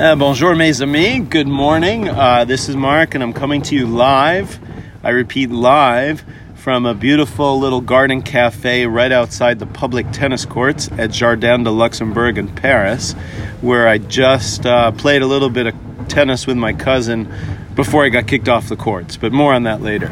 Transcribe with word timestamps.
Uh, 0.00 0.16
bonjour, 0.16 0.54
mes 0.54 0.80
amis. 0.80 1.20
Good 1.28 1.46
morning. 1.46 2.08
Uh, 2.08 2.46
this 2.46 2.70
is 2.70 2.74
Mark, 2.74 3.14
and 3.14 3.22
I'm 3.22 3.34
coming 3.34 3.60
to 3.60 3.74
you 3.74 3.86
live. 3.86 4.58
I 5.04 5.10
repeat, 5.10 5.50
live 5.50 6.24
from 6.54 6.86
a 6.86 6.94
beautiful 6.94 7.60
little 7.60 7.82
garden 7.82 8.22
cafe 8.22 8.86
right 8.86 9.12
outside 9.12 9.58
the 9.58 9.66
public 9.66 10.10
tennis 10.10 10.46
courts 10.46 10.88
at 10.92 11.10
Jardin 11.10 11.64
de 11.64 11.70
Luxembourg 11.70 12.38
in 12.38 12.48
Paris, 12.48 13.12
where 13.60 13.86
I 13.86 13.98
just 13.98 14.64
uh, 14.64 14.90
played 14.92 15.20
a 15.20 15.26
little 15.26 15.50
bit 15.50 15.66
of 15.66 15.74
tennis 16.08 16.46
with 16.46 16.56
my 16.56 16.72
cousin 16.72 17.30
before 17.74 18.02
I 18.02 18.08
got 18.08 18.26
kicked 18.26 18.48
off 18.48 18.70
the 18.70 18.76
courts. 18.76 19.18
But 19.18 19.32
more 19.32 19.52
on 19.52 19.64
that 19.64 19.82
later. 19.82 20.08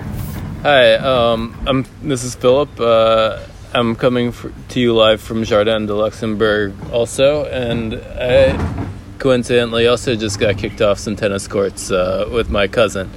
Hi, 0.64 0.96
um, 0.96 1.56
I'm. 1.66 1.86
This 2.02 2.24
is 2.24 2.34
Philip. 2.34 2.78
Uh, 2.78 3.40
I'm 3.72 3.96
coming 3.96 4.32
for, 4.32 4.52
to 4.68 4.80
you 4.80 4.92
live 4.92 5.22
from 5.22 5.44
Jardin 5.44 5.86
de 5.86 5.94
Luxembourg, 5.94 6.74
also, 6.92 7.46
and 7.46 7.94
I 7.94 8.88
coincidentally 9.18 9.86
also 9.86 10.14
just 10.16 10.38
got 10.38 10.58
kicked 10.58 10.80
off 10.80 10.98
some 10.98 11.16
tennis 11.16 11.48
courts 11.48 11.90
uh, 11.90 12.28
with 12.32 12.50
my 12.50 12.68
cousin. 12.68 13.10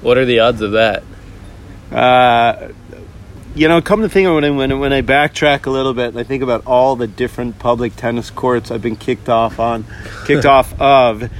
What 0.00 0.18
are 0.18 0.24
the 0.24 0.40
odds 0.40 0.60
of 0.60 0.72
that? 0.72 1.02
Uh, 1.90 2.68
you 3.54 3.66
know, 3.66 3.82
come 3.82 4.02
to 4.02 4.08
think 4.08 4.28
of 4.28 4.36
it, 4.36 4.40
when, 4.40 4.56
when, 4.56 4.78
when 4.78 4.92
I 4.92 5.02
backtrack 5.02 5.66
a 5.66 5.70
little 5.70 5.94
bit 5.94 6.08
and 6.08 6.18
I 6.18 6.22
think 6.22 6.42
about 6.42 6.66
all 6.66 6.96
the 6.96 7.06
different 7.06 7.58
public 7.58 7.96
tennis 7.96 8.30
courts 8.30 8.70
I've 8.70 8.82
been 8.82 8.96
kicked 8.96 9.28
off 9.28 9.58
on, 9.58 9.84
kicked 10.26 10.44
off 10.46 10.80
of, 10.80 11.30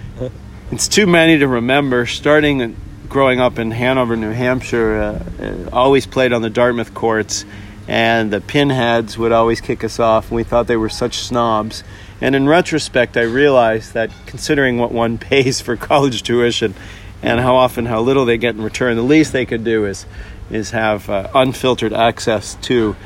it's 0.72 0.88
too 0.88 1.06
many 1.06 1.38
to 1.38 1.46
remember. 1.46 2.06
Starting 2.06 2.76
growing 3.08 3.40
up 3.40 3.58
in 3.58 3.70
Hanover, 3.70 4.16
New 4.16 4.32
Hampshire, 4.32 4.96
uh, 4.96 5.44
uh, 5.44 5.70
always 5.72 6.06
played 6.06 6.32
on 6.32 6.42
the 6.42 6.50
Dartmouth 6.50 6.92
courts, 6.92 7.44
and 7.86 8.30
the 8.30 8.40
pinheads 8.40 9.16
would 9.16 9.32
always 9.32 9.60
kick 9.60 9.82
us 9.82 9.98
off, 9.98 10.28
and 10.28 10.36
we 10.36 10.44
thought 10.44 10.66
they 10.66 10.76
were 10.76 10.90
such 10.90 11.18
snobs. 11.18 11.84
And 12.20 12.34
in 12.34 12.48
retrospect, 12.48 13.16
I 13.16 13.22
realized 13.22 13.94
that 13.94 14.10
considering 14.26 14.78
what 14.78 14.92
one 14.92 15.18
pays 15.18 15.60
for 15.60 15.76
college 15.76 16.22
tuition 16.22 16.74
and 17.22 17.40
how 17.40 17.56
often, 17.56 17.86
how 17.86 18.00
little 18.00 18.24
they 18.24 18.38
get 18.38 18.54
in 18.54 18.62
return, 18.62 18.96
the 18.96 19.02
least 19.02 19.32
they 19.32 19.46
could 19.46 19.64
do 19.64 19.86
is 19.86 20.06
is 20.50 20.70
have 20.70 21.10
uh, 21.10 21.28
unfiltered 21.34 21.92
access 21.92 22.54
to 22.62 22.96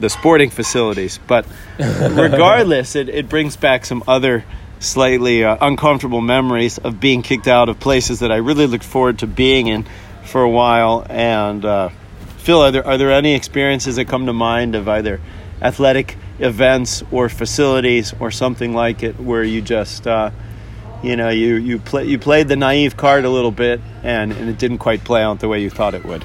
the 0.00 0.08
sporting 0.08 0.50
facilities. 0.50 1.18
But 1.26 1.46
regardless, 1.78 2.96
it, 2.96 3.08
it 3.08 3.28
brings 3.28 3.56
back 3.56 3.84
some 3.84 4.02
other 4.08 4.44
slightly 4.78 5.44
uh, 5.44 5.56
uncomfortable 5.60 6.20
memories 6.20 6.78
of 6.78 7.00
being 7.00 7.22
kicked 7.22 7.48
out 7.48 7.68
of 7.68 7.80
places 7.80 8.20
that 8.20 8.32
I 8.32 8.36
really 8.36 8.66
looked 8.66 8.84
forward 8.84 9.18
to 9.20 9.26
being 9.26 9.66
in 9.66 9.86
for 10.24 10.42
a 10.42 10.50
while. 10.50 11.06
And 11.08 11.64
uh, 11.64 11.90
Phil, 12.38 12.60
are 12.62 12.70
there, 12.70 12.86
are 12.86 12.98
there 12.98 13.12
any 13.12 13.34
experiences 13.34 13.96
that 13.96 14.06
come 14.06 14.26
to 14.26 14.32
mind 14.32 14.74
of 14.74 14.88
either 14.88 15.20
athletic 15.60 16.16
events 16.38 17.02
or 17.10 17.28
facilities 17.28 18.14
or 18.20 18.30
something 18.30 18.74
like 18.74 19.02
it 19.02 19.18
where 19.18 19.42
you 19.42 19.62
just 19.62 20.06
uh, 20.06 20.30
you 21.02 21.16
know 21.16 21.28
you 21.28 21.56
you 21.56 21.78
play 21.78 22.04
you 22.04 22.18
played 22.18 22.48
the 22.48 22.56
naive 22.56 22.96
card 22.96 23.24
a 23.24 23.30
little 23.30 23.50
bit 23.50 23.80
and, 24.02 24.32
and 24.32 24.48
it 24.48 24.58
didn't 24.58 24.78
quite 24.78 25.04
play 25.04 25.22
out 25.22 25.40
the 25.40 25.48
way 25.48 25.62
you 25.62 25.70
thought 25.70 25.94
it 25.94 26.04
would. 26.04 26.24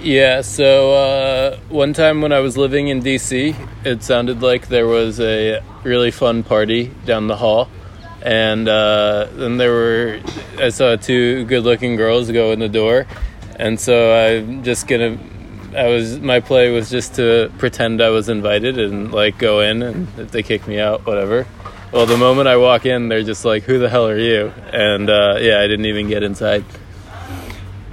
Yeah 0.00 0.42
so 0.42 0.92
uh, 0.94 1.58
one 1.68 1.92
time 1.92 2.20
when 2.20 2.32
i 2.32 2.40
was 2.40 2.56
living 2.56 2.88
in 2.88 3.02
dc 3.02 3.56
it 3.84 4.02
sounded 4.02 4.42
like 4.42 4.68
there 4.68 4.86
was 4.86 5.18
a 5.18 5.62
really 5.82 6.10
fun 6.10 6.42
party 6.42 6.90
down 7.06 7.26
the 7.26 7.36
hall 7.36 7.68
and 8.22 8.68
uh, 8.68 9.26
then 9.32 9.56
there 9.56 9.72
were 9.72 10.20
i 10.58 10.68
saw 10.68 10.96
two 10.96 11.44
good 11.44 11.64
looking 11.64 11.96
girls 11.96 12.30
go 12.30 12.52
in 12.52 12.58
the 12.58 12.68
door 12.68 13.06
and 13.56 13.80
so 13.80 14.14
i'm 14.14 14.62
just 14.62 14.86
gonna 14.86 15.18
I 15.74 15.88
was 15.88 16.18
my 16.20 16.40
play 16.40 16.70
was 16.70 16.90
just 16.90 17.16
to 17.16 17.52
pretend 17.58 18.00
I 18.00 18.10
was 18.10 18.28
invited 18.28 18.78
and 18.78 19.12
like 19.12 19.38
go 19.38 19.60
in 19.60 19.82
and 19.82 20.08
if 20.18 20.30
they 20.30 20.42
kick 20.42 20.66
me 20.66 20.78
out, 20.78 21.06
whatever. 21.06 21.46
Well, 21.92 22.06
the 22.06 22.16
moment 22.16 22.48
I 22.48 22.56
walk 22.56 22.86
in, 22.86 23.08
they're 23.08 23.22
just 23.22 23.44
like, 23.44 23.62
"Who 23.64 23.78
the 23.78 23.88
hell 23.88 24.08
are 24.08 24.18
you?" 24.18 24.52
And 24.72 25.08
uh, 25.08 25.38
yeah, 25.40 25.60
I 25.60 25.68
didn't 25.68 25.86
even 25.86 26.08
get 26.08 26.22
inside. 26.22 26.64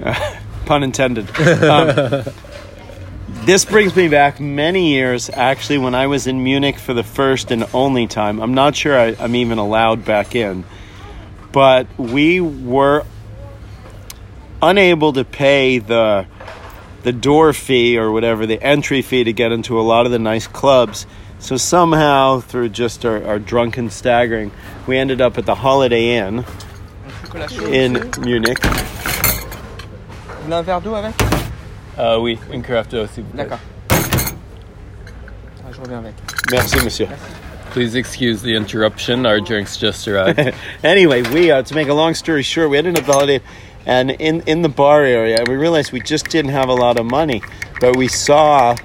Uh, 0.02 0.38
pun 0.66 0.84
intended. 0.84 1.30
Um, 1.40 2.24
this 3.46 3.66
brings 3.66 3.96
me 3.96 4.08
back 4.08 4.40
many 4.40 4.94
years, 4.94 5.30
actually, 5.30 5.78
when 5.78 5.94
I 5.94 6.08
was 6.08 6.28
in 6.28 6.44
Munich 6.44 6.78
for 6.78 6.94
the 6.94 7.04
first 7.04 7.52
and 7.52 7.66
only 7.74 8.08
time. 8.08 8.40
I'm 8.40 8.54
not 8.54 8.76
sure 8.76 8.98
I, 8.98 9.16
I'm 9.20 9.36
even 9.36 9.58
allowed 9.58 10.04
back 10.04 10.36
in, 10.36 10.64
but 11.52 11.88
we 11.98 12.40
were 12.40 13.06
unable 14.62 15.14
to 15.14 15.24
pay 15.24 15.80
the 15.80 16.26
the 17.04 17.12
door 17.12 17.54
fee 17.54 17.98
or 17.98 18.12
whatever, 18.12 18.46
the 18.46 18.62
entry 18.62 19.02
fee 19.02 19.24
to 19.24 19.34
get 19.34 19.52
into 19.52 19.80
a 19.80 19.82
lot 19.82 20.06
of 20.06 20.12
the 20.12 20.20
nice 20.20 20.48
clubs. 20.48 21.06
So 21.40 21.58
somehow, 21.58 22.40
through 22.40 22.70
just 22.70 23.04
our, 23.06 23.24
our 23.26 23.40
drunken 23.40 23.90
staggering, 23.90 24.52
we 24.86 24.98
ended 24.98 25.22
up 25.22 25.38
at 25.38 25.46
the 25.46 25.56
Holiday 25.56 26.18
Inn 26.18 26.46
in 27.72 28.12
Munich. 28.22 28.60
Vous 30.46 30.54
un 30.54 30.64
verre 30.64 30.82
d'eau 30.82 30.96
avec 30.96 31.14
Uh, 31.98 32.18
oui, 32.20 32.40
une 32.52 32.64
carafe 32.64 32.90
d'eau, 32.90 33.06
s'il 33.06 33.24
vous 33.24 33.32
plaît. 33.32 33.44
D'accord. 33.44 33.60
Ah, 33.92 35.72
je 35.72 35.82
reviens 35.82 36.00
avec. 36.00 36.14
Merci, 36.50 36.84
monsieur. 36.84 37.08
Please 37.74 37.96
excuse 37.96 38.42
the 38.42 38.56
interruption. 38.56 39.26
Our 39.26 39.40
drinks 39.40 39.78
just 39.78 40.08
arrived. 40.08 40.54
anyway, 40.84 41.22
we 41.22 41.52
uh, 41.52 41.64
to 41.64 41.76
make 41.76 41.90
a 41.90 41.94
long 41.94 42.14
story 42.14 42.44
short, 42.44 42.70
we 42.70 42.78
ended 42.78 42.98
up 42.98 43.02
at 43.02 43.08
the 43.08 43.14
Holiday 43.14 43.36
Inn, 43.36 43.42
and 43.86 44.12
in 44.12 44.42
in 44.42 44.62
the 44.62 44.70
bar 44.70 45.04
area, 45.04 45.44
we 45.48 45.56
realized 45.56 45.92
we 45.92 46.02
just 46.02 46.28
didn't 46.28 46.52
have 46.52 46.70
a 46.70 46.74
lot 46.74 46.98
of 46.98 47.06
money, 47.06 47.42
but 47.80 47.96
we 47.96 48.08
saw 48.08 48.76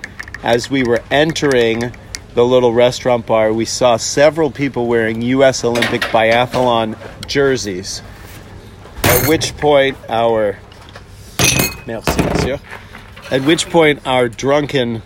as 0.43 0.71
we 0.71 0.83
were 0.84 1.03
entering 1.11 1.93
the 2.34 2.45
little 2.45 2.73
restaurant 2.73 3.27
bar, 3.27 3.53
we 3.53 3.65
saw 3.65 3.97
several 3.97 4.51
people 4.51 4.87
wearing 4.87 5.23
U.S. 5.23 5.65
Olympic 5.65 6.03
biathlon 6.03 6.97
jerseys. 7.27 8.03
At 9.05 9.27
which 9.27 9.56
point, 9.56 9.97
our 10.09 10.59
merci, 11.87 12.23
monsieur. 12.23 12.61
At 13.31 13.43
which 13.43 13.71
point, 13.71 14.06
our 14.06 14.29
drunken 14.29 15.03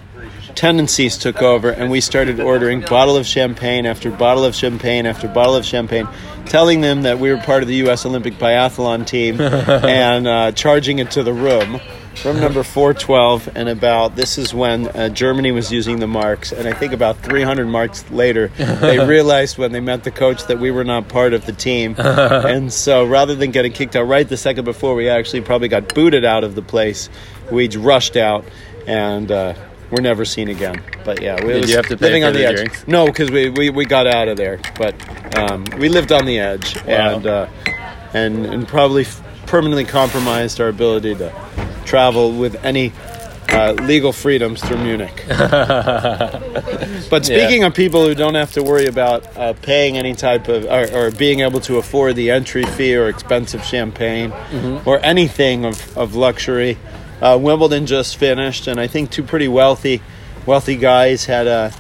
tendencies 0.55 1.17
took 1.17 1.41
over, 1.41 1.71
and 1.71 1.91
we 1.91 2.00
started 2.00 2.41
ordering 2.41 2.81
bottle 2.81 3.17
of 3.17 3.27
champagne 3.27 3.87
after 3.87 4.11
bottle 4.11 4.45
of 4.45 4.55
champagne 4.55 5.06
after 5.06 5.29
bottle 5.29 5.55
of 5.55 5.65
champagne, 5.65 6.09
telling 6.50 6.81
them 6.81 7.03
that 7.03 7.21
we 7.21 7.31
were 7.31 7.38
part 7.38 7.62
of 7.62 7.69
the 7.69 7.77
U.S. 7.77 8.05
Olympic 8.05 8.34
biathlon 8.34 9.06
team, 9.06 9.41
and 9.41 10.27
uh, 10.27 10.53
charging 10.53 10.99
into 10.99 11.22
the 11.22 11.33
room. 11.33 11.81
Room 12.25 12.41
number 12.41 12.65
412, 12.65 13.50
and 13.55 13.69
about 13.69 14.16
this 14.16 14.37
is 14.37 14.53
when 14.53 14.88
uh, 14.88 15.09
Germany 15.11 15.53
was 15.53 15.71
using 15.71 16.00
the 16.00 16.09
marks, 16.09 16.50
and 16.50 16.66
I 16.66 16.72
think 16.72 16.93
about 16.93 17.19
300 17.19 17.66
marks 17.66 18.11
later, 18.11 18.49
they 18.49 18.99
realized 19.06 19.59
when 19.59 19.71
they 19.71 19.78
met 19.78 20.03
the 20.03 20.11
coach 20.11 20.44
that 20.49 20.59
we 20.59 20.72
were 20.72 20.83
not 20.83 21.09
part 21.09 21.34
of 21.34 21.47
the 21.47 21.53
team, 21.53 21.94
and 21.99 22.72
so 22.72 23.06
rather 23.06 23.37
than 23.37 23.53
getting 23.53 23.72
kicked 23.72 23.94
out 23.94 24.03
right 24.03 24.28
the 24.28 24.37
second 24.37 24.65
before, 24.65 24.97
we 24.97 25.09
actually 25.09 25.43
probably 25.43 25.69
got 25.69 25.94
booted 25.94 26.25
out 26.25 26.43
of 26.43 26.56
the 26.56 26.62
place. 26.62 27.09
We 27.50 27.69
rushed 27.69 28.17
out, 28.17 28.44
and 28.88 29.31
uh, 29.31 29.55
we're 29.91 30.01
never 30.03 30.25
seen 30.25 30.49
again. 30.49 30.83
But 31.05 31.21
yeah, 31.23 31.45
we 31.45 31.55
was 31.55 31.69
you 31.71 31.77
have 31.77 31.87
to 31.89 31.97
pay 31.97 32.06
living 32.06 32.23
for 32.23 32.28
on 32.28 32.33
the, 32.33 32.39
the 32.41 32.47
edge. 32.47 32.56
drinks? 32.56 32.87
No, 32.89 33.06
because 33.06 33.31
we, 33.31 33.51
we, 33.51 33.71
we 33.71 33.84
got 33.84 34.06
out 34.06 34.28
of 34.28 34.37
there, 34.37 34.61
but 34.78 34.95
um, 35.39 35.65
we 35.78 35.89
lived 35.89 36.12
on 36.12 36.25
the 36.27 36.39
edge, 36.39 36.77
Wow. 36.84 37.17
and 37.17 37.27
uh, 37.27 37.47
and 38.15 38.47
and 38.47 38.69
probably 38.69 39.03
f- 39.03 39.23
permanently 39.47 39.84
compromised 39.84 40.61
our 40.61 40.69
ability 40.69 41.15
to 41.17 41.33
travel 41.84 42.33
with 42.33 42.62
any 42.65 42.93
uh, 43.49 43.73
legal 43.73 44.12
freedoms 44.12 44.62
through 44.62 44.79
Munich. 44.79 45.25
but 45.29 47.25
speaking 47.25 47.65
of 47.65 47.75
people 47.75 48.05
who 48.06 48.15
don't 48.15 48.34
have 48.37 48.53
to 48.53 48.62
worry 48.62 48.87
about 48.87 49.37
uh, 49.37 49.53
paying 49.55 49.97
any 49.97 50.15
type 50.15 50.49
of 50.49 50.65
or, 50.67 50.89
or 50.97 51.11
being 51.11 51.41
able 51.41 51.61
to 51.61 51.79
afford 51.79 52.15
the 52.17 52.31
entry 52.31 52.62
fee 52.65 52.95
or 52.97 53.09
expensive 53.09 53.65
champagne 53.65 54.33
or 54.87 55.00
anything 55.05 55.65
of, 55.65 55.97
of 55.99 56.15
luxury, 56.15 56.79
uh, 57.20 57.38
Wimbledon 57.41 57.86
just 57.86 58.16
finished, 58.16 58.66
and 58.66 58.81
I 58.81 58.86
think 58.86 59.10
two 59.10 59.22
pretty 59.22 59.48
wealthy 59.48 60.03
wealthy 60.47 60.76
guys 60.76 61.26
had 61.26 61.47
uh, 61.47 61.70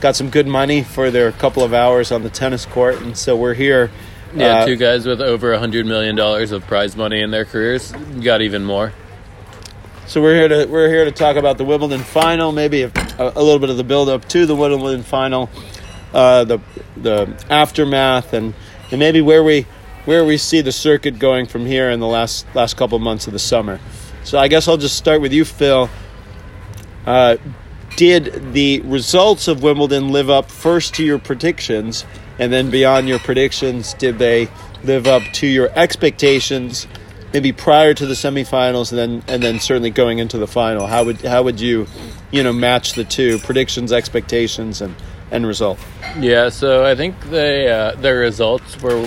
got 0.00 0.16
some 0.16 0.30
good 0.30 0.46
money 0.46 0.82
for 0.82 1.10
their 1.10 1.30
couple 1.32 1.62
of 1.62 1.74
hours 1.74 2.10
on 2.10 2.22
the 2.22 2.30
tennis 2.30 2.64
court, 2.66 3.00
and 3.00 3.16
so 3.16 3.36
we're 3.36 3.54
here. 3.54 3.90
yeah, 4.34 4.58
uh, 4.58 4.66
two 4.66 4.76
guys 4.76 5.06
with 5.06 5.20
over 5.20 5.52
a 5.52 5.58
hundred 5.58 5.86
million 5.86 6.16
dollars 6.16 6.52
of 6.52 6.66
prize 6.66 6.96
money 6.96 7.20
in 7.20 7.30
their 7.30 7.44
careers 7.44 7.92
got 8.22 8.42
even 8.42 8.64
more. 8.64 8.92
So 10.06 10.22
we're 10.22 10.34
here 10.34 10.48
to 10.48 10.66
we're 10.66 10.88
here 10.88 11.04
to 11.04 11.12
talk 11.12 11.36
about 11.36 11.58
the 11.58 11.64
Wimbledon 11.64 12.00
final, 12.00 12.50
maybe 12.50 12.82
a, 12.82 12.92
a 13.18 13.42
little 13.42 13.58
bit 13.58 13.68
of 13.68 13.76
the 13.76 13.84
build 13.84 14.08
up 14.08 14.26
to 14.28 14.46
the 14.46 14.56
Wimbledon 14.56 15.02
final, 15.02 15.50
uh, 16.14 16.44
the 16.44 16.60
the 16.96 17.44
aftermath, 17.50 18.32
and, 18.32 18.54
and 18.90 18.98
maybe 18.98 19.20
where 19.20 19.44
we 19.44 19.66
where 20.06 20.24
we 20.24 20.38
see 20.38 20.62
the 20.62 20.72
circuit 20.72 21.18
going 21.18 21.44
from 21.44 21.66
here 21.66 21.90
in 21.90 22.00
the 22.00 22.06
last 22.06 22.46
last 22.54 22.78
couple 22.78 22.98
months 22.98 23.26
of 23.26 23.34
the 23.34 23.38
summer. 23.38 23.78
So 24.28 24.38
I 24.38 24.48
guess 24.48 24.68
I'll 24.68 24.76
just 24.76 24.98
start 24.98 25.22
with 25.22 25.32
you, 25.32 25.46
Phil. 25.46 25.88
Uh, 27.06 27.38
did 27.96 28.52
the 28.52 28.82
results 28.82 29.48
of 29.48 29.62
Wimbledon 29.62 30.10
live 30.10 30.28
up 30.28 30.50
first 30.50 30.94
to 30.96 31.02
your 31.02 31.18
predictions, 31.18 32.04
and 32.38 32.52
then 32.52 32.70
beyond 32.70 33.08
your 33.08 33.20
predictions, 33.20 33.94
did 33.94 34.18
they 34.18 34.50
live 34.84 35.06
up 35.06 35.22
to 35.32 35.46
your 35.46 35.70
expectations? 35.74 36.86
Maybe 37.32 37.52
prior 37.52 37.94
to 37.94 38.04
the 38.04 38.12
semifinals, 38.12 38.90
and 38.90 38.98
then 38.98 39.24
and 39.28 39.42
then 39.42 39.60
certainly 39.60 39.88
going 39.88 40.18
into 40.18 40.36
the 40.36 40.46
final. 40.46 40.86
How 40.86 41.04
would 41.04 41.22
how 41.22 41.42
would 41.44 41.58
you, 41.58 41.86
you 42.30 42.42
know, 42.42 42.52
match 42.52 42.92
the 42.92 43.04
two 43.04 43.38
predictions, 43.38 43.92
expectations, 43.92 44.82
and 44.82 44.94
end 45.32 45.46
result? 45.46 45.78
Yeah, 46.18 46.50
so 46.50 46.84
I 46.84 46.94
think 46.94 47.18
they 47.30 47.70
uh, 47.70 47.92
their 47.92 48.18
results 48.18 48.78
were 48.82 49.06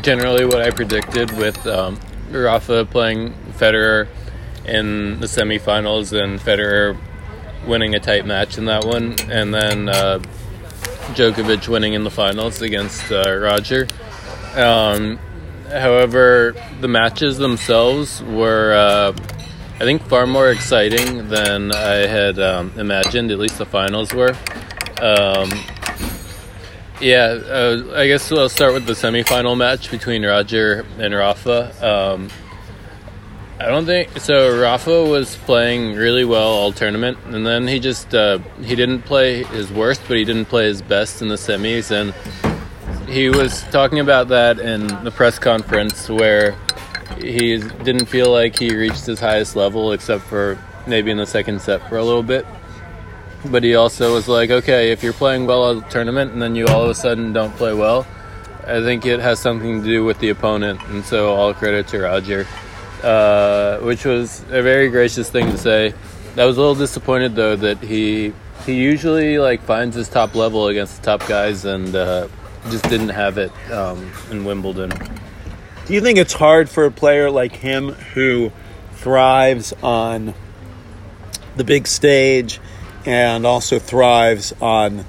generally 0.00 0.46
what 0.46 0.62
I 0.62 0.70
predicted 0.70 1.36
with 1.36 1.66
um, 1.66 1.98
Rafa 2.30 2.84
playing 2.84 3.34
Federer 3.58 4.06
in 4.66 5.20
the 5.20 5.26
semifinals 5.26 6.12
and 6.12 6.40
Federer 6.40 6.96
winning 7.66 7.94
a 7.94 8.00
tight 8.00 8.26
match 8.26 8.58
in 8.58 8.66
that 8.66 8.84
one, 8.84 9.16
and 9.30 9.52
then 9.54 9.88
uh, 9.88 10.18
Djokovic 11.14 11.68
winning 11.68 11.94
in 11.94 12.04
the 12.04 12.10
finals 12.10 12.62
against 12.62 13.10
uh, 13.10 13.36
Roger. 13.36 13.86
Um, 14.54 15.18
however, 15.68 16.54
the 16.80 16.88
matches 16.88 17.38
themselves 17.38 18.22
were, 18.22 18.74
uh, 18.74 19.12
I 19.76 19.84
think, 19.84 20.02
far 20.02 20.26
more 20.26 20.50
exciting 20.50 21.28
than 21.28 21.72
I 21.72 22.06
had 22.06 22.38
um, 22.38 22.72
imagined. 22.76 23.30
At 23.30 23.38
least 23.38 23.58
the 23.58 23.66
finals 23.66 24.12
were. 24.12 24.34
Um, 25.00 25.50
yeah, 27.00 27.24
uh, 27.24 27.92
I 27.94 28.06
guess 28.06 28.30
I'll 28.30 28.48
start 28.48 28.72
with 28.72 28.86
the 28.86 28.92
semifinal 28.92 29.56
match 29.56 29.90
between 29.90 30.24
Roger 30.24 30.86
and 30.98 31.14
Rafa. 31.14 32.24
I 33.60 33.66
don't 33.68 33.86
think 33.86 34.18
so. 34.18 34.60
Rafa 34.60 35.04
was 35.04 35.36
playing 35.36 35.94
really 35.94 36.24
well 36.24 36.48
all 36.48 36.72
tournament, 36.72 37.18
and 37.26 37.46
then 37.46 37.68
he 37.68 37.78
just 37.78 38.14
uh, 38.14 38.38
he 38.60 38.74
didn't 38.74 39.02
play 39.02 39.44
his 39.44 39.72
worst, 39.72 40.02
but 40.08 40.16
he 40.16 40.24
didn't 40.24 40.46
play 40.46 40.66
his 40.66 40.82
best 40.82 41.22
in 41.22 41.28
the 41.28 41.36
semis, 41.36 41.90
and 41.90 42.12
he 43.08 43.28
was 43.28 43.62
talking 43.64 44.00
about 44.00 44.28
that 44.28 44.58
in 44.58 44.86
the 45.04 45.10
press 45.10 45.38
conference 45.38 46.08
where 46.08 46.56
he 47.18 47.58
didn't 47.58 48.06
feel 48.06 48.30
like 48.30 48.58
he 48.58 48.74
reached 48.74 49.06
his 49.06 49.20
highest 49.20 49.54
level 49.54 49.92
except 49.92 50.24
for 50.24 50.58
maybe 50.86 51.10
in 51.10 51.16
the 51.16 51.26
second 51.26 51.60
set 51.60 51.88
for 51.88 51.96
a 51.96 52.04
little 52.04 52.22
bit. 52.22 52.44
But 53.46 53.62
he 53.62 53.74
also 53.74 54.14
was 54.14 54.26
like, 54.26 54.50
okay, 54.50 54.90
if 54.90 55.02
you're 55.02 55.12
playing 55.12 55.46
well 55.46 55.62
all 55.62 55.82
tournament 55.82 56.32
and 56.32 56.42
then 56.42 56.56
you 56.56 56.66
all 56.66 56.82
of 56.82 56.90
a 56.90 56.94
sudden 56.94 57.32
don't 57.32 57.54
play 57.56 57.74
well, 57.74 58.06
I 58.66 58.80
think 58.80 59.04
it 59.04 59.20
has 59.20 59.38
something 59.38 59.82
to 59.82 59.86
do 59.86 60.04
with 60.04 60.18
the 60.18 60.30
opponent, 60.30 60.82
and 60.88 61.04
so 61.04 61.34
all 61.34 61.52
credit 61.52 61.86
to 61.88 62.00
Roger, 62.00 62.46
uh, 63.04 63.78
which 63.80 64.04
was 64.04 64.40
a 64.48 64.62
very 64.62 64.88
gracious 64.88 65.30
thing 65.30 65.50
to 65.50 65.58
say. 65.58 65.94
I 66.36 66.44
was 66.46 66.56
a 66.56 66.60
little 66.60 66.74
disappointed 66.74 67.36
though 67.36 67.54
that 67.54 67.78
he 67.78 68.32
he 68.66 68.74
usually 68.74 69.38
like 69.38 69.62
finds 69.62 69.94
his 69.94 70.08
top 70.08 70.34
level 70.34 70.68
against 70.68 70.96
the 70.96 71.04
top 71.04 71.28
guys 71.28 71.64
and 71.64 71.94
uh, 71.94 72.28
just 72.70 72.88
didn't 72.88 73.10
have 73.10 73.38
it 73.38 73.52
um, 73.70 74.10
in 74.30 74.44
Wimbledon. 74.44 74.90
Do 75.86 75.92
you 75.92 76.00
think 76.00 76.18
it's 76.18 76.32
hard 76.32 76.70
for 76.70 76.86
a 76.86 76.90
player 76.90 77.30
like 77.30 77.56
him 77.56 77.90
who 77.90 78.52
thrives 78.92 79.74
on 79.82 80.32
the 81.56 81.64
big 81.64 81.86
stage 81.86 82.58
and 83.04 83.44
also 83.44 83.78
thrives 83.78 84.54
on, 84.62 85.04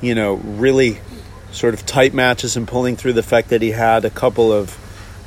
you 0.00 0.16
know, 0.16 0.34
really 0.34 0.98
sort 1.52 1.74
of 1.74 1.86
tight 1.86 2.12
matches 2.12 2.56
and 2.56 2.66
pulling 2.66 2.96
through 2.96 3.12
the 3.12 3.22
fact 3.22 3.50
that 3.50 3.62
he 3.62 3.70
had 3.70 4.04
a 4.04 4.10
couple 4.10 4.52
of, 4.52 4.76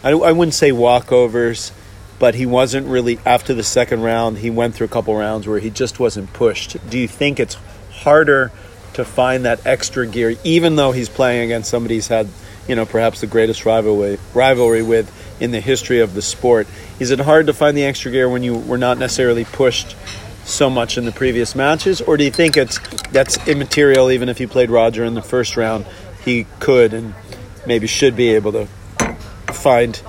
I, 0.04 0.12
I 0.12 0.34
wouldn't 0.34 0.54
say 0.54 0.72
walkovers, 0.72 1.72
but 2.22 2.36
he 2.36 2.46
wasn't 2.46 2.86
really, 2.86 3.18
after 3.26 3.52
the 3.52 3.64
second 3.64 4.04
round, 4.04 4.38
he 4.38 4.52
went 4.52 4.76
through 4.76 4.86
a 4.86 4.90
couple 4.90 5.16
rounds 5.16 5.48
where 5.48 5.58
he 5.58 5.72
just 5.72 6.00
wasn't 6.00 6.32
pushed. 6.34 6.78
Do 6.88 7.00
you 7.00 7.08
think 7.08 7.40
it's 7.40 7.58
harder 7.90 8.52
to 8.94 9.04
find 9.04 9.46
that 9.46 9.66
extra 9.66 10.06
gear, 10.06 10.36
even 10.44 10.76
though 10.76 10.92
he's 10.92 11.10
playing 11.10 11.46
against 11.46 11.72
somebody 11.72 11.96
he's 11.96 12.10
had, 12.10 12.28
you 12.68 12.76
know, 12.76 12.86
perhaps 12.86 13.22
the 13.22 13.28
greatest 13.28 13.66
rivalry 13.66 14.20
rivalry 14.36 14.84
with 14.84 15.12
in 15.42 15.50
the 15.50 15.60
history 15.60 16.00
of 16.00 16.14
the 16.14 16.22
sport? 16.22 16.68
Is 17.00 17.10
it 17.10 17.18
hard 17.18 17.48
to 17.48 17.54
find 17.54 17.76
the 17.76 17.86
extra 17.86 18.12
gear 18.12 18.30
when 18.30 18.44
you 18.44 18.56
were 18.56 18.78
not 18.78 19.00
necessarily 19.00 19.44
pushed 19.44 19.96
so 20.46 20.70
much 20.70 21.00
in 21.00 21.06
the 21.06 21.12
previous 21.12 21.56
matches, 21.56 22.02
or 22.02 22.18
do 22.18 22.24
you 22.24 22.30
think 22.30 22.56
it's 22.56 22.78
that's 23.08 23.48
immaterial? 23.48 24.12
Even 24.12 24.30
if 24.30 24.38
he 24.38 24.46
played 24.46 24.70
Roger 24.70 25.04
in 25.04 25.16
the 25.16 25.24
first 25.24 25.58
round, 25.58 25.88
he 26.24 26.46
could 26.60 26.94
and 26.94 27.16
maybe 27.66 27.88
should 27.88 28.16
be 28.16 28.30
able 28.36 28.52
to 28.52 28.68
find 29.48 30.00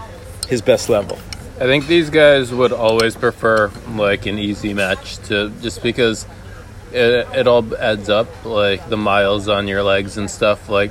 his 0.46 0.60
best 0.60 0.90
level. 0.90 1.18
I 1.62 1.66
think 1.66 1.86
these 1.86 2.10
guys 2.10 2.52
would 2.52 2.72
always 2.72 3.14
prefer 3.14 3.70
like 3.90 4.26
an 4.26 4.36
easy 4.36 4.74
match 4.74 5.18
to 5.28 5.50
just 5.62 5.80
because 5.80 6.26
it, 6.90 7.28
it 7.36 7.46
all 7.46 7.76
adds 7.76 8.08
up 8.08 8.44
like 8.44 8.88
the 8.88 8.96
miles 8.96 9.48
on 9.48 9.68
your 9.68 9.84
legs 9.84 10.16
and 10.16 10.28
stuff 10.28 10.68
like 10.68 10.90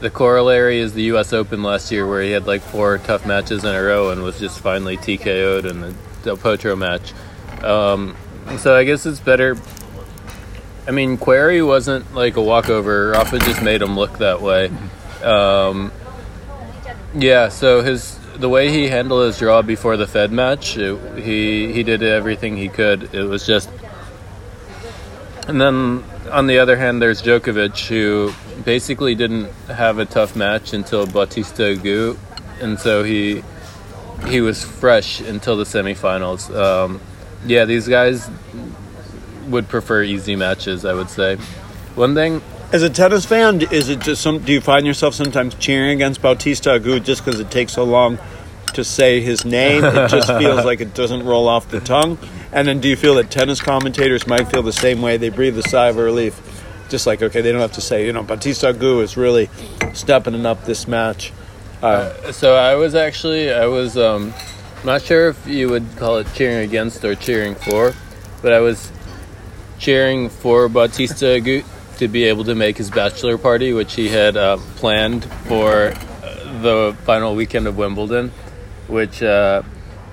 the 0.00 0.08
corollary 0.08 0.78
is 0.78 0.94
the 0.94 1.02
US 1.12 1.34
Open 1.34 1.62
last 1.62 1.92
year 1.92 2.06
where 2.06 2.22
he 2.22 2.30
had 2.30 2.46
like 2.46 2.62
four 2.62 2.96
tough 2.96 3.26
matches 3.26 3.64
in 3.64 3.74
a 3.74 3.82
row 3.82 4.08
and 4.08 4.22
was 4.22 4.38
just 4.38 4.60
finally 4.60 4.96
TKO'd 4.96 5.66
in 5.66 5.82
the 5.82 5.94
Del 6.22 6.38
Potro 6.38 6.78
match. 6.78 7.12
Um, 7.62 8.16
so 8.56 8.74
I 8.74 8.84
guess 8.84 9.04
it's 9.04 9.20
better. 9.20 9.58
I 10.86 10.90
mean, 10.90 11.18
Querrey 11.18 11.66
wasn't 11.66 12.14
like 12.14 12.38
a 12.38 12.42
walkover. 12.42 13.10
Rafa 13.10 13.40
just 13.40 13.60
made 13.62 13.82
him 13.82 13.94
look 13.94 14.16
that 14.20 14.40
way. 14.40 14.70
Um, 15.22 15.92
yeah, 17.14 17.50
so 17.50 17.82
his 17.82 18.17
the 18.38 18.48
way 18.48 18.70
he 18.70 18.88
handled 18.88 19.26
his 19.26 19.38
draw 19.38 19.62
before 19.62 19.96
the 19.96 20.06
Fed 20.06 20.32
match, 20.32 20.76
it, 20.76 21.18
he 21.18 21.72
he 21.72 21.82
did 21.82 22.02
everything 22.02 22.56
he 22.56 22.68
could. 22.68 23.14
It 23.14 23.24
was 23.24 23.46
just, 23.46 23.68
and 25.46 25.60
then 25.60 26.04
on 26.30 26.46
the 26.46 26.58
other 26.58 26.76
hand, 26.76 27.02
there's 27.02 27.22
Djokovic 27.22 27.88
who 27.88 28.32
basically 28.62 29.14
didn't 29.14 29.50
have 29.66 29.98
a 29.98 30.04
tough 30.04 30.36
match 30.36 30.72
until 30.72 31.06
Bautista 31.06 31.62
Agut, 31.62 32.16
and 32.60 32.78
so 32.78 33.02
he 33.02 33.42
he 34.26 34.40
was 34.40 34.64
fresh 34.64 35.20
until 35.20 35.56
the 35.56 35.64
semifinals. 35.64 36.54
Um, 36.54 37.00
yeah, 37.46 37.64
these 37.64 37.88
guys 37.88 38.30
would 39.48 39.68
prefer 39.68 40.02
easy 40.02 40.36
matches. 40.36 40.84
I 40.84 40.94
would 40.94 41.10
say. 41.10 41.36
One 41.94 42.14
thing 42.14 42.42
As 42.70 42.82
a 42.82 42.90
tennis 42.90 43.24
fan, 43.24 43.62
is 43.72 43.88
it 43.88 44.00
just 44.00 44.20
some? 44.20 44.40
Do 44.40 44.52
you 44.52 44.60
find 44.60 44.86
yourself 44.86 45.14
sometimes 45.14 45.54
cheering 45.54 45.90
against 45.90 46.20
Bautista 46.20 46.70
Agut 46.78 47.02
just 47.02 47.24
because 47.24 47.40
it 47.40 47.50
takes 47.50 47.72
so 47.72 47.84
long 47.84 48.18
to 48.74 48.84
say 48.84 49.22
his 49.22 49.46
name? 49.46 49.82
It 49.84 50.10
just 50.10 50.28
feels 50.38 50.66
like 50.66 50.82
it 50.82 50.92
doesn't 50.92 51.24
roll 51.24 51.48
off 51.48 51.70
the 51.70 51.80
tongue. 51.80 52.18
And 52.52 52.68
then, 52.68 52.80
do 52.80 52.88
you 52.88 52.96
feel 52.96 53.14
that 53.14 53.30
tennis 53.30 53.62
commentators 53.62 54.26
might 54.26 54.48
feel 54.48 54.62
the 54.62 54.74
same 54.74 55.00
way? 55.00 55.16
They 55.16 55.30
breathe 55.30 55.56
a 55.56 55.62
sigh 55.62 55.88
of 55.88 55.96
relief, 55.96 56.38
just 56.90 57.06
like 57.06 57.22
okay, 57.22 57.40
they 57.40 57.52
don't 57.52 57.62
have 57.62 57.72
to 57.72 57.80
say, 57.80 58.04
you 58.04 58.12
know, 58.12 58.22
Bautista 58.22 58.74
Agut 58.74 59.02
is 59.02 59.16
really 59.16 59.48
stepping 59.94 60.34
it 60.34 60.44
up 60.44 60.66
this 60.66 60.86
match. 60.86 61.32
Uh, 61.82 62.32
So 62.32 62.54
I 62.54 62.74
was 62.74 62.94
actually 62.94 63.50
I 63.50 63.64
was 63.64 63.96
um, 63.96 64.34
not 64.84 65.00
sure 65.00 65.28
if 65.30 65.46
you 65.46 65.70
would 65.70 65.86
call 65.96 66.18
it 66.18 66.26
cheering 66.34 66.68
against 66.68 67.02
or 67.02 67.14
cheering 67.14 67.54
for, 67.54 67.94
but 68.42 68.52
I 68.52 68.60
was 68.60 68.92
cheering 69.78 70.28
for 70.28 70.68
Bautista 70.68 71.24
Agut 71.24 71.64
to 71.98 72.08
be 72.08 72.24
able 72.24 72.44
to 72.44 72.54
make 72.54 72.76
his 72.76 72.90
bachelor 72.90 73.38
party, 73.38 73.72
which 73.72 73.94
he 73.94 74.08
had 74.08 74.36
uh, 74.36 74.56
planned 74.76 75.24
for 75.46 75.92
uh, 75.92 76.62
the 76.62 76.96
final 77.04 77.34
weekend 77.34 77.66
of 77.66 77.76
Wimbledon, 77.76 78.30
which 78.86 79.22
uh, 79.22 79.62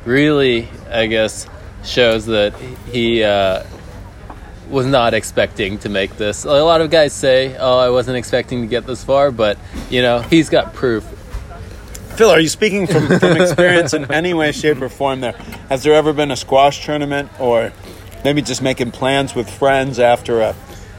really 0.05 0.67
I 0.89 1.07
guess 1.07 1.47
shows 1.83 2.25
that 2.27 2.55
he. 2.91 3.23
Uh, 3.23 3.63
was 4.69 4.85
not 4.85 5.13
expecting 5.13 5.77
to 5.79 5.89
make 5.89 6.17
this. 6.17 6.43
A 6.43 6.49
lot 6.63 6.81
of 6.81 6.89
guys 6.89 7.13
say, 7.13 7.55
"Oh, 7.57 7.77
I 7.77 7.89
wasn't 7.89 8.17
expecting 8.17 8.61
to 8.61 8.67
get 8.67 8.85
this 8.85 9.03
far," 9.03 9.31
but 9.31 9.57
you 9.89 10.01
know, 10.01 10.21
he's 10.21 10.49
got 10.49 10.73
proof. 10.73 11.03
Phil, 12.15 12.29
are 12.29 12.39
you 12.39 12.47
speaking 12.47 12.87
from, 12.87 13.07
from 13.19 13.41
experience 13.41 13.93
in 13.93 14.09
any 14.11 14.33
way, 14.33 14.51
shape, 14.53 14.81
or 14.81 14.89
form? 14.89 15.21
There 15.21 15.33
has 15.69 15.83
there 15.83 15.93
ever 15.93 16.13
been 16.13 16.31
a 16.31 16.35
squash 16.35 16.85
tournament, 16.85 17.29
or 17.39 17.73
maybe 18.23 18.41
just 18.41 18.61
making 18.61 18.91
plans 18.91 19.35
with 19.35 19.49
friends 19.49 19.99
after 19.99 20.41
a, 20.41 20.55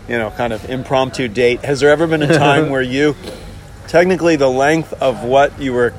you 0.08 0.18
know, 0.18 0.30
kind 0.30 0.52
of 0.52 0.68
impromptu 0.68 1.28
date? 1.28 1.64
Has 1.64 1.80
there 1.80 1.90
ever 1.90 2.06
been 2.06 2.22
a 2.22 2.38
time 2.38 2.70
where 2.70 2.82
you, 2.82 3.16
technically, 3.88 4.36
the 4.36 4.50
length 4.50 4.92
of 4.94 5.24
what 5.24 5.60
you 5.60 5.72
were, 5.72 5.94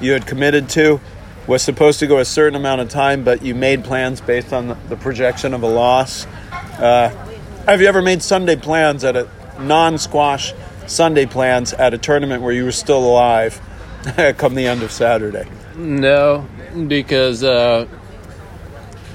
you 0.00 0.12
had 0.12 0.26
committed 0.26 0.68
to, 0.70 1.00
was 1.46 1.62
supposed 1.62 1.98
to 2.00 2.06
go 2.06 2.18
a 2.18 2.24
certain 2.24 2.54
amount 2.54 2.80
of 2.80 2.88
time, 2.88 3.24
but 3.24 3.42
you 3.42 3.54
made 3.54 3.84
plans 3.84 4.20
based 4.20 4.52
on 4.52 4.76
the, 4.88 4.96
projection 4.96 5.54
of 5.54 5.62
a 5.62 5.68
loss? 5.68 6.26
Uh, 6.78 7.08
have 7.66 7.80
you 7.80 7.86
ever 7.86 8.02
made 8.02 8.22
Sunday 8.22 8.56
plans 8.56 9.04
at 9.04 9.16
a 9.16 9.28
non-squash 9.60 10.52
Sunday 10.86 11.26
plans 11.26 11.72
at 11.72 11.94
a 11.94 11.98
tournament 11.98 12.42
where 12.42 12.52
you 12.52 12.64
were 12.64 12.72
still 12.72 13.04
alive? 13.04 13.60
come 14.36 14.54
the 14.54 14.66
end 14.66 14.82
of 14.82 14.90
Saturday. 14.90 15.48
No, 15.76 16.46
because 16.88 17.44
uh, 17.44 17.86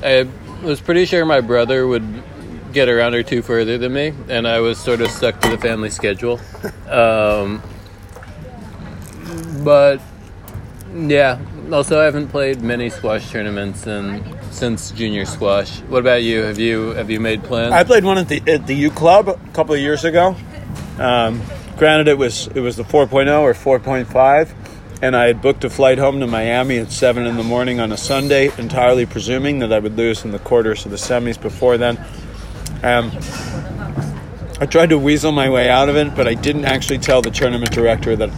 I 0.01 0.27
was 0.63 0.79
pretty 0.79 1.05
sure 1.05 1.25
my 1.25 1.41
brother 1.41 1.85
would 1.85 2.23
get 2.77 2.89
a 2.89 2.93
round 2.93 3.15
or 3.15 3.24
two 3.24 3.41
further 3.41 3.79
than 3.79 3.91
me, 3.91 4.13
and 4.29 4.48
I 4.48 4.60
was 4.60 4.77
sort 4.77 5.01
of 5.01 5.10
stuck 5.10 5.41
to 5.41 5.50
the 5.50 5.57
family 5.57 5.89
schedule. 5.89 6.39
Um, 6.88 7.62
but 9.63 10.00
yeah, 10.93 11.39
also 11.72 12.00
I 12.00 12.05
haven't 12.05 12.27
played 12.27 12.62
many 12.62 12.91
squash 12.91 13.31
tournaments 13.31 13.81
since 14.51 14.91
junior 14.91 15.25
squash. 15.25 15.79
What 15.81 16.00
about 16.00 16.22
you? 16.22 16.43
Have 16.43 16.60
you 16.60 16.89
have 16.89 17.10
you 17.10 17.19
made 17.19 17.43
plans? 17.43 17.74
I 17.74 17.84
played 17.84 18.03
one 18.03 18.19
at 18.19 18.29
the 18.29 18.43
at 18.48 18.67
the 18.67 18.75
U 18.75 18.91
Club 18.91 19.27
a 19.27 19.38
couple 19.53 19.74
of 19.74 19.81
years 19.81 20.05
ago. 20.05 20.36
Um, 21.00 21.41
granted, 21.77 22.07
it 22.07 22.17
was 22.17 22.48
it 22.53 22.60
was 22.60 22.75
the 22.75 22.84
4.0 22.84 23.41
or 23.41 23.53
4.5, 23.79 24.53
and 25.01 25.15
I 25.15 25.25
had 25.25 25.41
booked 25.41 25.63
a 25.63 25.69
flight 25.69 25.98
home 25.98 26.19
to 26.19 26.27
Miami 26.27 26.77
at 26.77 26.91
seven 26.91 27.25
in 27.25 27.38
the 27.38 27.43
morning 27.43 27.79
on 27.79 27.91
a 27.91 27.98
Sunday, 27.98 28.51
entirely 28.60 29.07
presuming 29.07 29.60
that 29.60 29.74
I 29.74 29.79
would 29.79 29.98
lose 29.98 30.24
in 30.24 30.31
the 30.31 30.39
quarters 30.39 30.86
or 30.86 30.89
the 30.89 30.96
semis 30.96 31.41
before 31.41 31.77
then. 31.79 31.98
Um, 32.84 33.12
I 34.60 34.65
tried 34.65 34.89
to 34.89 34.98
weasel 34.98 35.31
my 35.31 35.50
way 35.50 35.69
out 35.69 35.89
of 35.89 35.96
it, 35.96 36.15
but 36.15 36.27
I 36.27 36.34
didn't 36.34 36.65
actually 36.65 36.98
tell 37.00 37.22
the 37.22 37.31
tournament 37.31 37.72
director 37.72 38.15
that 38.15 38.29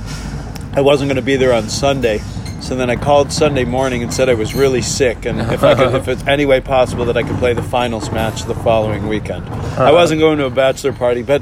I 0.74 0.82
wasn't 0.82 1.10
going 1.10 1.16
to 1.16 1.22
be 1.22 1.36
there 1.38 1.54
on 1.54 1.70
Sunday. 1.70 2.20
So 2.62 2.76
then 2.76 2.90
I 2.90 2.98
called 2.98 3.32
Sunday 3.32 3.64
morning 3.64 4.04
and 4.04 4.14
said 4.14 4.28
I 4.28 4.34
was 4.34 4.54
really 4.54 4.82
sick, 4.82 5.26
and 5.26 5.40
if 5.40 5.64
I 5.64 5.76
could, 5.76 5.96
if 5.96 6.08
it's 6.10 6.28
any 6.28 6.46
way 6.46 6.60
possible 6.60 7.06
that 7.06 7.16
I 7.16 7.24
could 7.24 7.38
play 7.38 7.54
the 7.54 7.64
finals 7.64 8.12
match 8.12 8.44
the 8.44 8.54
following 8.56 9.08
weekend. 9.08 9.48
I 9.48 9.92
wasn't 9.94 10.20
going 10.20 10.40
to 10.40 10.46
a 10.46 10.50
bachelor 10.50 10.92
party, 10.92 11.22
but 11.24 11.42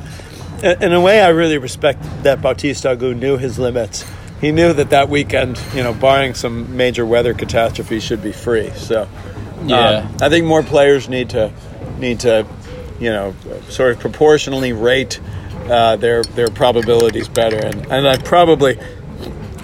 in 0.62 0.94
a 0.94 1.02
way, 1.02 1.22
I 1.22 1.30
really 1.30 1.58
respect 1.58 2.04
that 2.24 2.42
Bautista 2.42 2.90
Agut 2.96 3.18
knew 3.18 3.38
his 3.38 3.58
limits. 3.58 4.06
He 4.42 4.52
knew 4.52 4.74
that 4.74 4.92
that 4.92 5.10
weekend, 5.10 5.60
you 5.74 5.82
know, 5.82 5.94
barring 5.94 6.36
some 6.36 6.78
major 6.78 7.04
weather 7.04 7.34
catastrophe, 7.34 8.00
should 8.00 8.22
be 8.22 8.32
free. 8.32 8.70
So, 8.76 9.04
um, 9.62 9.70
Yeah. 9.70 10.08
I 10.22 10.30
think 10.30 10.46
more 10.46 10.62
players 10.62 11.10
need 11.10 11.32
to 11.32 11.52
need 11.98 12.20
to, 12.20 12.46
you 13.00 13.10
know, 13.10 13.36
sort 13.70 13.92
of 13.92 14.00
proportionally 14.00 14.74
rate 14.74 15.20
uh, 15.70 15.96
their 15.98 16.24
their 16.24 16.50
probabilities 16.50 17.28
better. 17.28 17.58
And 17.58 17.86
and 17.92 18.08
I 18.08 18.18
probably, 18.18 18.80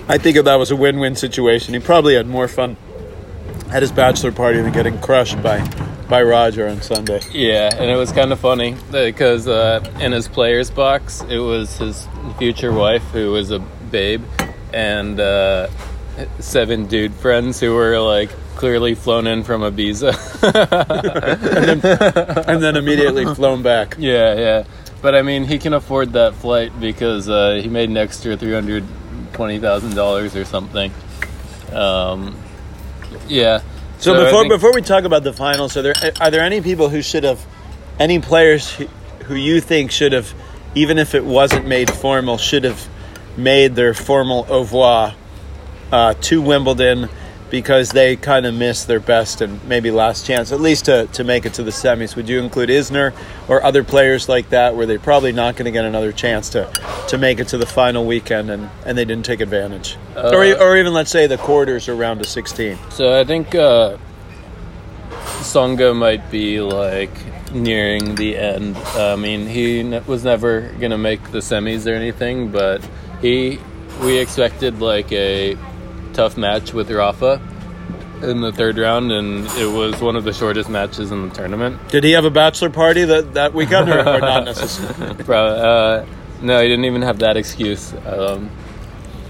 I 0.08 0.18
think 0.18 0.38
that 0.38 0.56
was 0.56 0.72
a 0.72 0.76
win-win 0.76 1.16
situation, 1.16 1.74
he 1.74 1.80
probably 1.80 2.16
had 2.16 2.28
more 2.28 2.48
fun 2.48 2.78
at 3.72 3.82
his 3.82 3.92
bachelor 3.92 4.32
party 4.32 4.62
than 4.62 4.72
getting 4.72 5.00
crushed 5.00 5.42
by 5.42 5.68
by 6.10 6.22
Roger 6.22 6.68
on 6.68 6.82
Sunday. 6.82 7.22
Yeah, 7.32 7.74
and 7.74 7.90
it 7.90 7.96
was 7.96 8.12
kind 8.12 8.32
of 8.32 8.40
funny 8.40 8.76
because 8.92 9.48
uh, 9.48 9.84
in 10.00 10.12
his 10.12 10.28
player's 10.28 10.70
box, 10.70 11.22
it 11.30 11.40
was 11.40 11.78
his 11.78 12.08
future 12.38 12.72
wife 12.72 13.04
who 13.12 13.32
was 13.32 13.52
a 13.52 13.60
babe, 13.60 14.24
and 14.74 15.20
uh, 15.20 15.70
seven 16.40 16.86
dude 16.86 17.14
friends 17.14 17.60
who 17.60 17.74
were 17.74 18.00
like 18.00 18.30
clearly 18.56 18.96
flown 18.96 19.28
in 19.28 19.44
from 19.44 19.62
Ibiza. 19.62 20.14
and 22.48 22.64
then 22.64 22.76
immediately 22.76 23.26
flown 23.36 23.62
back. 23.64 23.96
yeah, 23.98 24.36
yeah. 24.36 24.64
But 25.02 25.16
I 25.16 25.22
mean, 25.22 25.44
he 25.44 25.60
can 25.60 25.74
afford 25.74 26.14
that 26.14 26.34
flight 26.36 26.78
because 26.80 27.30
uh, 27.30 27.60
he 27.62 27.68
made 27.68 27.90
an 27.90 27.98
extra 27.98 28.38
three 28.38 28.54
hundred 28.54 28.86
twenty 29.34 29.60
thousand 29.60 29.96
dollars 29.96 30.36
or 30.36 30.46
something. 30.46 30.92
Um, 31.74 32.38
yeah. 33.28 33.62
So, 34.00 34.14
I 34.14 34.26
before 34.26 34.42
think- 34.44 34.54
before 34.54 34.72
we 34.74 34.82
talk 34.82 35.04
about 35.04 35.24
the 35.24 35.34
finals, 35.34 35.76
are 35.76 35.82
there 35.82 35.96
are 36.22 36.32
there 36.32 36.42
any 36.42 36.62
people 36.62 36.90
who 36.90 37.02
should 37.02 37.26
have, 37.26 37.46
any 38.00 38.20
players 38.20 38.72
who, 38.74 38.86
who 39.26 39.36
you 39.36 39.60
think 39.60 39.92
should 39.92 40.14
have, 40.14 40.34
even 40.74 40.98
if 40.98 41.16
it 41.16 41.26
wasn't 41.26 41.68
made 41.68 41.92
formal, 41.92 42.38
should 42.38 42.64
have 42.64 42.88
made 43.36 43.76
their 43.76 43.94
formal 43.94 44.46
au 44.50 44.62
revoir 44.62 45.14
uh, 45.92 46.14
to 46.22 46.42
Wimbledon 46.42 47.10
because 47.54 47.92
they 47.92 48.16
kind 48.16 48.48
of 48.48 48.56
missed 48.56 48.88
their 48.88 49.00
best 49.00 49.40
and 49.40 49.64
maybe 49.66 49.92
last 49.92 50.26
chance, 50.26 50.52
at 50.52 50.60
least 50.60 50.86
to, 50.86 51.06
to 51.14 51.24
make 51.24 51.46
it 51.46 51.54
to 51.54 51.62
the 51.62 51.70
semis. 51.70 52.16
Would 52.16 52.28
you 52.28 52.42
include 52.42 52.70
Isner 52.70 53.14
or 53.48 53.64
other 53.64 53.84
players 53.84 54.28
like 54.28 54.50
that 54.50 54.76
where 54.76 54.88
they're 54.88 54.98
probably 54.98 55.32
not 55.34 55.56
going 55.56 55.66
to 55.66 55.72
get 55.72 55.86
another 55.86 56.12
chance 56.12 56.50
to, 56.50 56.68
to 57.10 57.18
make 57.20 57.40
it 57.40 57.50
to 57.50 57.60
the 57.60 57.68
final 57.68 58.08
weekend 58.08 58.50
and, 58.50 58.72
and 58.88 58.98
they 58.98 59.06
didn't 59.06 59.26
take 59.26 59.40
advantage? 59.40 59.98
or, 60.16 60.44
e- 60.44 60.56
or 60.56 60.78
even, 60.78 60.94
let's 60.94 61.12
say, 61.12 61.28
the 61.28 61.38
quarters 61.38 61.88
or 61.88 61.94
round 61.94 62.22
of 62.22 62.26
16. 62.26 62.76
So 62.90 63.20
I 63.20 63.24
think 63.24 63.54
uh, 63.54 64.00
Tsonga 65.12 65.96
might 65.96 66.32
be 66.32 66.60
like 66.60 67.12
nearing 67.54 68.16
the 68.16 68.36
end. 68.36 68.76
I 68.78 69.16
mean, 69.16 69.46
he 69.46 69.84
was 70.08 70.24
never 70.24 70.74
gonna 70.80 70.98
make 70.98 71.30
the 71.30 71.38
semis 71.38 71.86
or 71.86 71.94
anything, 71.94 72.50
but 72.50 72.84
he 73.22 73.60
we 74.02 74.18
expected 74.18 74.80
like 74.80 75.12
a 75.12 75.56
tough 76.14 76.38
match 76.38 76.74
with 76.74 76.90
Rafa 76.92 77.42
in 78.22 78.42
the 78.42 78.52
third 78.52 78.78
round, 78.78 79.12
and 79.12 79.46
it 79.58 79.70
was 79.72 80.00
one 80.02 80.16
of 80.16 80.24
the 80.24 80.34
shortest 80.34 80.70
matches 80.70 81.12
in 81.12 81.28
the 81.28 81.36
tournament. 81.36 81.80
Did 81.90 82.04
he 82.04 82.12
have 82.12 82.26
a 82.26 82.30
bachelor 82.30 82.70
party 82.70 83.04
that, 83.04 83.34
that 83.34 83.54
weekend 83.54 83.90
or, 83.90 84.00
or 84.00 84.20
not 84.20 84.46
necessarily? 84.46 85.24
Bro, 85.24 85.46
uh, 85.46 86.06
no, 86.42 86.62
he 86.62 86.68
didn't 86.68 86.86
even 86.86 87.02
have 87.02 87.20
that 87.20 87.38
excuse. 87.38 87.94
Um, 88.06 88.50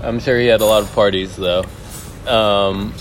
I'm 0.01 0.19
sure 0.19 0.37
he 0.37 0.47
had 0.47 0.61
a 0.61 0.65
lot 0.65 0.83
of 0.83 0.91
parties 0.93 1.35
though. 1.35 1.63
Um, 2.27 2.93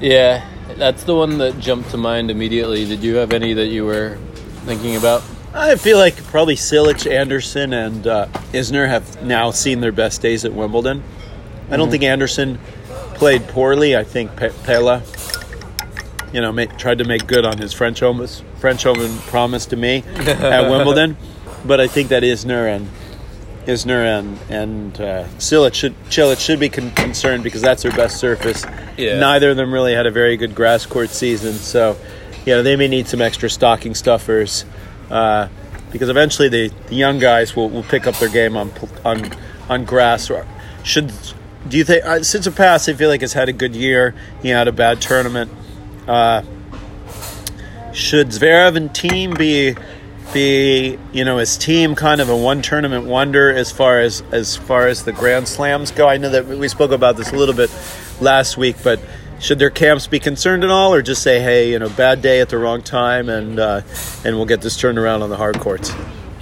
yeah, 0.00 0.46
that's 0.76 1.04
the 1.04 1.14
one 1.14 1.38
that 1.38 1.58
jumped 1.58 1.90
to 1.90 1.96
mind 1.96 2.30
immediately. 2.30 2.84
Did 2.84 3.02
you 3.02 3.16
have 3.16 3.32
any 3.32 3.54
that 3.54 3.66
you 3.66 3.84
were 3.84 4.18
thinking 4.64 4.96
about? 4.96 5.22
I 5.54 5.76
feel 5.76 5.98
like 5.98 6.16
probably 6.24 6.56
Cilic, 6.56 7.10
Anderson, 7.10 7.72
and 7.72 8.06
uh, 8.06 8.26
Isner 8.52 8.88
have 8.88 9.22
now 9.22 9.50
seen 9.50 9.80
their 9.80 9.92
best 9.92 10.22
days 10.22 10.44
at 10.44 10.52
Wimbledon. 10.54 11.02
I 11.72 11.76
don't 11.76 11.90
think 11.90 12.02
Anderson 12.02 12.58
played 13.14 13.46
poorly. 13.48 13.96
I 13.96 14.04
think 14.04 14.36
Pe- 14.36 14.52
Pella, 14.64 15.02
you 16.32 16.40
know, 16.40 16.52
ma- 16.52 16.66
tried 16.66 16.98
to 16.98 17.04
make 17.04 17.26
good 17.26 17.44
on 17.44 17.58
his 17.58 17.72
French 17.72 18.02
Open, 18.02 18.26
French 18.58 18.86
Open 18.86 19.16
promise 19.18 19.66
to 19.66 19.76
me 19.76 20.04
at 20.16 20.68
Wimbledon. 20.70 21.16
But 21.64 21.80
I 21.80 21.86
think 21.86 22.08
that 22.08 22.22
Isner 22.22 22.74
and 22.76 22.88
Isner 23.66 24.18
and 24.18 24.38
and 24.50 25.00
uh, 25.00 25.24
Cilic 25.38 25.74
should 25.74 25.94
Cilic 26.04 26.40
should 26.40 26.58
be 26.60 26.68
con- 26.68 26.90
concerned 26.92 27.44
because 27.44 27.62
that's 27.62 27.82
their 27.84 27.92
best 27.92 28.18
surface. 28.18 28.64
Yeah. 28.96 29.18
Neither 29.18 29.50
of 29.50 29.56
them 29.56 29.72
really 29.72 29.94
had 29.94 30.06
a 30.06 30.10
very 30.10 30.36
good 30.36 30.54
grass 30.54 30.84
court 30.84 31.10
season, 31.10 31.54
so 31.54 31.96
you 32.44 32.54
know 32.54 32.62
they 32.62 32.76
may 32.76 32.88
need 32.88 33.06
some 33.06 33.22
extra 33.22 33.48
stocking 33.48 33.94
stuffers 33.94 34.64
uh, 35.10 35.48
because 35.92 36.08
eventually 36.08 36.48
the, 36.48 36.68
the 36.88 36.96
young 36.96 37.18
guys 37.18 37.54
will, 37.54 37.70
will 37.70 37.84
pick 37.84 38.06
up 38.06 38.16
their 38.16 38.28
game 38.28 38.56
on 38.56 38.72
on 39.04 39.30
on 39.68 39.84
grass. 39.84 40.28
Or 40.28 40.44
Should 40.82 41.12
do 41.68 41.76
you 41.76 41.84
think 41.84 42.04
uh, 42.04 42.50
past, 42.52 42.88
I 42.88 42.94
feel 42.94 43.08
like 43.08 43.20
has 43.20 43.32
had 43.32 43.48
a 43.48 43.52
good 43.52 43.74
year. 43.74 44.14
He 44.42 44.48
had 44.48 44.68
a 44.68 44.72
bad 44.72 45.00
tournament. 45.00 45.50
Uh, 46.06 46.42
should 47.92 48.28
Zverev 48.28 48.76
and 48.76 48.90
Thiem 48.90 49.36
be 49.36 49.76
be 50.32 50.98
you 51.12 51.24
know 51.24 51.36
his 51.36 51.58
team 51.58 51.94
kind 51.94 52.20
of 52.20 52.30
a 52.30 52.36
one 52.36 52.62
tournament 52.62 53.04
wonder 53.04 53.52
as 53.52 53.70
far 53.70 54.00
as 54.00 54.22
as 54.32 54.56
far 54.56 54.88
as 54.88 55.04
the 55.04 55.12
Grand 55.12 55.46
Slams 55.46 55.90
go? 55.90 56.08
I 56.08 56.16
know 56.16 56.30
that 56.30 56.46
we 56.46 56.68
spoke 56.68 56.90
about 56.90 57.16
this 57.16 57.32
a 57.32 57.36
little 57.36 57.54
bit 57.54 57.70
last 58.20 58.56
week, 58.56 58.76
but 58.82 58.98
should 59.38 59.58
their 59.58 59.70
camps 59.70 60.06
be 60.06 60.20
concerned 60.20 60.64
at 60.64 60.70
all, 60.70 60.94
or 60.94 61.02
just 61.02 61.22
say, 61.22 61.40
hey, 61.40 61.70
you 61.70 61.78
know, 61.78 61.88
bad 61.88 62.22
day 62.22 62.40
at 62.40 62.48
the 62.48 62.58
wrong 62.58 62.80
time, 62.82 63.28
and 63.28 63.58
uh, 63.58 63.82
and 64.24 64.36
we'll 64.36 64.46
get 64.46 64.62
this 64.62 64.76
turned 64.76 64.98
around 64.98 65.22
on 65.22 65.30
the 65.30 65.36
hard 65.36 65.60
courts? 65.60 65.92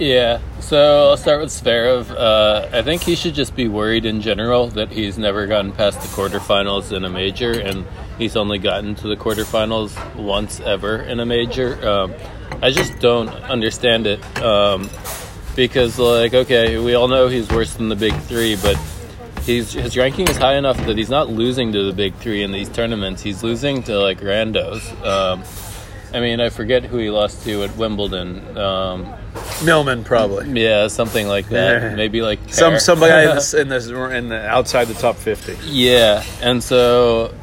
Yeah, 0.01 0.39
so 0.59 1.09
I'll 1.09 1.17
start 1.17 1.41
with 1.41 1.51
Zverev. 1.51 2.09
Uh, 2.09 2.67
I 2.75 2.81
think 2.81 3.03
he 3.03 3.15
should 3.15 3.35
just 3.35 3.55
be 3.55 3.67
worried 3.67 4.03
in 4.03 4.19
general 4.19 4.65
that 4.69 4.89
he's 4.91 5.19
never 5.19 5.45
gotten 5.45 5.71
past 5.73 6.01
the 6.01 6.07
quarterfinals 6.07 6.91
in 6.91 7.05
a 7.05 7.09
major, 7.09 7.51
and 7.51 7.85
he's 8.17 8.35
only 8.35 8.57
gotten 8.57 8.95
to 8.95 9.07
the 9.07 9.15
quarterfinals 9.15 9.93
once 10.15 10.59
ever 10.61 11.03
in 11.03 11.19
a 11.19 11.25
major. 11.27 11.87
Um, 11.87 12.15
I 12.63 12.71
just 12.71 12.97
don't 12.99 13.29
understand 13.29 14.07
it 14.07 14.25
um, 14.41 14.89
because, 15.55 15.99
like, 15.99 16.33
okay, 16.33 16.79
we 16.79 16.95
all 16.95 17.07
know 17.07 17.27
he's 17.27 17.47
worse 17.49 17.75
than 17.75 17.87
the 17.87 17.95
big 17.95 18.15
three, 18.21 18.55
but 18.55 18.79
he's 19.43 19.73
his 19.73 19.95
ranking 19.95 20.27
is 20.27 20.37
high 20.37 20.55
enough 20.55 20.77
that 20.87 20.97
he's 20.97 21.11
not 21.11 21.29
losing 21.29 21.71
to 21.73 21.83
the 21.83 21.93
big 21.93 22.15
three 22.15 22.41
in 22.41 22.51
these 22.51 22.69
tournaments. 22.69 23.21
He's 23.21 23.43
losing 23.43 23.83
to 23.83 23.99
like 23.99 24.19
randos. 24.21 24.81
Um, 25.05 25.43
I 26.11 26.21
mean, 26.21 26.41
I 26.41 26.49
forget 26.49 26.85
who 26.85 26.97
he 26.97 27.11
lost 27.11 27.43
to 27.43 27.63
at 27.63 27.77
Wimbledon. 27.77 28.57
Um, 28.57 29.13
Millman 29.63 30.03
probably. 30.03 30.61
yeah, 30.61 30.87
something 30.87 31.27
like 31.27 31.49
that. 31.49 31.95
Maybe 31.95 32.21
like 32.21 32.39
Some 32.49 32.79
somebody 32.79 33.29
in 33.29 33.35
the, 33.35 33.57
in 33.61 33.67
the 33.69 34.15
in 34.17 34.29
the 34.29 34.47
outside 34.47 34.85
the 34.85 34.93
top 34.95 35.15
fifty. 35.15 35.55
yeah, 35.65 36.23
and 36.41 36.63
so 36.63 37.33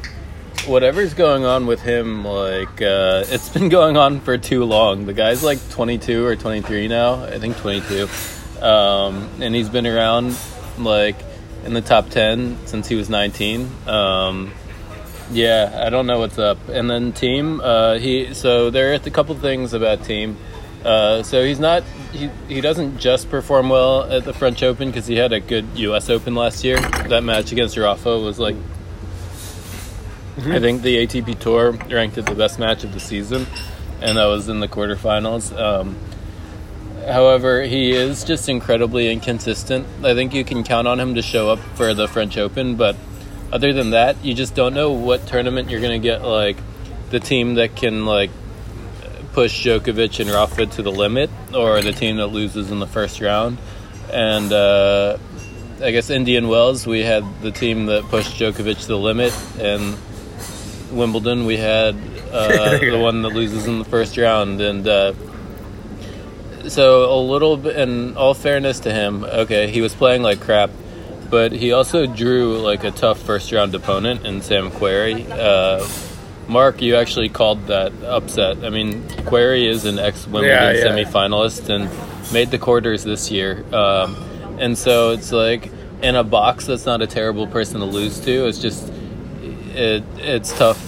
whatever's 0.67 1.13
going 1.13 1.45
on 1.45 1.65
with 1.65 1.81
him, 1.81 2.25
like 2.25 2.81
uh, 2.81 3.23
it's 3.27 3.49
been 3.49 3.69
going 3.77 3.97
on 3.97 4.19
for 4.19 4.37
too 4.37 4.65
long. 4.65 5.05
The 5.05 5.13
guy's 5.13 5.43
like 5.43 5.57
22 5.71 6.25
or 6.25 6.35
23 6.35 6.87
now. 6.89 7.23
I 7.23 7.39
think 7.39 7.57
22, 7.57 8.07
um, 8.61 9.29
and 9.41 9.55
he's 9.55 9.69
been 9.69 9.87
around 9.87 10.37
like 10.77 11.15
in 11.65 11.73
the 11.73 11.81
top 11.81 12.09
10 12.09 12.67
since 12.67 12.87
he 12.87 12.95
was 12.95 13.09
19. 13.09 13.69
Um, 13.87 14.51
yeah, 15.31 15.83
I 15.85 15.89
don't 15.89 16.07
know 16.07 16.19
what's 16.19 16.37
up. 16.39 16.57
And 16.69 16.89
then 16.89 17.13
Thiem, 17.13 17.61
uh, 17.63 17.97
he 17.99 18.33
so 18.33 18.69
there 18.69 18.91
are 18.91 18.95
a 18.95 18.99
couple 19.11 19.35
things 19.35 19.73
about 19.73 19.99
Thiem. 19.99 20.35
Uh, 20.83 21.23
so 21.23 21.43
he's 21.43 21.59
not 21.59 21.83
he, 22.13 22.29
he 22.47 22.61
doesn't 22.61 22.99
just 22.99 23.29
perform 23.29 23.69
well 23.69 24.03
at 24.03 24.23
the 24.23 24.33
French 24.33 24.63
Open 24.63 24.89
because 24.89 25.07
he 25.07 25.15
had 25.15 25.33
a 25.33 25.39
good 25.39 25.65
U.S. 25.75 26.09
Open 26.09 26.35
last 26.35 26.63
year. 26.63 26.79
That 27.09 27.23
match 27.23 27.51
against 27.51 27.77
Rafa 27.77 28.17
was 28.17 28.39
like 28.39 28.55
I 30.47 30.59
think 30.59 30.83
the 30.83 31.05
ATP 31.05 31.39
Tour 31.39 31.71
ranked 31.71 32.17
it 32.17 32.25
the 32.25 32.35
best 32.35 32.59
match 32.59 32.85
of 32.85 32.93
the 32.93 32.99
season, 32.99 33.45
and 34.01 34.17
that 34.17 34.25
was 34.25 34.47
in 34.47 34.61
the 34.61 34.69
quarterfinals. 34.69 35.57
Um, 35.57 35.97
however, 37.05 37.63
he 37.63 37.91
is 37.91 38.23
just 38.23 38.47
incredibly 38.47 39.11
inconsistent. 39.11 39.85
I 40.01 40.13
think 40.13 40.33
you 40.33 40.45
can 40.45 40.63
count 40.63 40.87
on 40.87 40.97
him 40.97 41.15
to 41.15 41.21
show 41.21 41.49
up 41.49 41.59
for 41.75 41.93
the 41.93 42.07
French 42.07 42.37
Open, 42.37 42.77
but 42.77 42.95
other 43.51 43.73
than 43.73 43.89
that, 43.89 44.23
you 44.23 44.33
just 44.33 44.55
don't 44.55 44.73
know 44.73 44.91
what 44.91 45.27
tournament 45.27 45.69
you're 45.69 45.81
going 45.81 46.01
to 46.01 46.07
get 46.07 46.23
like 46.23 46.57
the 47.09 47.19
Thiem 47.19 47.55
that 47.55 47.75
can 47.75 48.05
like 48.05 48.31
push 49.33 49.65
Djokovic 49.65 50.19
and 50.19 50.29
Rafa 50.29 50.65
to 50.65 50.81
the 50.81 50.91
limit, 50.91 51.29
or 51.53 51.81
the 51.81 51.91
Thiem 51.91 52.17
that 52.17 52.27
loses 52.27 52.71
in 52.71 52.79
the 52.79 52.87
first 52.87 53.21
round. 53.21 53.57
And 54.11 54.51
uh, 54.51 55.17
I 55.81 55.91
guess 55.91 56.09
Indian 56.09 56.47
Wells, 56.47 56.87
we 56.87 57.03
had 57.03 57.23
the 57.41 57.51
Thiem 57.51 57.87
that 57.87 58.03
pushed 58.05 58.33
Djokovic 58.39 58.81
to 58.81 58.87
the 58.87 58.97
limit, 58.97 59.33
and 59.59 59.97
Wimbledon, 60.91 61.45
we 61.45 61.57
had 61.57 61.95
uh, 62.31 62.77
the 62.79 62.99
one 62.99 63.21
that 63.21 63.29
loses 63.29 63.67
in 63.67 63.79
the 63.79 63.85
first 63.85 64.17
round, 64.17 64.61
and 64.61 64.87
uh, 64.87 65.13
so 66.67 67.13
a 67.13 67.19
little 67.19 67.57
bit. 67.57 67.75
In 67.77 68.17
all 68.17 68.33
fairness 68.33 68.81
to 68.81 68.91
him, 68.91 69.23
okay, 69.23 69.69
he 69.69 69.81
was 69.81 69.93
playing 69.93 70.21
like 70.21 70.39
crap, 70.39 70.69
but 71.29 71.51
he 71.51 71.71
also 71.71 72.05
drew 72.05 72.57
like 72.59 72.83
a 72.83 72.91
tough 72.91 73.21
first 73.21 73.51
round 73.51 73.73
opponent 73.75 74.25
in 74.25 74.41
Sam 74.41 74.71
Querrey. 74.71 75.29
Mark, 76.49 76.81
you 76.81 76.95
actually 76.95 77.29
called 77.29 77.67
that 77.67 77.93
upset. 78.03 78.63
I 78.65 78.69
mean, 78.69 79.03
Querrey 79.03 79.67
is 79.69 79.85
an 79.85 79.99
ex 79.99 80.25
Wimbledon 80.25 80.49
Yeah, 80.49 80.71
yeah. 80.71 80.85
semifinalist 80.85 81.69
and 81.69 81.89
made 82.33 82.51
the 82.51 82.57
quarters 82.57 83.03
this 83.03 83.29
year. 83.31 83.63
Um, 83.73 84.15
and 84.59 84.77
so 84.77 85.11
it's 85.11 85.31
like 85.31 85.71
in 86.01 86.15
a 86.15 86.23
box 86.23 86.65
that's 86.65 86.85
not 86.85 87.01
a 87.01 87.07
terrible 87.07 87.47
person 87.47 87.79
to 87.79 87.85
lose 87.85 88.19
to. 88.21 88.47
It's 88.47 88.59
just 88.59 88.91
it 89.73 90.03
it's 90.17 90.51
tough 90.57 90.85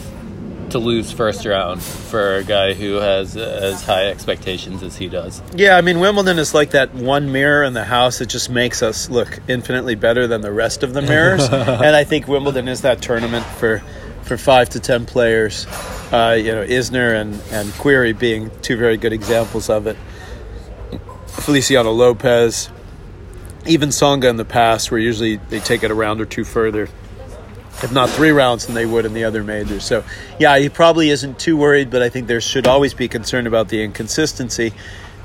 to 0.71 0.79
lose 0.79 1.11
first 1.11 1.45
round 1.45 1.81
for 1.83 2.37
a 2.37 2.43
guy 2.45 2.73
who 2.73 2.93
has 2.95 3.35
as 3.35 3.83
high 3.83 4.07
expectations 4.07 4.81
as 4.83 4.95
he 4.95 5.07
does. 5.09 5.41
Yeah, 5.53 5.75
I 5.77 5.81
mean 5.81 5.99
Wimbledon 5.99 6.39
is 6.39 6.53
like 6.53 6.71
that 6.71 6.93
one 6.93 7.31
mirror 7.31 7.63
in 7.63 7.73
the 7.73 7.83
house 7.83 8.19
that 8.19 8.27
just 8.27 8.49
makes 8.49 8.81
us 8.81 9.09
look 9.09 9.39
infinitely 9.47 9.95
better 9.95 10.27
than 10.27 10.41
the 10.41 10.51
rest 10.51 10.81
of 10.83 10.93
the 10.93 11.01
mirrors. 11.01 11.43
and 11.51 11.95
I 11.95 12.03
think 12.05 12.27
Wimbledon 12.27 12.67
is 12.67 12.81
that 12.81 13.01
tournament 13.01 13.45
for 13.45 13.83
for 14.31 14.37
five 14.37 14.69
to 14.69 14.79
ten 14.79 15.05
players. 15.05 15.67
Uh, 16.09 16.37
you 16.39 16.53
know, 16.53 16.65
Isner 16.65 17.19
and 17.19 17.33
and 17.51 17.67
Querrey 17.73 18.17
being 18.17 18.49
two 18.61 18.77
very 18.77 18.95
good 18.95 19.11
examples 19.11 19.69
of 19.69 19.87
it. 19.87 19.97
Feliciano 21.27 21.91
Lopez, 21.91 22.69
even 23.65 23.89
Tsonga 23.89 24.29
in 24.29 24.37
the 24.37 24.45
past, 24.45 24.89
where 24.89 25.01
usually 25.01 25.35
they 25.35 25.59
take 25.59 25.83
it 25.83 25.91
a 25.91 25.93
round 25.93 26.21
or 26.21 26.25
two 26.25 26.45
further 26.45 26.87
if 27.83 27.91
not 27.91 28.09
three 28.09 28.29
rounds 28.29 28.67
than 28.67 28.75
they 28.75 28.85
would 28.85 29.05
in 29.05 29.13
the 29.13 29.23
other 29.23 29.43
majors. 29.43 29.83
So, 29.83 30.03
yeah, 30.39 30.59
he 30.59 30.69
probably 30.69 31.09
isn't 31.09 31.39
too 31.39 31.57
worried, 31.57 31.89
but 31.89 32.03
I 32.03 32.09
think 32.09 32.27
there 32.27 32.39
should 32.39 32.67
always 32.67 32.93
be 32.93 33.07
concern 33.07 33.47
about 33.47 33.69
the 33.69 33.83
inconsistency 33.83 34.71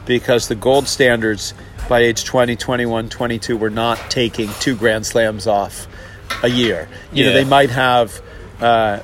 because 0.06 0.48
the 0.48 0.54
gold 0.54 0.88
standards 0.88 1.52
by 1.86 2.00
age 2.00 2.24
20, 2.24 2.56
21, 2.56 3.10
22 3.10 3.58
were 3.58 3.68
not 3.68 3.98
taking 4.08 4.48
two 4.58 4.74
Grand 4.74 5.04
Slams 5.04 5.46
off 5.46 5.86
a 6.42 6.48
year. 6.48 6.88
You 7.12 7.26
know, 7.26 7.32
they 7.34 7.44
might 7.44 7.70
have, 7.70 8.22
uh, 8.60 9.00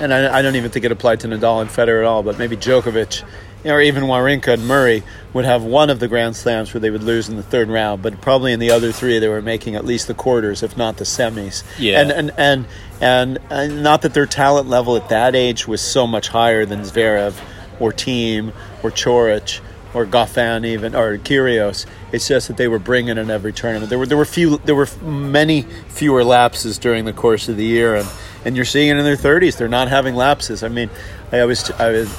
and 0.00 0.12
I, 0.12 0.38
I 0.38 0.42
don't 0.42 0.56
even 0.56 0.70
think 0.70 0.84
it 0.84 0.92
applied 0.92 1.20
to 1.20 1.28
Nadal 1.28 1.60
and 1.60 1.70
Federer 1.70 2.00
at 2.00 2.04
all, 2.06 2.22
but 2.22 2.38
maybe 2.38 2.56
Djokovic. 2.56 3.20
you 3.62 3.68
know, 3.68 3.74
Or 3.74 3.80
even 3.80 4.04
Wawrinka 4.04 4.54
and 4.54 4.66
Murray 4.66 5.02
would 5.34 5.44
have 5.44 5.62
one 5.62 5.90
of 5.90 6.00
the 6.00 6.08
Grand 6.08 6.34
Slams 6.34 6.72
where 6.72 6.80
they 6.80 6.90
would 6.90 7.02
lose 7.02 7.28
in 7.28 7.36
the 7.36 7.42
third 7.42 7.68
round, 7.68 8.02
but 8.02 8.20
probably 8.20 8.52
in 8.52 8.58
the 8.60 8.70
other 8.70 8.90
three 8.90 9.18
they 9.18 9.28
were 9.28 9.42
making 9.42 9.76
at 9.76 9.84
least 9.84 10.08
the 10.08 10.14
quarters, 10.14 10.62
if 10.62 10.76
not 10.76 10.96
the 10.96 11.04
semis. 11.04 11.62
Yeah. 11.78 12.00
And 12.00 12.10
and 12.10 12.32
and 12.38 12.66
and, 13.00 13.38
and 13.50 13.82
not 13.82 14.02
that 14.02 14.14
their 14.14 14.26
talent 14.26 14.68
level 14.68 14.96
at 14.96 15.08
that 15.10 15.34
age 15.34 15.68
was 15.68 15.80
so 15.80 16.06
much 16.06 16.28
higher 16.28 16.64
than 16.64 16.80
Zverev 16.80 17.34
or 17.80 17.92
Thiem 17.92 18.52
or 18.82 18.90
Coric 18.90 19.60
or 19.94 20.06
Goffin 20.06 20.64
even 20.64 20.94
or 20.94 21.18
Kyrgios. 21.18 21.86
It's 22.12 22.28
just 22.28 22.48
that 22.48 22.56
they 22.56 22.68
were 22.68 22.78
bringing 22.78 23.18
in 23.18 23.30
every 23.30 23.52
tournament. 23.52 23.90
There 23.90 23.98
were 23.98 24.06
there 24.06 24.16
were 24.16 24.24
few 24.24 24.58
there 24.58 24.74
were 24.74 24.88
many 25.02 25.62
fewer 25.62 26.24
lapses 26.24 26.78
during 26.78 27.04
the 27.04 27.12
course 27.12 27.48
of 27.48 27.56
the 27.56 27.64
year, 27.64 27.96
and 27.96 28.08
and 28.44 28.56
you're 28.56 28.64
seeing 28.64 28.88
it 28.88 28.96
in 28.96 29.04
their 29.04 29.16
30s. 29.16 29.56
They're 29.56 29.68
not 29.68 29.88
having 29.88 30.14
lapses. 30.14 30.62
I 30.62 30.68
mean, 30.68 30.90
I 31.30 31.44
was 31.44 31.70
I 31.72 31.90
was 31.90 32.18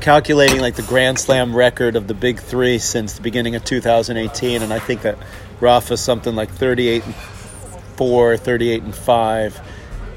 calculating 0.00 0.60
like 0.60 0.76
the 0.76 0.82
Grand 0.82 1.18
Slam 1.18 1.54
record 1.54 1.96
of 1.96 2.06
the 2.06 2.14
big 2.14 2.38
three 2.38 2.78
since 2.78 3.14
the 3.14 3.22
beginning 3.22 3.56
of 3.56 3.64
2018, 3.64 4.62
and 4.62 4.72
I 4.72 4.78
think 4.78 5.02
that 5.02 5.18
Rafa's 5.60 6.00
something 6.00 6.34
like 6.34 6.50
38 6.50 7.04
and 7.04 7.14
four, 7.14 8.36
38 8.36 8.82
and 8.84 8.94
five. 8.94 9.60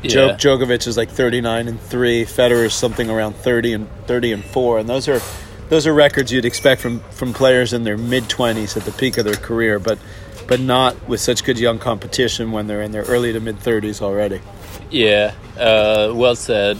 Yeah. 0.03 0.35
Djokovic 0.35 0.87
is 0.87 0.97
like 0.97 1.09
39 1.09 1.67
and 1.67 1.79
three. 1.79 2.25
Federer 2.25 2.65
is 2.65 2.73
something 2.73 3.09
around 3.09 3.35
30 3.35 3.73
and 3.73 3.87
30 4.07 4.33
and 4.33 4.45
four, 4.45 4.79
and 4.79 4.89
those 4.89 5.07
are 5.07 5.19
those 5.71 5.87
are 5.87 5.93
records 5.93 6.33
you'd 6.33 6.43
expect 6.43 6.81
from 6.81 6.99
from 7.11 7.31
players 7.31 7.71
in 7.71 7.85
their 7.85 7.97
mid 7.97 8.25
20s 8.25 8.75
at 8.75 8.83
the 8.83 8.91
peak 8.91 9.17
of 9.17 9.23
their 9.23 9.35
career, 9.35 9.79
but 9.79 9.97
but 10.45 10.59
not 10.59 11.07
with 11.07 11.21
such 11.21 11.45
good 11.45 11.57
young 11.57 11.79
competition 11.79 12.51
when 12.51 12.67
they're 12.67 12.81
in 12.81 12.91
their 12.91 13.03
early 13.03 13.31
to 13.31 13.39
mid 13.39 13.55
30s 13.55 14.01
already. 14.01 14.41
Yeah, 14.91 15.33
uh, 15.57 16.11
well 16.13 16.35
said. 16.35 16.77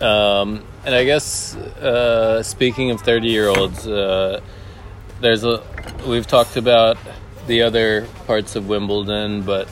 Um, 0.00 0.64
and 0.84 0.92
I 0.92 1.04
guess 1.04 1.54
uh, 1.54 2.42
speaking 2.42 2.90
of 2.90 3.00
thirty-year-olds, 3.00 3.86
uh, 3.86 4.40
there's 5.20 5.44
a 5.44 5.62
we've 6.04 6.26
talked 6.26 6.56
about 6.56 6.98
the 7.46 7.62
other 7.62 8.08
parts 8.26 8.56
of 8.56 8.68
Wimbledon, 8.68 9.42
but 9.42 9.68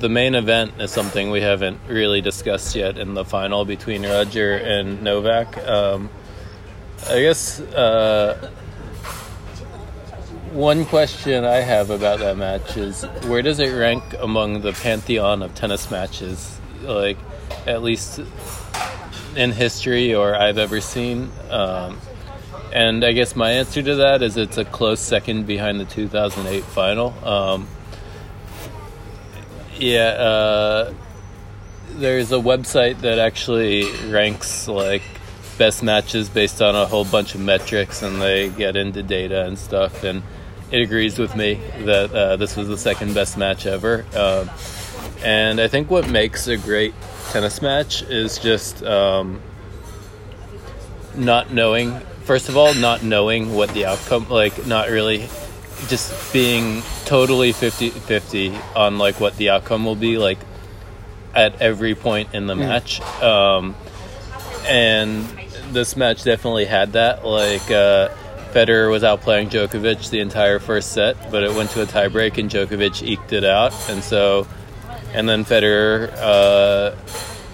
the 0.00 0.08
main 0.08 0.34
event 0.34 0.72
is 0.80 0.90
something 0.90 1.30
we 1.30 1.40
haven't 1.40 1.78
really 1.86 2.20
discussed 2.20 2.74
yet 2.74 2.98
in 2.98 3.14
the 3.14 3.24
final 3.24 3.64
between 3.64 4.02
Roger 4.02 4.54
and 4.54 5.02
Novak. 5.02 5.56
Um, 5.58 6.10
I 7.08 7.20
guess 7.20 7.60
uh, 7.60 8.50
one 10.52 10.84
question 10.86 11.44
I 11.44 11.56
have 11.56 11.90
about 11.90 12.18
that 12.18 12.36
match 12.36 12.76
is 12.76 13.04
where 13.26 13.42
does 13.42 13.60
it 13.60 13.72
rank 13.72 14.02
among 14.18 14.62
the 14.62 14.72
pantheon 14.72 15.42
of 15.42 15.54
tennis 15.54 15.88
matches? 15.88 16.58
Like, 16.82 17.18
at 17.64 17.82
least 17.82 18.20
in 19.36 19.52
history 19.52 20.14
or 20.14 20.34
I've 20.34 20.58
ever 20.58 20.80
seen. 20.80 21.30
Um, 21.48 22.00
and 22.72 23.04
I 23.04 23.12
guess 23.12 23.36
my 23.36 23.52
answer 23.52 23.82
to 23.82 23.94
that 23.96 24.22
is 24.22 24.36
it's 24.36 24.58
a 24.58 24.64
close 24.64 25.00
second 25.00 25.46
behind 25.46 25.78
the 25.78 25.84
2008 25.84 26.64
final. 26.64 27.14
Um, 27.24 27.68
yeah, 29.78 30.08
uh, 30.08 30.94
there's 31.90 32.32
a 32.32 32.36
website 32.36 33.00
that 33.02 33.20
actually 33.20 33.90
ranks 34.08 34.66
like 34.66 35.02
best 35.58 35.82
matches 35.82 36.28
based 36.28 36.60
on 36.62 36.74
a 36.74 36.86
whole 36.86 37.04
bunch 37.04 37.34
of 37.34 37.40
metrics, 37.40 38.02
and 38.02 38.20
they 38.20 38.48
get 38.50 38.76
into 38.76 39.02
data 39.02 39.44
and 39.44 39.58
stuff. 39.58 40.04
And 40.04 40.22
it 40.70 40.80
agrees 40.80 41.18
with 41.18 41.36
me 41.36 41.60
that 41.84 42.12
uh, 42.12 42.36
this 42.36 42.56
was 42.56 42.68
the 42.68 42.78
second 42.78 43.14
best 43.14 43.36
match 43.36 43.66
ever. 43.66 44.04
Um, 44.14 44.50
and 45.24 45.60
I 45.60 45.68
think 45.68 45.90
what 45.90 46.08
makes 46.08 46.46
a 46.46 46.56
great 46.56 46.94
tennis 47.30 47.62
match 47.62 48.02
is 48.02 48.38
just 48.38 48.82
um, 48.84 49.40
not 51.14 51.52
knowing. 51.52 51.98
First 52.24 52.48
of 52.48 52.56
all, 52.56 52.74
not 52.74 53.02
knowing 53.02 53.54
what 53.54 53.70
the 53.70 53.86
outcome, 53.86 54.28
like 54.28 54.66
not 54.66 54.88
really, 54.88 55.28
just 55.88 56.32
being 56.32 56.82
totally 57.04 57.52
50-50 57.52 58.76
on 58.76 58.98
like 58.98 59.20
what 59.20 59.36
the 59.36 59.50
outcome 59.50 59.84
will 59.84 59.94
be, 59.94 60.18
like 60.18 60.38
at 61.34 61.60
every 61.60 61.94
point 61.94 62.34
in 62.34 62.46
the 62.46 62.56
match. 62.56 63.00
Um, 63.22 63.76
and 64.66 65.24
this 65.72 65.96
match 65.96 66.24
definitely 66.24 66.64
had 66.64 66.92
that. 66.92 67.24
Like 67.24 67.70
uh, 67.70 68.08
Federer 68.52 68.90
was 68.90 69.02
outplaying 69.02 69.50
Djokovic 69.50 70.10
the 70.10 70.20
entire 70.20 70.58
first 70.58 70.92
set, 70.92 71.30
but 71.30 71.42
it 71.42 71.54
went 71.54 71.70
to 71.70 71.82
a 71.82 71.86
tiebreak 71.86 72.38
and 72.38 72.50
Djokovic 72.50 73.06
eked 73.06 73.32
it 73.32 73.44
out, 73.44 73.72
and 73.90 74.02
so 74.02 74.46
and 75.12 75.28
then 75.28 75.44
Federer 75.44 76.12
uh, 76.16 76.94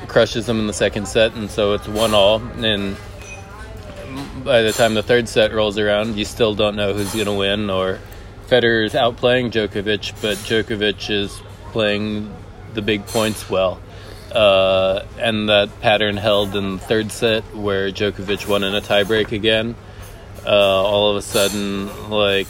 crushes 0.09 0.49
him 0.49 0.59
in 0.59 0.67
the 0.67 0.73
second 0.73 1.07
set, 1.07 1.35
and 1.35 1.51
so 1.51 1.75
it's 1.75 1.89
one 1.89 2.15
all. 2.15 2.41
And 2.65 2.97
by 4.45 4.63
the 4.63 4.73
time 4.73 4.95
the 4.95 5.03
third 5.03 5.29
set 5.29 5.53
rolls 5.53 5.79
around, 5.79 6.17
you 6.17 6.25
still 6.25 6.55
don't 6.55 6.77
know 6.77 6.93
who's 6.93 7.13
going 7.13 7.27
to 7.27 7.33
win. 7.33 7.71
Or 7.71 7.99
Federer's 8.49 8.95
outplaying 8.95 9.53
Djokovic, 9.53 10.21
but 10.21 10.37
Djokovic 10.39 11.11
is 11.11 11.41
playing 11.71 12.35
the 12.75 12.83
big 12.83 13.07
points 13.07 13.49
well. 13.49 13.81
Uh, 14.33 15.05
and 15.19 15.49
that 15.49 15.81
pattern 15.81 16.17
held 16.17 16.57
in 16.57 16.77
the 16.77 16.79
third 16.79 17.13
set, 17.13 17.43
where 17.55 17.91
Djokovic 17.91 18.49
won 18.49 18.65
in 18.65 18.75
a 18.75 18.81
tiebreak 18.81 19.33
again. 19.33 19.75
Uh, 20.45 20.51
all 20.51 21.11
of 21.11 21.17
a 21.17 21.23
sudden, 21.23 22.11
like 22.11 22.49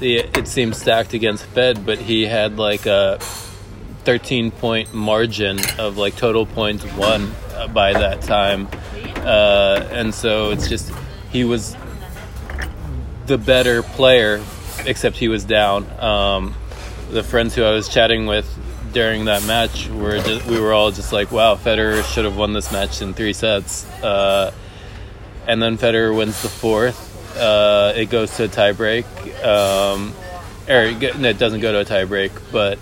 it 0.00 0.48
seemed 0.48 0.74
stacked 0.74 1.12
against 1.12 1.44
Fed, 1.46 1.84
but 1.84 1.98
he 1.98 2.26
had 2.26 2.56
like 2.56 2.86
a 2.86 3.18
13 4.04 4.50
point 4.50 4.94
margin 4.94 5.58
of 5.78 5.98
like 5.98 6.16
total 6.16 6.46
points 6.46 6.84
won 6.94 7.32
uh, 7.54 7.68
by 7.68 7.92
that 7.92 8.22
time. 8.22 8.68
Uh, 9.16 9.86
and 9.90 10.14
so 10.14 10.50
it's 10.50 10.68
just, 10.68 10.92
he 11.30 11.44
was 11.44 11.76
the 13.26 13.38
better 13.38 13.82
player, 13.82 14.42
except 14.86 15.16
he 15.16 15.28
was 15.28 15.44
down. 15.44 15.88
Um, 16.00 16.54
the 17.10 17.22
friends 17.22 17.54
who 17.54 17.62
I 17.64 17.72
was 17.72 17.88
chatting 17.88 18.26
with 18.26 18.46
during 18.92 19.26
that 19.26 19.44
match 19.46 19.86
just, 19.86 20.46
we 20.46 20.60
were 20.60 20.72
all 20.72 20.90
just 20.90 21.12
like, 21.12 21.30
wow, 21.30 21.54
Federer 21.54 22.02
should 22.04 22.24
have 22.24 22.36
won 22.36 22.52
this 22.52 22.72
match 22.72 23.02
in 23.02 23.14
three 23.14 23.32
sets. 23.32 23.86
Uh, 24.02 24.52
and 25.46 25.62
then 25.62 25.78
Federer 25.78 26.16
wins 26.16 26.42
the 26.42 26.48
fourth. 26.48 27.08
Uh, 27.36 27.92
it 27.96 28.10
goes 28.10 28.36
to 28.36 28.44
a 28.44 28.48
tiebreak. 28.48 29.04
Um, 29.44 30.14
or 30.68 30.82
it, 30.82 31.18
no, 31.18 31.28
it 31.28 31.38
doesn't 31.38 31.60
go 31.60 31.72
to 31.72 31.80
a 31.80 31.84
tiebreak, 31.84 32.30
but 32.52 32.78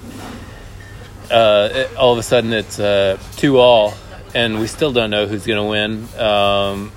uh, 1.30 1.68
it, 1.72 1.96
all 1.96 2.12
of 2.12 2.18
a 2.18 2.22
sudden 2.22 2.52
it's 2.52 2.78
uh, 2.78 3.18
two 3.36 3.58
all, 3.58 3.94
and 4.34 4.60
we 4.60 4.66
still 4.66 4.92
don't 4.92 5.10
know 5.10 5.26
who's 5.26 5.46
going 5.46 5.62
to 5.62 5.68
win. 5.68 6.20
Um, 6.20 6.92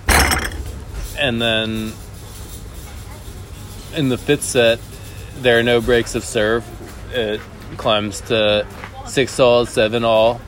and 1.18 1.42
then 1.42 1.94
in 3.96 4.10
the 4.10 4.18
fifth 4.18 4.44
set, 4.44 4.80
there 5.38 5.60
are 5.60 5.64
no 5.64 5.82
breaks 5.82 6.16
of 6.16 6.24
serve. 6.24 6.66
It 7.14 7.42
climbs 7.78 8.22
to 8.22 8.66
six 9.06 9.40
all, 9.40 9.66
seven 9.66 10.04
all, 10.04 10.42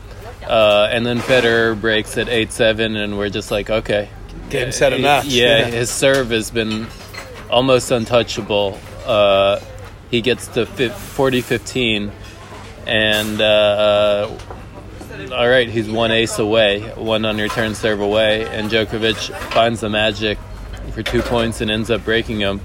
uh, 0.48 0.90
and 0.92 1.06
then 1.06 1.20
Federer 1.20 1.80
breaks 1.80 2.18
at 2.18 2.30
eight 2.30 2.52
seven, 2.52 2.96
and 2.96 3.18
we're 3.18 3.30
just 3.30 3.52
like, 3.52 3.70
okay, 3.70 4.10
Game, 4.50 4.72
set, 4.72 4.94
and 4.94 5.02
match. 5.04 5.26
yeah, 5.26 5.60
Yeah. 5.60 5.66
his 5.66 5.90
serve 5.90 6.30
has 6.32 6.52
been 6.52 6.88
almost 7.50 7.92
untouchable. 7.92 8.80
Uh, 9.06 9.60
he 10.12 10.22
gets 10.22 10.48
to 10.50 10.66
40 10.66 11.42
15, 11.42 12.12
and 12.86 13.42
uh, 13.42 14.30
all 15.32 15.48
right, 15.50 15.70
he's 15.70 15.90
one 15.90 16.12
ace 16.12 16.40
away, 16.40 16.82
one 16.96 17.24
unreturned 17.26 17.76
serve 17.78 18.00
away, 18.02 18.46
and 18.48 18.70
Djokovic 18.70 19.36
finds 19.52 19.82
the 19.82 19.90
magic 19.90 20.38
for 20.92 21.02
two 21.04 21.22
points 21.22 21.62
and 21.62 21.72
ends 21.72 21.90
up 21.90 22.04
breaking 22.06 22.40
him, 22.40 22.60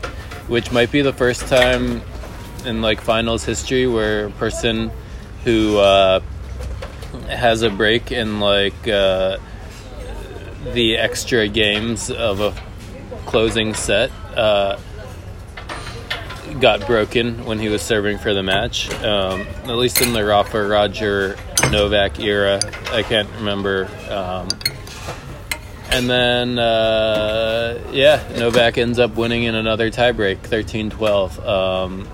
which 0.49 0.73
might 0.73 0.91
be 0.91 1.01
the 1.03 1.13
first 1.13 1.47
time 1.47 2.03
in 2.67 2.83
like 2.83 3.01
finals 3.01 3.45
history 3.45 3.87
where 3.87 4.27
a 4.27 4.31
person 4.33 4.91
who 5.45 5.79
uh, 5.79 6.21
has 7.29 7.63
a 7.63 7.71
break 7.71 8.13
in 8.13 8.41
like 8.41 8.89
uh, 8.89 9.39
the 10.73 10.97
extra 10.97 11.49
games 11.49 12.11
of 12.11 12.41
a 12.41 12.55
closing 13.27 13.75
set 13.75 14.11
uh, 14.37 14.79
got 16.61 16.87
broken 16.87 17.45
when 17.45 17.59
he 17.59 17.69
was 17.69 17.83
serving 17.83 18.19
for 18.19 18.35
the 18.35 18.43
match. 18.43 18.91
Um, 19.05 19.43
at 19.65 19.77
least 19.77 20.01
in 20.01 20.13
the 20.13 20.25
Rafa 20.25 20.67
Roger 20.67 21.37
Novak 21.71 22.19
era, 22.19 22.61
I 22.93 23.03
can't 23.03 23.29
remember. 23.37 23.89
Um, 24.11 24.49
and 25.91 26.09
then, 26.09 26.59
uh, 26.59 27.79
yeah, 27.93 28.23
Novak 28.37 28.77
ends 28.79 28.99
up 28.99 29.17
winning 29.17 29.45
in 29.45 29.55
another 29.55 29.91
tiebreak, 29.91 30.41
13 30.41 30.91
12. 30.91 31.47
Um, 31.47 32.09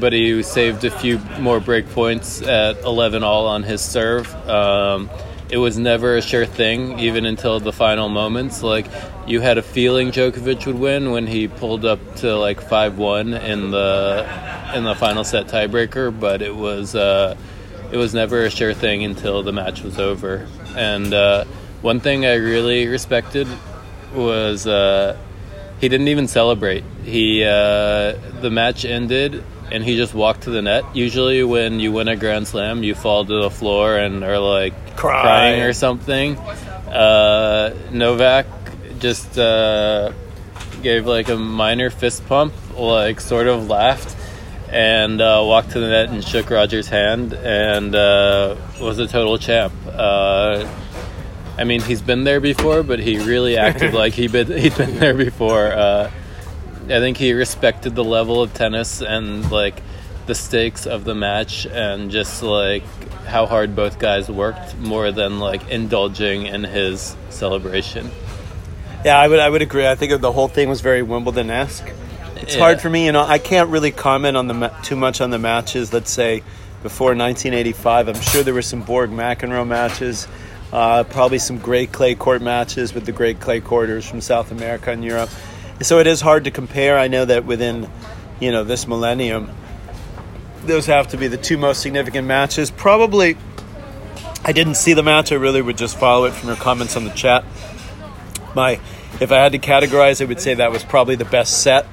but 0.00 0.12
he 0.12 0.42
saved 0.42 0.84
a 0.84 0.90
few 0.90 1.18
more 1.38 1.60
break 1.60 1.88
points 1.90 2.42
at 2.42 2.78
11 2.82 3.22
all 3.22 3.46
on 3.46 3.62
his 3.62 3.80
serve. 3.80 4.32
Um, 4.48 5.10
it 5.48 5.58
was 5.58 5.78
never 5.78 6.16
a 6.16 6.22
sure 6.22 6.46
thing, 6.46 6.98
even 6.98 7.24
until 7.24 7.60
the 7.60 7.72
final 7.72 8.08
moments. 8.08 8.62
Like 8.62 8.86
you 9.26 9.40
had 9.40 9.58
a 9.58 9.62
feeling 9.62 10.10
Djokovic 10.10 10.66
would 10.66 10.78
win 10.78 11.12
when 11.12 11.26
he 11.26 11.48
pulled 11.48 11.84
up 11.84 12.16
to 12.16 12.36
like 12.36 12.60
five 12.60 12.98
one 12.98 13.34
in 13.34 13.70
the 13.70 14.26
in 14.74 14.84
the 14.84 14.94
final 14.94 15.24
set 15.24 15.46
tiebreaker, 15.46 16.18
but 16.18 16.42
it 16.42 16.54
was 16.54 16.94
uh, 16.94 17.36
it 17.92 17.96
was 17.96 18.14
never 18.14 18.44
a 18.44 18.50
sure 18.50 18.74
thing 18.74 19.04
until 19.04 19.42
the 19.42 19.52
match 19.52 19.82
was 19.82 19.98
over. 19.98 20.46
And 20.76 21.14
uh, 21.14 21.44
one 21.82 22.00
thing 22.00 22.26
I 22.26 22.34
really 22.34 22.88
respected 22.88 23.46
was 24.14 24.66
uh, 24.66 25.16
he 25.80 25.88
didn't 25.88 26.08
even 26.08 26.26
celebrate. 26.26 26.84
He 27.04 27.44
uh, 27.44 28.16
the 28.40 28.50
match 28.50 28.84
ended 28.84 29.44
and 29.72 29.82
he 29.84 29.96
just 29.96 30.14
walked 30.14 30.42
to 30.42 30.50
the 30.50 30.62
net. 30.62 30.84
Usually, 30.94 31.42
when 31.44 31.80
you 31.80 31.92
win 31.92 32.08
a 32.08 32.16
Grand 32.16 32.46
Slam, 32.46 32.82
you 32.82 32.94
fall 32.94 33.24
to 33.24 33.42
the 33.42 33.50
floor 33.50 33.96
and 33.96 34.22
are 34.24 34.38
like 34.38 34.96
Cry. 34.96 35.22
crying 35.22 35.62
or 35.62 35.72
something. 35.72 36.36
Uh, 36.38 37.74
Novak 37.90 38.46
just 38.98 39.38
uh, 39.38 40.12
gave 40.82 41.06
like 41.06 41.28
a 41.28 41.36
minor 41.36 41.90
fist 41.90 42.26
pump, 42.26 42.54
like 42.78 43.20
sort 43.20 43.46
of 43.48 43.68
laughed, 43.68 44.16
and 44.70 45.20
uh, 45.20 45.42
walked 45.44 45.72
to 45.72 45.80
the 45.80 45.88
net 45.88 46.08
and 46.10 46.24
shook 46.24 46.50
Roger's 46.50 46.88
hand, 46.88 47.32
and 47.34 47.94
uh, 47.94 48.56
was 48.80 48.98
a 48.98 49.06
total 49.06 49.36
champ. 49.38 49.72
Uh, 49.86 50.66
I 51.58 51.64
mean, 51.64 51.80
he's 51.80 52.02
been 52.02 52.24
there 52.24 52.40
before, 52.40 52.82
but 52.82 52.98
he 52.98 53.18
really 53.18 53.56
acted 53.56 53.94
like 54.02 54.12
he 54.12 54.22
had 54.28 54.32
been, 54.32 54.58
he'd 54.58 54.76
been 54.76 54.98
there 54.98 55.14
before. 55.14 55.72
I 56.86 57.00
think 57.00 57.16
he 57.16 57.32
respected 57.32 57.94
the 57.94 58.04
level 58.04 58.42
of 58.42 58.54
tennis 58.54 59.02
and 59.02 59.50
like 59.50 59.82
the 60.26 60.34
stakes 60.34 60.86
of 60.86 61.04
the 61.04 61.14
match 61.14 61.66
and 61.66 62.10
just 62.10 62.42
like 62.42 62.82
how 63.26 63.46
hard 63.46 63.74
both 63.74 63.98
guys 63.98 64.30
worked 64.30 64.76
more 64.78 65.10
than 65.12 65.38
like 65.40 65.68
indulging 65.68 66.46
in 66.46 66.64
his 66.64 67.16
celebration. 67.30 68.10
Yeah, 69.04 69.18
I 69.18 69.28
would 69.28 69.38
I 69.40 69.48
would 69.48 69.62
agree. 69.62 69.86
I 69.86 69.94
think 69.94 70.20
the 70.20 70.32
whole 70.32 70.48
thing 70.48 70.68
was 70.68 70.80
very 70.80 71.02
Wimbledon 71.02 71.50
esque. 71.50 71.88
It's 72.36 72.54
Yeah. 72.54 72.60
hard 72.60 72.80
for 72.80 72.90
me, 72.90 73.06
you 73.06 73.12
know. 73.12 73.24
I 73.24 73.38
can't 73.38 73.70
really 73.70 73.90
comment 73.90 74.36
on 74.36 74.46
the 74.46 74.54
ma- 74.54 74.80
too 74.82 74.96
much 74.96 75.20
on 75.20 75.30
the 75.30 75.38
matches. 75.38 75.92
Let's 75.92 76.10
say 76.10 76.42
before 76.82 77.14
1985. 77.14 78.08
I'm 78.08 78.20
sure 78.20 78.42
there 78.42 78.54
were 78.54 78.62
some 78.62 78.82
Borg 78.82 79.10
McEnroe 79.10 79.66
matches, 79.66 80.28
uh, 80.72 81.02
probably 81.04 81.38
some 81.38 81.58
great 81.58 81.90
clay 81.92 82.14
court 82.14 82.42
matches 82.42 82.94
with 82.94 83.06
the 83.06 83.12
great 83.12 83.40
clay 83.40 83.60
courters 83.60 84.06
from 84.08 84.20
South 84.20 84.52
America 84.52 84.90
and 84.92 85.04
Europe. 85.04 85.30
So 85.80 85.98
it 85.98 86.06
is 86.06 86.20
hard 86.20 86.44
to 86.44 86.50
compare. 86.50 86.98
I 86.98 87.08
know 87.08 87.24
that 87.24 87.44
within, 87.44 87.88
you 88.40 88.50
know, 88.50 88.64
this 88.64 88.86
millennium, 88.86 89.50
those 90.64 90.86
have 90.86 91.08
to 91.08 91.16
be 91.16 91.28
the 91.28 91.36
two 91.36 91.58
most 91.58 91.82
significant 91.82 92.26
matches. 92.26 92.70
Probably, 92.70 93.36
I 94.44 94.52
didn't 94.52 94.76
see 94.76 94.94
the 94.94 95.02
match. 95.02 95.32
I 95.32 95.36
really 95.36 95.62
would 95.62 95.76
just 95.78 95.98
follow 95.98 96.24
it 96.24 96.32
from 96.32 96.48
your 96.48 96.56
comments 96.56 96.96
on 96.96 97.04
the 97.04 97.10
chat 97.10 97.44
my 98.56 98.80
if 99.20 99.30
I 99.30 99.36
had 99.36 99.52
to 99.52 99.58
categorize, 99.58 100.20
I 100.20 100.24
would 100.24 100.40
say 100.40 100.54
that 100.54 100.72
was 100.72 100.82
probably 100.82 101.14
the 101.14 101.24
best 101.24 101.62
set 101.62 101.86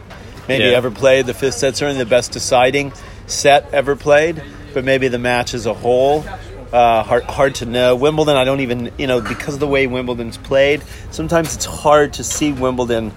maybe 0.48 0.66
Yeah. 0.66 0.72
ever 0.72 0.90
played. 0.90 1.28
The 1.28 1.34
fifth 1.34 1.56
set 1.56 1.78
certainly 1.78 2.04
the 2.04 2.10
best 2.10 2.32
deciding 2.32 2.92
set 3.28 3.70
ever 3.72 3.96
played, 3.96 4.42
but 4.74 4.84
maybe 4.84 5.08
the 5.10 5.20
match 5.20 5.54
as 5.54 5.66
a 5.68 5.74
whole. 5.74 6.26
Uh, 6.72 7.04
hard, 7.04 7.24
hard 7.26 7.56
to 7.56 7.68
know. 7.68 7.96
Wimbledon, 7.96 8.36
I 8.36 8.46
don't 8.46 8.62
even, 8.62 8.92
you 8.98 9.06
know, 9.06 9.22
because 9.22 9.54
of 9.54 9.60
the 9.60 9.68
way 9.68 9.86
Wimbledon's 9.86 10.38
played, 10.38 10.82
sometimes 11.12 11.54
it's 11.56 11.66
hard 11.66 12.14
to 12.14 12.24
see 12.24 12.52
Wimbledon, 12.52 13.12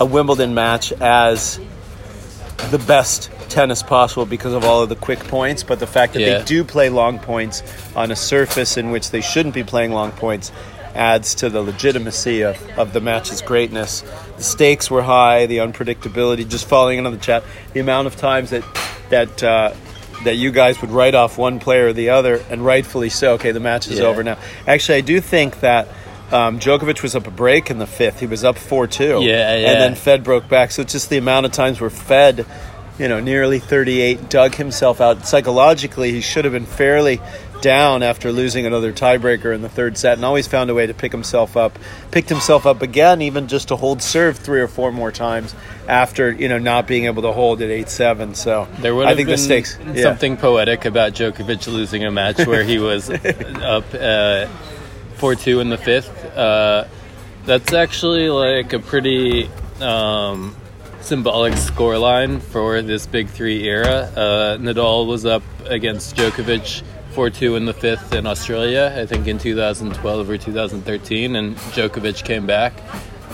a 0.00 0.04
Wimbledon 0.04 0.54
match 0.54 0.92
as 0.92 1.60
the 2.70 2.78
best 2.78 3.30
tennis 3.48 3.82
possible 3.82 4.26
because 4.26 4.52
of 4.52 4.64
all 4.64 4.82
of 4.82 4.88
the 4.88 4.96
quick 4.96 5.20
points. 5.20 5.62
But 5.62 5.78
the 5.80 5.86
fact 5.86 6.14
that 6.14 6.20
Yeah. 6.22 6.38
they 6.38 6.44
do 6.44 6.64
play 6.64 6.88
long 6.88 7.18
points 7.18 7.62
on 7.94 8.10
a 8.10 8.16
surface 8.16 8.76
in 8.76 8.90
which 8.90 9.10
they 9.10 9.20
shouldn't 9.20 9.54
be 9.54 9.62
playing 9.64 9.92
long 9.92 10.12
points 10.12 10.50
adds 10.94 11.34
to 11.36 11.48
the 11.50 11.60
legitimacy 11.60 12.42
of, 12.42 12.56
of 12.78 12.92
the 12.92 13.00
match's 13.00 13.42
greatness. 13.42 14.04
The 14.36 14.42
stakes 14.44 14.90
were 14.90 15.02
high, 15.02 15.46
the 15.46 15.58
unpredictability, 15.58 16.48
just 16.48 16.66
following 16.68 16.98
in 17.00 17.06
on 17.06 17.12
the 17.12 17.18
chat, 17.18 17.42
the 17.72 17.80
amount 17.80 18.06
of 18.06 18.16
times 18.16 18.50
that 18.50 18.62
that 19.10 19.42
uh, 19.42 19.72
that 20.22 20.36
you 20.36 20.50
guys 20.52 20.80
would 20.80 20.90
write 20.90 21.14
off 21.14 21.36
one 21.36 21.58
player 21.58 21.88
or 21.88 21.92
the 21.92 22.10
other, 22.10 22.40
and 22.48 22.64
rightfully 22.64 23.10
so. 23.10 23.32
Okay, 23.34 23.50
the 23.50 23.60
match 23.60 23.88
is 23.88 23.98
Yeah. 23.98 24.06
over 24.06 24.22
now. 24.22 24.38
Actually, 24.66 24.98
I 24.98 25.00
do 25.02 25.20
think 25.20 25.60
that 25.60 25.88
um, 26.32 26.58
Djokovic 26.58 27.02
was 27.02 27.14
up 27.14 27.26
a 27.26 27.30
break 27.30 27.70
in 27.70 27.78
the 27.78 27.86
fifth. 27.86 28.20
He 28.20 28.26
was 28.26 28.44
up 28.44 28.56
four 28.58 28.86
two. 28.86 29.20
Yeah, 29.22 29.56
yeah. 29.56 29.70
And 29.72 29.80
then 29.80 29.94
Fed 29.94 30.24
broke 30.24 30.48
back. 30.48 30.70
So 30.70 30.82
it's 30.82 30.92
just 30.92 31.10
the 31.10 31.18
amount 31.18 31.46
of 31.46 31.52
times 31.52 31.80
where 31.80 31.90
Fed, 31.90 32.46
you 32.98 33.08
know, 33.08 33.20
nearly 33.20 33.58
38, 33.58 34.28
dug 34.30 34.54
himself 34.54 35.00
out. 35.00 35.26
Psychologically, 35.26 36.12
he 36.12 36.20
should 36.20 36.44
have 36.44 36.52
been 36.52 36.66
fairly 36.66 37.20
down 37.60 38.02
after 38.02 38.30
losing 38.30 38.66
another 38.66 38.92
tiebreaker 38.92 39.54
in 39.54 39.62
the 39.62 39.68
third 39.70 39.96
set 39.96 40.18
and 40.18 40.24
always 40.24 40.46
found 40.46 40.68
a 40.68 40.74
way 40.74 40.86
to 40.86 40.92
pick 40.92 41.10
himself 41.12 41.56
up. 41.56 41.78
Picked 42.10 42.28
himself 42.28 42.66
up 42.66 42.82
again, 42.82 43.22
even 43.22 43.48
just 43.48 43.68
to 43.68 43.76
hold 43.76 44.02
serve 44.02 44.36
three 44.36 44.60
or 44.60 44.68
four 44.68 44.92
more 44.92 45.10
times 45.10 45.54
after, 45.88 46.30
you 46.30 46.48
know, 46.48 46.58
not 46.58 46.86
being 46.86 47.06
able 47.06 47.22
to 47.22 47.32
hold 47.32 47.62
at 47.62 47.70
8 47.70 47.88
7. 47.88 48.34
So 48.34 48.68
There 48.80 48.94
would 48.94 49.06
I 49.06 49.14
think 49.14 49.28
been 49.28 49.36
the 49.36 49.42
stakes. 49.42 49.78
yeah. 49.94 50.02
something 50.02 50.36
poetic 50.36 50.84
about 50.84 51.14
Djokovic 51.14 51.66
losing 51.72 52.04
a 52.04 52.10
match 52.10 52.46
where 52.46 52.64
he 52.64 52.78
was 52.78 53.08
up 53.10 53.84
uh, 53.94 54.46
four 55.16 55.34
two 55.34 55.60
in 55.60 55.68
the 55.68 55.78
fifth. 55.78 56.24
Uh, 56.36 56.86
that's 57.44 57.72
actually 57.72 58.30
like 58.30 58.72
a 58.72 58.78
pretty 58.78 59.50
um, 59.80 60.56
symbolic 61.00 61.54
scoreline 61.54 62.40
for 62.40 62.82
this 62.82 63.06
big 63.06 63.28
three 63.28 63.64
era. 63.64 64.10
Uh, 64.16 64.56
Nadal 64.58 65.06
was 65.06 65.26
up 65.26 65.42
against 65.66 66.16
Djokovic. 66.16 66.82
4 67.14 67.30
2 67.30 67.54
in 67.54 67.64
the 67.64 67.72
fifth 67.72 68.12
in 68.12 68.26
Australia, 68.26 68.92
I 68.96 69.06
think 69.06 69.28
in 69.28 69.38
2012 69.38 70.30
or 70.30 70.36
2013, 70.36 71.36
and 71.36 71.56
Djokovic 71.56 72.24
came 72.24 72.44
back. 72.44 72.74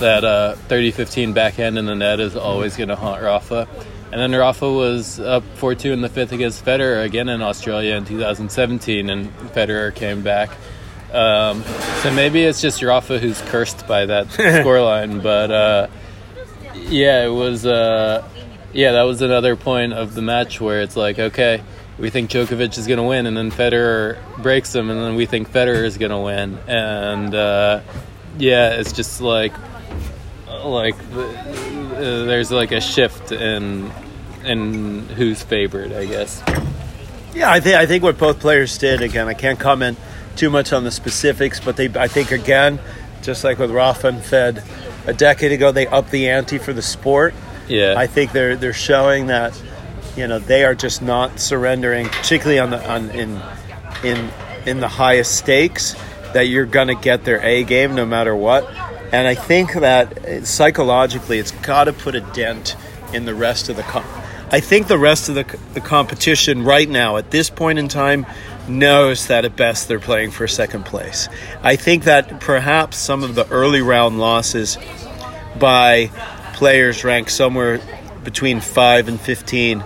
That 0.01 0.23
uh, 0.23 0.55
30 0.69 0.91
15 0.91 1.33
backhand 1.33 1.79
in 1.79 1.87
the 1.87 1.95
net 1.95 2.21
is 2.21 2.37
always 2.37 2.77
going 2.77 2.91
to 2.91 2.97
haunt 2.97 3.23
Rafa. 3.23 3.67
And 4.13 4.21
then 4.21 4.39
Rafa 4.39 4.71
was 4.71 5.19
up 5.19 5.45
4 5.55 5.75
2 5.75 5.93
in 5.93 6.03
the 6.03 6.11
fifth 6.11 6.33
against 6.33 6.65
Federer 6.65 7.05
again 7.05 7.31
in 7.31 7.41
Australia 7.41 7.95
in 7.95 8.05
2017, 8.05 9.09
and 9.09 9.33
Federer 9.55 9.95
came 9.95 10.23
back. 10.23 10.51
Um, 11.13 11.63
so 12.03 12.13
maybe 12.13 12.45
it's 12.45 12.61
just 12.61 12.83
Rafa 12.83 13.19
who's 13.19 13.41
cursed 13.43 13.87
by 13.87 14.07
that 14.07 14.27
scoreline, 14.29 15.23
but 15.23 15.51
uh, 15.51 15.87
yeah, 16.75 17.25
it 17.25 17.31
was. 17.31 17.67
Uh, 17.67 18.27
yeah, 18.73 18.93
that 18.93 19.03
was 19.03 19.21
another 19.21 19.57
point 19.57 19.93
of 19.93 20.15
the 20.15 20.23
match 20.23 20.61
where 20.61 20.81
it's 20.81 20.97
like, 20.97 21.19
okay, 21.19 21.61
we 21.99 22.11
think 22.11 22.31
Djokovic 22.31 22.79
is 22.79 22.87
going 22.87 22.99
to 22.99 23.03
win, 23.03 23.27
and 23.27 23.37
then 23.37 23.51
Federer 23.51 24.17
breaks 24.43 24.75
him, 24.75 24.91
and 24.91 25.01
then 25.01 25.17
we 25.17 25.27
think 25.27 25.51
Federer 25.51 25.85
is 25.85 25.99
going 25.99 26.13
to 26.13 26.19
win, 26.19 26.59
and 26.69 27.35
uh, 27.35 27.81
yeah, 28.39 28.75
it's 28.75 28.93
just 28.93 29.21
like 29.21 29.53
like 30.65 30.97
the, 31.13 31.29
uh, 31.29 32.25
there's 32.25 32.51
like 32.51 32.73
a 32.73 32.81
shift 32.81 33.33
in 33.33 33.91
in 34.45 35.07
who's 35.09 35.43
favored, 35.43 35.93
I 35.93 36.07
guess. 36.07 36.43
Yeah, 37.35 37.51
I 37.51 37.61
think 37.61 37.77
I 37.77 37.87
think 37.87 38.03
what 38.03 38.19
both 38.19 38.41
players 38.41 38.79
did. 38.79 39.03
Again, 39.03 39.29
I 39.29 39.35
can't 39.35 39.59
comment 39.59 39.99
too 40.41 40.49
much 40.49 40.73
on 40.73 40.85
the 40.85 40.91
specifics, 40.91 41.61
but 41.61 41.77
they 41.77 41.91
I 41.91 42.09
think 42.09 42.31
again, 42.33 42.81
just 43.21 43.45
like 43.45 43.59
with 43.59 43.71
Rafa 43.71 44.09
and 44.09 44.23
Fed, 44.23 44.65
a 45.07 45.13
decade 45.13 45.53
ago 45.53 45.71
they 45.71 45.87
upped 45.87 46.11
the 46.11 46.31
ante 46.31 46.57
for 46.57 46.73
the 46.73 46.81
sport. 46.81 47.35
Yeah, 47.69 47.95
I 47.97 48.07
think 48.07 48.33
they're 48.33 48.57
they're 48.57 48.73
showing 48.73 49.27
that 49.27 49.53
you 50.17 50.27
know 50.27 50.39
they 50.39 50.65
are 50.65 50.75
just 50.75 51.03
not 51.03 51.39
surrendering, 51.39 52.09
particularly 52.09 52.59
on 52.59 52.71
the 52.71 52.91
on 52.91 53.11
in 53.11 53.41
in 54.03 54.31
in 54.65 54.81
the 54.81 54.89
highest 54.89 55.37
stakes. 55.37 55.95
That 56.33 56.49
you're 56.49 56.65
gonna 56.65 56.95
get 56.95 57.25
their 57.25 57.43
A 57.45 57.63
game 57.65 57.95
no 57.95 58.07
matter 58.07 58.35
what, 58.35 58.65
and 59.13 59.29
I 59.29 59.35
think 59.35 59.75
that 59.75 60.25
uh, 60.25 60.45
psychologically 60.45 61.39
it's 61.39 61.51
got 61.51 61.85
to 61.85 61.93
put 61.93 62.15
a 62.15 62.21
dent 62.21 62.77
in 63.13 63.27
the 63.27 63.35
rest 63.35 63.69
of 63.69 63.77
the. 63.77 63.83
Com- 63.83 64.07
I 64.53 64.61
think 64.61 64.89
the 64.89 64.99
rest 64.99 65.29
of 65.29 65.37
the, 65.37 65.59
the 65.75 65.81
competition 65.81 66.65
right 66.65 66.89
now, 66.89 67.19
at 67.19 67.31
this 67.31 67.51
point 67.51 67.79
in 67.79 67.87
time, 67.87 68.27
knows 68.71 69.27
that 69.27 69.45
at 69.45 69.57
best 69.57 69.89
they're 69.89 70.01
playing 70.01 70.31
for 70.31 70.47
second 70.47 70.85
place. 70.85 71.29
I 71.63 71.77
think 71.77 72.05
that 72.05 72.41
perhaps 72.41 72.97
some 72.97 73.23
of 73.23 73.35
the 73.35 73.47
early 73.49 73.83
round 73.83 74.19
losses 74.19 74.79
by 75.59 76.11
players 76.55 77.05
ranked 77.05 77.31
somewhere 77.31 77.81
between 78.25 78.61
5 78.61 79.09
and 79.09 79.21
15 79.21 79.83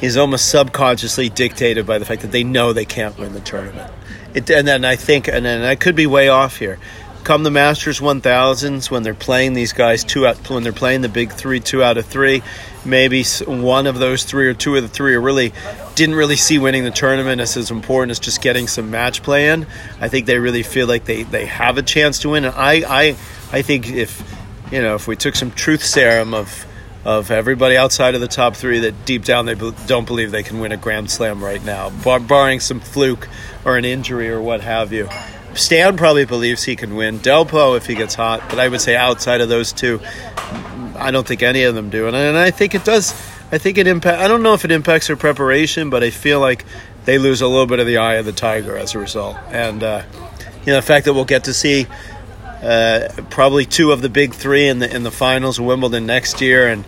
is 0.00 0.16
almost 0.16 0.48
subconsciously 0.50 1.28
dictated 1.28 1.86
by 1.86 1.98
the 1.98 2.04
fact 2.04 2.22
that 2.22 2.32
they 2.32 2.44
know 2.44 2.72
they 2.72 2.84
can't 2.84 3.18
win 3.18 3.32
the 3.32 3.40
tournament. 3.40 3.90
It, 4.34 4.48
and 4.50 4.68
then 4.68 4.84
I 4.84 4.96
think, 4.96 5.28
and 5.28 5.44
then 5.44 5.62
I 5.62 5.74
could 5.74 5.96
be 5.96 6.06
way 6.06 6.28
off 6.28 6.58
here. 6.58 6.78
Come 7.24 7.42
the 7.42 7.50
Masters 7.50 7.98
1000s, 7.98 8.90
when 8.90 9.02
they're 9.02 9.14
playing 9.14 9.54
these 9.54 9.72
guys 9.72 10.04
two 10.04 10.26
out, 10.26 10.48
when 10.48 10.62
they're 10.62 10.72
playing 10.72 11.00
the 11.00 11.08
big 11.08 11.32
three, 11.32 11.58
two 11.58 11.82
out 11.82 11.96
of 11.98 12.06
three, 12.06 12.42
maybe 12.84 13.24
one 13.46 13.86
of 13.86 13.98
those 13.98 14.24
three 14.24 14.46
or 14.46 14.54
two 14.54 14.76
of 14.76 14.82
the 14.82 14.88
three 14.88 15.14
are 15.14 15.20
really 15.20 15.52
didn't 15.96 16.14
really 16.14 16.36
see 16.36 16.58
winning 16.58 16.84
the 16.84 16.90
tournament 16.92 17.40
as 17.40 17.56
as 17.56 17.70
important 17.70 18.12
as 18.12 18.20
just 18.20 18.40
getting 18.40 18.68
some 18.68 18.90
match 18.90 19.22
play 19.22 19.48
in. 19.48 19.66
I 20.00 20.08
think 20.08 20.26
they 20.26 20.38
really 20.38 20.62
feel 20.62 20.86
like 20.86 21.06
they, 21.06 21.24
they 21.24 21.46
have 21.46 21.78
a 21.78 21.82
chance 21.82 22.20
to 22.20 22.28
win. 22.28 22.44
And 22.44 22.54
I, 22.54 22.84
I 22.86 23.16
I 23.50 23.62
think 23.62 23.88
if 23.88 24.22
you 24.70 24.80
know 24.80 24.94
if 24.94 25.08
we 25.08 25.16
took 25.16 25.34
some 25.34 25.50
truth 25.50 25.82
serum 25.82 26.34
of 26.34 26.66
of 27.04 27.30
everybody 27.30 27.76
outside 27.76 28.14
of 28.14 28.20
the 28.20 28.28
top 28.28 28.56
three 28.56 28.80
that 28.80 29.06
deep 29.06 29.24
down 29.24 29.46
they 29.46 29.54
don't 29.54 30.06
believe 30.06 30.32
they 30.32 30.42
can 30.42 30.60
win 30.60 30.72
a 30.72 30.76
Grand 30.76 31.10
Slam 31.10 31.42
right 31.42 31.64
now, 31.64 31.90
bar- 31.90 32.20
barring 32.20 32.60
some 32.60 32.80
fluke 32.80 33.28
or 33.64 33.76
an 33.76 33.84
injury 33.84 34.28
or 34.28 34.40
what 34.40 34.60
have 34.60 34.92
you. 34.92 35.08
Stan 35.54 35.96
probably 35.96 36.26
believes 36.26 36.64
he 36.64 36.76
can 36.76 36.96
win. 36.96 37.18
Delpo 37.20 37.76
if 37.76 37.86
he 37.86 37.94
gets 37.94 38.14
hot, 38.14 38.42
but 38.50 38.58
I 38.58 38.68
would 38.68 38.80
say 38.82 38.94
outside 38.94 39.40
of 39.40 39.48
those 39.48 39.72
two, 39.72 40.00
I 40.96 41.10
don't 41.10 41.26
think 41.26 41.42
any 41.42 41.62
of 41.62 41.74
them 41.74 41.88
do, 41.88 42.06
and, 42.06 42.14
and 42.14 42.36
I 42.36 42.50
think 42.50 42.74
it 42.74 42.84
does. 42.84 43.14
I 43.52 43.58
think 43.58 43.78
it 43.78 43.86
impact. 43.86 44.20
I 44.20 44.28
don't 44.28 44.42
know 44.42 44.54
if 44.54 44.64
it 44.64 44.72
impacts 44.72 45.06
their 45.06 45.16
preparation, 45.16 45.90
but 45.90 46.02
I 46.02 46.10
feel 46.10 46.40
like 46.40 46.64
they 47.04 47.18
lose 47.18 47.40
a 47.40 47.46
little 47.46 47.66
bit 47.66 47.78
of 47.78 47.86
the 47.86 47.98
eye 47.98 48.14
of 48.14 48.26
the 48.26 48.32
tiger 48.32 48.76
as 48.76 48.94
a 48.94 48.98
result. 48.98 49.36
And 49.50 49.82
uh, 49.82 50.02
you 50.60 50.66
know, 50.66 50.76
the 50.76 50.82
fact 50.82 51.04
that 51.04 51.14
we'll 51.14 51.24
get 51.24 51.44
to 51.44 51.54
see 51.54 51.86
uh, 52.62 53.08
probably 53.30 53.64
two 53.64 53.92
of 53.92 54.02
the 54.02 54.08
big 54.08 54.34
three 54.34 54.66
in 54.66 54.80
the 54.80 54.94
in 54.94 55.04
the 55.04 55.10
finals 55.10 55.58
of 55.58 55.64
Wimbledon 55.64 56.06
next 56.06 56.40
year, 56.40 56.66
and 56.68 56.84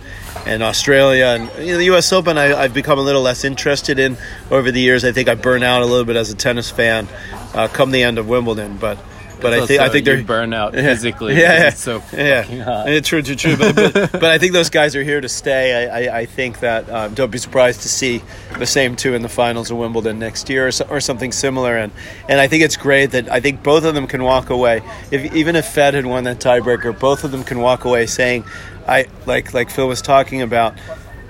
and 0.47 0.63
Australia 0.63 1.27
and 1.27 1.67
you 1.67 1.73
know, 1.73 1.79
the 1.79 1.85
U.S. 1.87 2.13
Open. 2.13 2.37
I, 2.37 2.59
I've 2.59 2.75
become 2.75 2.99
a 2.99 3.03
little 3.03 3.23
less 3.23 3.45
interested 3.45 3.99
in 4.01 4.17
over 4.51 4.73
the 4.73 4.81
years. 4.81 5.05
I 5.05 5.13
think 5.13 5.29
I 5.29 5.37
burn 5.37 5.63
out 5.63 5.83
a 5.83 5.87
little 5.87 6.05
bit 6.05 6.17
as 6.17 6.31
a 6.31 6.35
tennis 6.35 6.71
fan 6.71 7.07
uh, 7.55 7.69
come 7.69 7.93
the 7.93 8.03
end 8.03 8.19
of 8.19 8.29
Wimbledon, 8.29 8.77
but. 8.79 8.99
But 9.41 9.55
I 9.55 9.67
think 9.67 9.81
I 9.81 9.89
think 9.89 10.05
they're 10.05 10.23
burn 10.23 10.53
out 10.53 10.75
Yeah. 10.79 10.83
physically. 10.83 11.35
Yeah, 11.35 11.41
yeah, 11.41 11.69
it's 11.69 11.81
so 11.81 12.03
yeah. 12.13 12.85
Yeah, 12.87 13.01
true, 13.01 13.23
true, 13.23 13.35
true. 13.37 13.57
But, 13.57 13.75
but, 13.75 13.93
but 14.13 14.25
I 14.25 14.39
think 14.39 14.53
those 14.53 14.71
guys 14.71 14.95
are 14.97 15.03
here 15.03 15.21
to 15.21 15.29
stay. 15.29 15.87
I, 15.89 16.01
I, 16.13 16.19
I 16.21 16.27
think 16.27 16.61
that 16.61 16.89
um, 16.91 17.15
don't 17.15 17.31
be 17.31 17.39
surprised 17.39 17.83
to 17.83 17.89
see 17.89 18.23
the 18.59 18.67
same 18.67 18.97
two 18.97 19.15
in 19.15 19.23
the 19.23 19.29
finals 19.29 19.71
of 19.71 19.77
Wimbledon 19.79 20.19
next 20.19 20.49
year, 20.51 20.69
or, 20.69 20.73
so, 20.73 20.87
or 20.91 21.01
something 21.01 21.33
similar. 21.33 21.77
And 21.77 21.93
and 22.29 22.41
I 22.41 22.49
think 22.49 22.63
it's 22.65 22.77
great 22.77 23.13
that 23.13 23.31
I 23.31 23.41
think 23.41 23.63
both 23.63 23.85
of 23.85 23.95
them 23.95 24.07
can 24.07 24.23
walk 24.23 24.51
away. 24.51 24.83
If 25.11 25.35
even 25.35 25.57
if 25.57 25.67
Fed 25.67 25.95
had 25.95 26.07
won 26.07 26.25
that 26.25 26.39
tiebreaker, 26.41 26.99
both 26.99 27.25
of 27.25 27.31
them 27.31 27.45
can 27.45 27.61
walk 27.61 27.85
away 27.85 28.07
saying, 28.07 28.45
I 28.87 29.07
like 29.27 29.55
like 29.55 29.71
Phil 29.71 29.89
was 29.89 30.03
talking 30.03 30.43
about. 30.43 30.75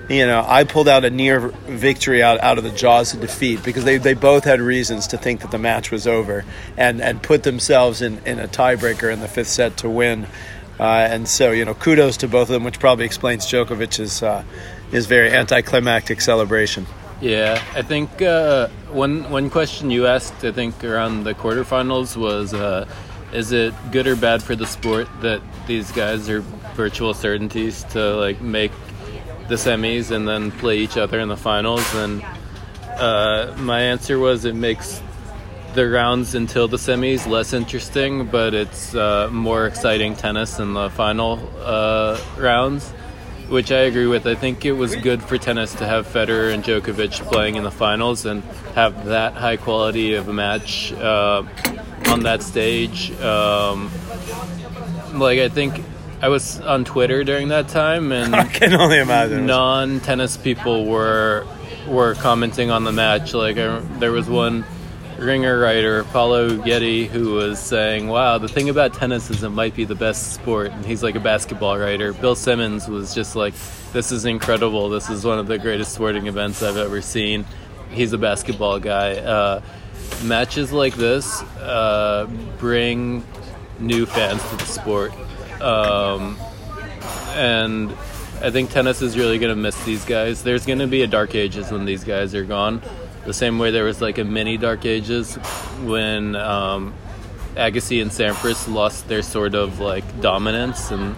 You 0.09 0.25
know, 0.25 0.43
I 0.45 0.63
pulled 0.63 0.87
out 0.87 1.05
a 1.05 1.11
near 1.11 1.39
victory 1.39 2.23
out, 2.23 2.39
out 2.39 2.57
of 2.57 2.63
the 2.63 2.71
jaws 2.71 3.13
of 3.13 3.21
defeat 3.21 3.63
because 3.63 3.83
they, 3.83 3.97
they 3.97 4.15
both 4.15 4.43
had 4.43 4.59
reasons 4.59 5.05
to 5.07 5.17
think 5.17 5.41
that 5.41 5.51
the 5.51 5.59
match 5.59 5.91
was 5.91 6.07
over 6.07 6.45
and, 6.77 6.99
and 6.99 7.21
put 7.21 7.43
themselves 7.43 8.01
in, 8.01 8.17
in 8.25 8.39
a 8.39 8.47
tiebreaker 8.47 9.13
in 9.13 9.19
the 9.19 9.27
fifth 9.27 9.49
set 9.49 9.77
to 9.77 9.89
win. 9.89 10.25
Uh, 10.79 11.07
and 11.11 11.27
so, 11.27 11.51
you 11.51 11.63
know, 11.63 11.75
kudos 11.75 12.17
to 12.17 12.27
both 12.27 12.49
of 12.49 12.53
them, 12.53 12.63
which 12.63 12.79
probably 12.79 13.05
explains 13.05 13.45
Djokovic's 13.45 14.23
uh, 14.23 14.43
his 14.89 15.05
very 15.05 15.29
anticlimactic 15.29 16.21
celebration. 16.21 16.87
Yeah, 17.21 17.61
I 17.75 17.81
think 17.81 18.21
uh, 18.21 18.69
one 18.91 19.29
one 19.29 19.49
question 19.49 19.91
you 19.91 20.07
asked, 20.07 20.43
I 20.43 20.53
think 20.53 20.83
around 20.83 21.25
the 21.25 21.33
quarterfinals 21.33 22.15
was, 22.15 22.53
uh, 22.53 22.87
is 23.33 23.51
it 23.51 23.73
good 23.91 24.07
or 24.07 24.15
bad 24.15 24.41
for 24.41 24.55
the 24.55 24.65
sport 24.65 25.07
that 25.21 25.41
these 25.67 25.91
guys 25.91 26.29
are 26.29 26.39
virtual 26.75 27.13
certainties 27.13 27.83
to 27.91 28.15
like 28.15 28.41
make 28.41 28.71
the 29.49 29.55
semis 29.55 30.11
and 30.11 30.27
then 30.27 30.51
play 30.51 30.77
each 30.77 30.97
other 30.97 31.19
in 31.19 31.27
the 31.27 31.37
finals? 31.37 31.93
And 31.95 32.23
uh, 32.97 33.53
my 33.57 33.81
answer 33.81 34.17
was 34.17 34.45
it 34.45 34.55
makes 34.55 35.01
the 35.73 35.89
rounds 35.89 36.35
until 36.35 36.67
the 36.67 36.77
semis 36.77 37.27
less 37.27 37.53
interesting, 37.53 38.27
but 38.27 38.53
it's 38.53 38.95
uh, 38.95 39.29
more 39.31 39.67
exciting 39.67 40.15
tennis 40.15 40.59
in 40.59 40.73
the 40.73 40.89
final 40.89 41.39
uh, 41.61 42.19
rounds 42.37 42.93
which 43.49 43.71
I 43.71 43.79
agree 43.79 44.05
with. 44.05 44.27
I 44.27 44.35
think 44.35 44.63
it 44.63 44.73
was 44.73 44.95
good 44.95 45.23
for 45.23 45.37
tennis 45.37 45.73
to 45.75 45.85
have 45.85 46.07
Federer 46.07 46.53
and 46.53 46.63
Djokovic 46.63 47.19
playing 47.31 47.55
in 47.55 47.63
the 47.63 47.71
finals 47.71 48.25
and 48.25 48.43
have 48.75 49.05
that 49.05 49.33
high 49.33 49.57
quality 49.57 50.13
of 50.13 50.29
a 50.29 50.33
match 50.33 50.93
uh, 50.93 51.43
on 52.07 52.21
that 52.21 52.43
stage. 52.43 53.11
Um, 53.19 53.89
like 55.13 55.39
I 55.39 55.49
think 55.49 55.83
I 56.21 56.27
was 56.27 56.59
on 56.61 56.83
Twitter 56.85 57.23
during 57.23 57.47
that 57.49 57.69
time, 57.69 58.11
and 58.11 58.35
I 58.35 58.45
can 58.45 58.73
only 58.73 58.99
imagine. 58.99 59.45
non-tennis 59.45 60.37
people 60.37 60.85
were 60.85 61.45
were 61.87 62.13
commenting 62.15 62.71
on 62.71 62.83
the 62.83 62.91
match. 62.91 63.33
Like 63.33 63.57
I, 63.57 63.79
there 63.99 64.11
was 64.11 64.29
one 64.29 64.65
ringer 65.17 65.59
writer, 65.59 66.03
Paolo 66.05 66.49
Uggetti, 66.49 67.07
who 67.07 67.33
was 67.33 67.59
saying, 67.59 68.07
"Wow, 68.07 68.37
the 68.37 68.47
thing 68.49 68.69
about 68.69 68.93
tennis 68.93 69.29
is 69.29 69.43
it 69.43 69.49
might 69.49 69.75
be 69.75 69.85
the 69.85 69.95
best 69.95 70.33
sport." 70.33 70.71
And 70.71 70.85
he's 70.85 71.03
like 71.03 71.15
a 71.15 71.19
basketball 71.21 71.77
writer. 71.77 72.13
Bill 72.13 72.35
Simmons 72.35 72.87
was 72.87 73.13
just 73.15 73.35
like, 73.35 73.53
"This 73.93 74.11
is 74.11 74.25
incredible. 74.25 74.89
This 74.89 75.09
is 75.09 75.25
one 75.25 75.39
of 75.39 75.47
the 75.47 75.57
greatest 75.57 75.93
sporting 75.93 76.27
events 76.27 76.61
I've 76.61 76.77
ever 76.77 77.01
seen." 77.01 77.45
He's 77.91 78.13
a 78.13 78.17
basketball 78.17 78.79
guy. 78.79 79.13
Uh, 79.15 79.61
matches 80.23 80.71
like 80.71 80.95
this 80.95 81.41
uh, 81.61 82.27
bring 82.59 83.23
new 83.79 84.05
fans 84.05 84.47
to 84.49 84.55
the 84.57 84.65
sport. 84.65 85.13
Um, 85.61 86.37
and 87.35 87.91
I 88.41 88.51
think 88.51 88.71
tennis 88.71 89.01
is 89.01 89.17
really 89.17 89.37
going 89.37 89.53
to 89.53 89.61
miss 89.61 89.81
these 89.83 90.05
guys. 90.05 90.43
There's 90.43 90.65
going 90.65 90.79
to 90.79 90.87
be 90.87 91.03
a 91.03 91.07
dark 91.07 91.35
ages 91.35 91.71
when 91.71 91.85
these 91.85 92.03
guys 92.03 92.33
are 92.35 92.45
gone. 92.45 92.81
The 93.25 93.33
same 93.33 93.59
way 93.59 93.71
there 93.71 93.83
was 93.83 94.01
like 94.01 94.17
a 94.17 94.23
mini 94.23 94.57
dark 94.57 94.85
ages 94.85 95.35
when 95.83 96.35
um, 96.35 96.93
Agassi 97.55 98.01
and 98.01 98.11
Sampras 98.11 98.71
lost 98.71 99.07
their 99.07 99.21
sort 99.21 99.55
of 99.55 99.79
like 99.79 100.21
dominance 100.21 100.91
and 100.91 101.15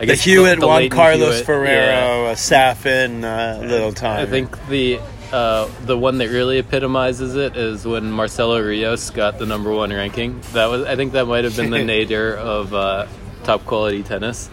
I 0.00 0.06
The 0.06 0.14
Hewitt, 0.14 0.58
the 0.58 0.66
Juan 0.66 0.88
Carlos 0.88 1.34
Hewitt, 1.34 1.46
Ferrero, 1.46 2.26
yeah. 2.26 2.34
Safin, 2.34 3.22
uh, 3.24 3.60
little 3.64 3.92
time. 3.92 4.20
I 4.20 4.26
think 4.26 4.66
the 4.66 4.98
uh, 5.32 5.70
the 5.84 5.96
one 5.96 6.18
that 6.18 6.28
really 6.28 6.58
epitomizes 6.58 7.36
it 7.36 7.56
is 7.56 7.84
when 7.86 8.10
Marcelo 8.10 8.60
Rios 8.60 9.10
got 9.10 9.38
the 9.38 9.46
number 9.46 9.70
one 9.72 9.90
ranking. 9.90 10.40
That 10.52 10.66
was 10.66 10.84
I 10.84 10.96
think 10.96 11.12
that 11.12 11.26
might 11.26 11.44
have 11.44 11.56
been 11.56 11.70
the 11.70 11.84
nadir 11.84 12.34
of 12.34 12.74
uh, 12.74 13.06
top 13.44 13.64
quality 13.64 14.02
tennis. 14.02 14.48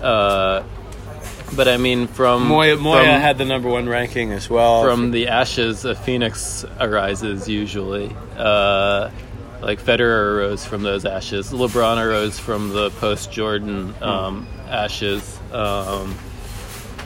Uh, 0.00 0.62
but 1.54 1.68
I 1.68 1.76
mean, 1.76 2.06
from 2.06 2.46
Moya, 2.46 2.76
Moya 2.76 3.04
from, 3.04 3.20
had 3.20 3.38
the 3.38 3.44
number 3.44 3.68
one 3.68 3.88
ranking 3.88 4.32
as 4.32 4.48
well. 4.48 4.84
from 4.84 5.10
the 5.10 5.28
ashes, 5.28 5.84
a 5.84 5.94
phoenix 5.94 6.64
arises 6.78 7.48
usually. 7.48 8.14
Uh, 8.36 9.10
like 9.60 9.80
Federer 9.80 10.36
arose 10.36 10.64
from 10.64 10.82
those 10.82 11.04
ashes. 11.04 11.50
LeBron 11.50 12.02
arose 12.02 12.38
from 12.38 12.70
the 12.70 12.90
post 12.90 13.30
Jordan 13.30 13.94
um, 14.00 14.46
ashes. 14.68 15.38
Um, 15.52 16.16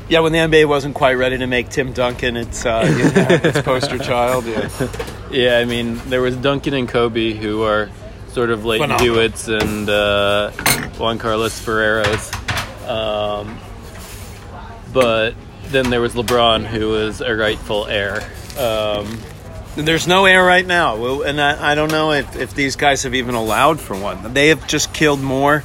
yeah, 0.08 0.20
when 0.20 0.32
the 0.32 0.38
NBA 0.38 0.68
wasn't 0.68 0.94
quite 0.94 1.14
ready 1.14 1.38
to 1.38 1.46
make 1.46 1.70
Tim 1.70 1.92
Duncan 1.92 2.36
its, 2.36 2.64
uh, 2.64 2.84
you 2.96 3.04
know, 3.04 3.48
its 3.48 3.62
poster 3.62 3.98
child. 3.98 4.46
Yeah. 4.46 4.68
Yeah, 5.30 5.58
I 5.58 5.64
mean, 5.64 6.00
there 6.06 6.20
was 6.20 6.36
Duncan 6.36 6.74
and 6.74 6.88
Kobe, 6.88 7.32
who 7.32 7.62
are 7.62 7.90
sort 8.28 8.50
of 8.50 8.62
Phenomenal. 8.62 8.98
Hewitts 8.98 9.48
and 9.48 9.88
uh, 9.88 10.52
Juan 10.98 11.18
Carlos 11.18 11.58
Ferreros. 11.58 12.32
Um, 12.86 13.58
but 14.92 15.34
then 15.68 15.90
there 15.90 16.00
was 16.00 16.14
LeBron, 16.14 16.64
who 16.64 16.90
was 16.90 17.20
a 17.20 17.34
rightful 17.34 17.86
heir. 17.86 18.22
Um, 18.58 19.18
There's 19.76 20.06
no 20.06 20.24
heir 20.24 20.44
right 20.44 20.64
now, 20.64 21.22
and 21.22 21.40
I, 21.40 21.72
I 21.72 21.74
don't 21.74 21.90
know 21.90 22.12
if, 22.12 22.36
if 22.36 22.54
these 22.54 22.76
guys 22.76 23.02
have 23.02 23.14
even 23.14 23.34
allowed 23.34 23.80
for 23.80 23.98
one. 23.98 24.32
They 24.32 24.48
have 24.48 24.66
just 24.68 24.94
killed 24.94 25.20
more. 25.20 25.64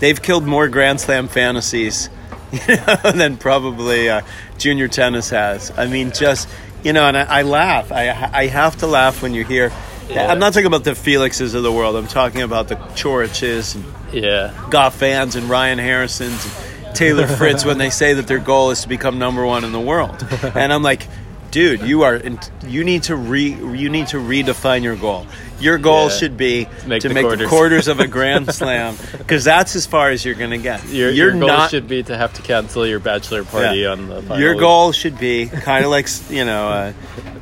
They've 0.00 0.20
killed 0.20 0.44
more 0.44 0.68
Grand 0.68 1.00
Slam 1.00 1.28
fantasies 1.28 2.10
you 2.52 2.76
know, 2.86 3.12
than 3.12 3.36
probably 3.36 4.08
uh, 4.08 4.22
junior 4.58 4.88
tennis 4.88 5.30
has. 5.30 5.76
I 5.76 5.86
mean, 5.86 6.12
just 6.12 6.48
you 6.82 6.92
know, 6.92 7.06
and 7.06 7.16
I, 7.16 7.40
I 7.40 7.42
laugh. 7.42 7.92
I 7.92 8.08
I 8.32 8.46
have 8.46 8.76
to 8.78 8.86
laugh 8.86 9.22
when 9.22 9.34
you 9.34 9.44
hear. 9.44 9.72
Yeah. 10.08 10.26
I'm 10.26 10.38
not 10.38 10.54
talking 10.54 10.66
about 10.66 10.84
the 10.84 10.92
Felixes 10.92 11.54
of 11.54 11.62
the 11.62 11.72
world. 11.72 11.94
I'm 11.94 12.06
talking 12.06 12.40
about 12.40 12.68
the 12.68 12.76
Corics 12.76 13.74
and 13.74 13.84
yeah, 14.12 14.52
Goffins 14.70 15.36
and 15.36 15.48
Ryan 15.48 15.78
Harrisons 15.78 16.44
and 16.44 16.96
Taylor 16.96 17.26
Fritz 17.36 17.64
when 17.64 17.78
they 17.78 17.90
say 17.90 18.14
that 18.14 18.26
their 18.26 18.38
goal 18.38 18.70
is 18.70 18.82
to 18.82 18.88
become 18.88 19.18
number 19.18 19.44
one 19.44 19.64
in 19.64 19.72
the 19.72 19.80
world. 19.80 20.26
And 20.54 20.72
I'm 20.72 20.82
like, 20.82 21.06
dude, 21.50 21.82
you 21.82 22.02
are 22.02 22.16
in, 22.16 22.38
you 22.66 22.84
need 22.84 23.04
to 23.04 23.16
re 23.16 23.54
you 23.54 23.88
need 23.88 24.08
to 24.08 24.16
redefine 24.18 24.82
your 24.82 24.96
goal. 24.96 25.26
Your 25.60 25.78
goal 25.78 26.04
Yeah. 26.08 26.16
should 26.16 26.36
be 26.36 26.68
make 26.86 27.02
to 27.02 27.08
the 27.08 27.14
make 27.14 27.22
the 27.24 27.28
quarters. 27.30 27.48
quarters 27.48 27.88
of 27.88 28.00
a 28.00 28.06
grand 28.16 28.52
slam 28.54 28.96
because 29.16 29.44
that's 29.44 29.74
as 29.76 29.86
far 29.86 30.10
as 30.10 30.24
you're 30.24 30.34
going 30.36 30.50
to 30.50 30.58
get. 30.58 30.86
Your, 30.88 31.10
your 31.10 31.32
goal 31.32 31.48
not 31.48 31.70
should 31.70 31.88
be 31.88 32.02
to 32.04 32.16
have 32.16 32.32
to 32.34 32.42
cancel 32.42 32.86
your 32.86 33.00
bachelor 33.00 33.42
party 33.44 33.80
Yeah. 33.80 33.88
on 33.92 34.08
the 34.08 34.22
final 34.22 34.40
Your 34.40 34.52
week. 34.52 34.60
goal 34.60 34.92
should 34.92 35.18
be 35.18 35.46
kind 35.46 35.84
of 35.84 35.90
like 35.90 36.08
you 36.30 36.44
know 36.44 36.68
uh, 36.68 36.92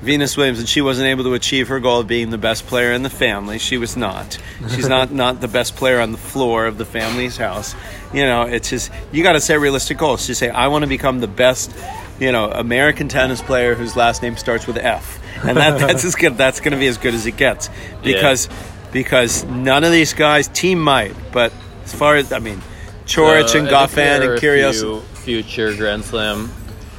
Venus 0.03 0.37
Williams, 0.37 0.61
and 0.61 0.69
she 0.69 0.81
wasn't 0.83 1.09
able 1.09 1.25
to 1.25 1.35
achieve 1.35 1.69
her 1.69 1.81
goal 1.81 2.01
of 2.01 2.07
being 2.07 2.31
the 2.31 2.39
best 2.39 2.67
player 2.67 2.93
in 2.93 3.03
the 3.03 3.11
family. 3.11 3.59
She 3.59 3.77
was 3.77 3.97
not. 3.97 4.39
She's 4.71 4.89
not 4.89 5.11
not 5.13 5.41
the 5.41 5.49
best 5.49 5.75
player 5.77 6.01
on 6.01 6.13
the 6.13 6.19
floor 6.19 6.67
of 6.67 6.79
the 6.79 6.85
family's 6.85 7.37
house. 7.37 7.75
You 8.15 8.25
know, 8.25 8.43
it's 8.43 8.71
just 8.71 8.91
you 9.13 9.23
got 9.25 9.33
to 9.33 9.41
set 9.41 9.59
realistic 9.61 9.99
goals. 9.99 10.27
Just 10.27 10.39
say, 10.41 10.49
I 10.49 10.69
want 10.69 10.83
to 10.85 10.89
become 10.89 11.19
the 11.19 11.27
best, 11.27 11.73
you 12.21 12.31
know, 12.31 12.49
American 12.51 13.09
tennis 13.09 13.43
player 13.43 13.75
whose 13.75 13.97
last 13.97 14.23
name 14.23 14.37
starts 14.37 14.67
with 14.69 14.77
F, 14.79 15.16
and 15.42 15.57
that, 15.57 15.79
that's 15.87 16.05
as 16.05 16.14
good. 16.14 16.37
That's 16.37 16.61
going 16.61 16.72
to 16.72 16.79
be 16.79 16.87
as 16.87 16.99
good 16.99 17.14
as 17.14 17.27
it 17.27 17.37
gets 17.37 17.70
because 18.03 18.49
because 18.92 19.44
none 19.44 19.85
of 19.85 19.92
these 19.92 20.12
guys 20.12 20.49
team 20.49 20.81
might, 20.81 21.14
but 21.33 21.53
as 21.85 21.94
far 21.94 22.16
as 22.16 22.33
I 22.33 22.38
mean. 22.38 22.62
Coric 23.07 23.51
So, 23.51 23.61
and 23.61 23.68
Goffin 23.68 24.29
and 24.29 24.40
few 24.40 25.01
future 25.14 25.75
Grand 25.75 26.05
Slam 26.05 26.51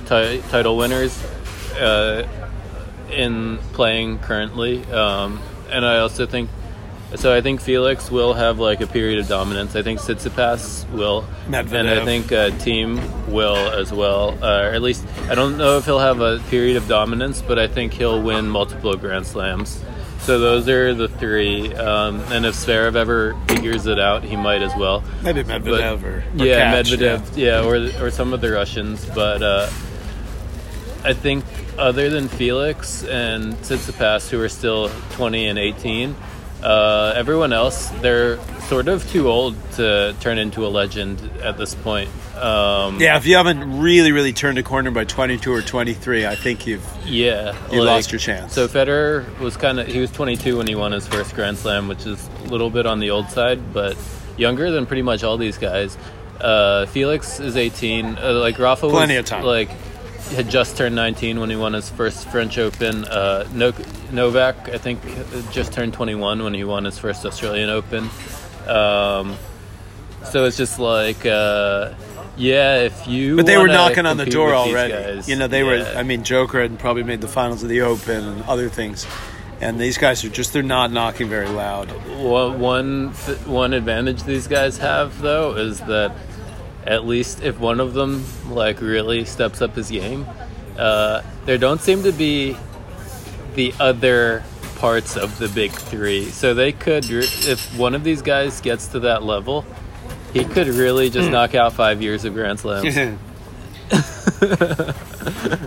ti- 0.06 0.42
title 0.50 0.78
winners 0.78 1.22
uh, 1.76 2.26
in 3.12 3.58
playing 3.74 4.20
currently, 4.20 4.86
um, 4.86 5.42
and 5.70 5.86
I 5.86 6.00
also 6.00 6.26
think. 6.26 6.50
So 7.16 7.34
I 7.34 7.40
think 7.40 7.62
Felix 7.62 8.12
will 8.12 8.34
have 8.34 8.60
like 8.60 8.82
a 8.82 8.88
period 8.88 9.20
of 9.20 9.28
dominance. 9.28 9.76
I 9.76 9.82
think 9.82 10.00
Tsitsipas 10.00 10.90
will, 10.92 11.26
Medvedev. 11.48 11.74
and 11.74 11.90
I 11.90 12.04
think 12.04 12.32
uh, 12.34 12.50
Thiem 12.52 13.28
will 13.30 13.56
as 13.56 13.94
well. 13.94 14.38
Uh, 14.44 14.64
or 14.64 14.74
at 14.74 14.82
least 14.82 15.06
I 15.30 15.36
don't 15.36 15.58
know 15.58 15.78
if 15.78 15.86
he'll 15.86 16.00
have 16.00 16.20
a 16.20 16.40
period 16.50 16.76
of 16.76 16.88
dominance, 16.88 17.42
but 17.42 17.58
I 17.58 17.68
think 17.68 17.94
he'll 17.94 18.22
win 18.22 18.50
multiple 18.50 18.96
Grand 18.98 19.26
Slams. 19.26 19.82
So 20.20 20.40
those 20.40 20.68
are 20.68 20.94
the 20.94 21.08
three. 21.08 21.74
Um, 21.74 22.20
and 22.34 22.46
if 22.46 22.56
Zverev 22.56 22.96
ever 22.96 23.40
figures 23.48 23.86
it 23.86 24.00
out, 24.00 24.24
he 24.24 24.36
might 24.36 24.62
as 24.62 24.76
well. 24.76 25.02
Maybe 25.24 25.44
Medvedev 25.44 26.04
or, 26.04 26.18
or 26.18 26.24
yeah, 26.46 26.74
Katch, 26.74 26.98
Medvedev, 26.98 27.38
yeah. 27.38 27.64
or 27.64 28.06
or 28.06 28.12
some 28.12 28.34
of 28.34 28.42
the 28.42 28.52
Russians, 28.52 29.06
but 29.06 29.42
uh, 29.42 29.70
I 31.06 31.14
think 31.14 31.46
other 31.78 32.10
than 32.10 32.28
Felix 32.28 33.06
and 33.06 33.54
Tsitsipas, 33.54 34.30
who 34.30 34.42
are 34.42 34.50
still 34.50 34.90
twenty 35.12 35.46
and 35.46 35.58
eighteen, 35.58 36.18
uh, 36.64 37.14
everyone 37.16 37.54
else 37.54 37.88
they're 38.02 38.40
sort 38.64 38.88
of 38.88 39.08
too 39.12 39.30
old 39.30 39.56
to 39.74 40.16
turn 40.20 40.38
into 40.38 40.66
a 40.66 40.70
legend 40.70 41.20
at 41.42 41.58
this 41.58 41.74
point. 41.76 42.10
Um, 42.36 43.00
Yeah, 43.00 43.16
if 43.18 43.26
you 43.26 43.36
haven't 43.38 43.80
really, 43.80 44.12
really 44.12 44.34
turned 44.34 44.58
a 44.58 44.64
corner 44.64 44.92
by 44.92 45.06
22 45.06 45.52
or 45.54 45.62
23, 45.62 46.26
I 46.26 46.36
think 46.36 46.68
you've. 46.68 46.86
yeah, 47.06 47.56
You 47.72 47.84
lost 47.84 48.12
your 48.12 48.20
chance. 48.20 48.54
So 48.54 48.68
Federer 48.68 49.26
was 49.40 49.56
kind 49.56 49.80
of 49.80 49.88
he 49.88 50.00
was 50.00 50.12
22 50.12 50.58
when 50.58 50.68
he 50.68 50.76
won 50.76 50.92
his 50.92 51.08
first 51.08 51.34
Grand 51.36 51.58
Slam, 51.58 51.88
which 51.88 52.06
is 52.06 52.28
a 52.46 52.48
little 52.50 52.70
bit 52.70 52.86
on 52.86 53.00
the 53.00 53.12
old 53.12 53.30
side, 53.30 53.74
but 53.74 53.96
younger 54.36 54.70
than 54.72 54.86
pretty 54.86 55.02
much 55.04 55.24
all 55.24 55.38
these 55.38 55.58
guys. 55.58 55.98
Uh, 56.42 56.86
Felix 56.88 57.40
is 57.40 57.56
18. 57.56 58.18
Uh, 58.18 58.34
like 58.34 58.60
Rafa 58.60 58.88
Plenty 58.90 59.16
was 59.16 59.20
of 59.22 59.26
time. 59.26 59.44
like 59.44 59.70
had 60.36 60.50
just 60.50 60.78
turned 60.78 60.96
19 60.96 61.40
when 61.40 61.50
he 61.50 61.56
won 61.56 61.74
his 61.74 61.90
first 61.90 62.28
French 62.30 62.58
Open. 62.58 63.06
Uh, 63.06 63.48
no- 63.54 63.74
Novak, 64.12 64.70
I 64.70 64.78
think, 64.78 65.00
just 65.52 65.74
turned 65.74 65.94
21 65.94 66.44
when 66.44 66.54
he 66.54 66.64
won 66.64 66.86
his 66.86 66.98
first 66.98 67.26
Australian 67.26 67.70
Open. 67.70 68.10
Um, 68.68 69.36
so 70.26 70.46
it's 70.46 70.58
just 70.58 70.80
like, 70.80 71.26
uh, 71.26 71.94
yeah, 72.36 72.82
if 72.82 73.08
you 73.08 73.38
But 73.38 73.46
they 73.46 73.58
were 73.58 73.68
knocking 73.68 74.06
on 74.06 74.18
the 74.18 74.26
door 74.26 74.54
already. 74.54 74.94
guys, 74.94 75.28
you 75.30 75.36
know, 75.36 75.48
they 75.48 75.64
were. 75.64 75.84
I 75.96 76.04
mean, 76.04 76.24
Joker 76.24 76.62
had 76.62 76.78
probably 76.80 77.04
made 77.04 77.22
the 77.22 77.28
finals 77.28 77.64
of 77.64 77.70
the 77.70 77.82
Open 77.82 78.24
and 78.28 78.44
other 78.44 78.70
things. 78.70 79.08
And 79.60 79.80
these 79.80 79.98
guys 79.98 80.24
are 80.24 80.30
just, 80.30 80.54
they're 80.54 80.62
not 80.62 80.92
knocking 80.92 81.30
very 81.30 81.50
loud. 81.50 81.90
One 82.20 82.60
one 82.60 83.08
one 83.46 83.74
advantage 83.74 84.22
these 84.24 84.48
guys 84.48 84.78
have 84.78 85.20
though 85.20 85.56
is 85.56 85.80
that 85.82 86.12
at 86.88 87.06
least 87.06 87.44
if 87.44 87.60
one 87.60 87.80
of 87.80 87.94
them 87.94 88.26
like 88.50 88.82
really 88.82 89.26
steps 89.26 89.62
up 89.62 89.76
his 89.76 89.90
game, 89.92 90.26
uh, 90.78 91.22
there 91.46 91.58
don't 91.58 91.82
seem 91.82 92.04
to 92.04 92.12
be 92.12 92.56
the 93.56 93.74
other 93.80 94.44
parts 94.78 95.18
of 95.18 95.38
the 95.38 95.50
big 95.50 95.72
three. 95.72 96.26
So 96.26 96.54
they 96.54 96.72
could, 96.72 97.06
if 97.10 97.78
one 97.78 97.94
of 97.94 98.04
these 98.04 98.22
guys 98.22 98.62
gets 98.62 98.88
to 98.90 99.00
that 99.02 99.24
level, 99.24 99.66
he 100.34 100.46
could 100.46 100.68
really 100.68 101.10
just 101.10 101.30
knock 101.30 101.56
out 101.56 101.74
five 101.74 102.02
years 102.02 102.24
of 102.26 102.34
Grand 102.34 102.60
Slams. 102.62 102.96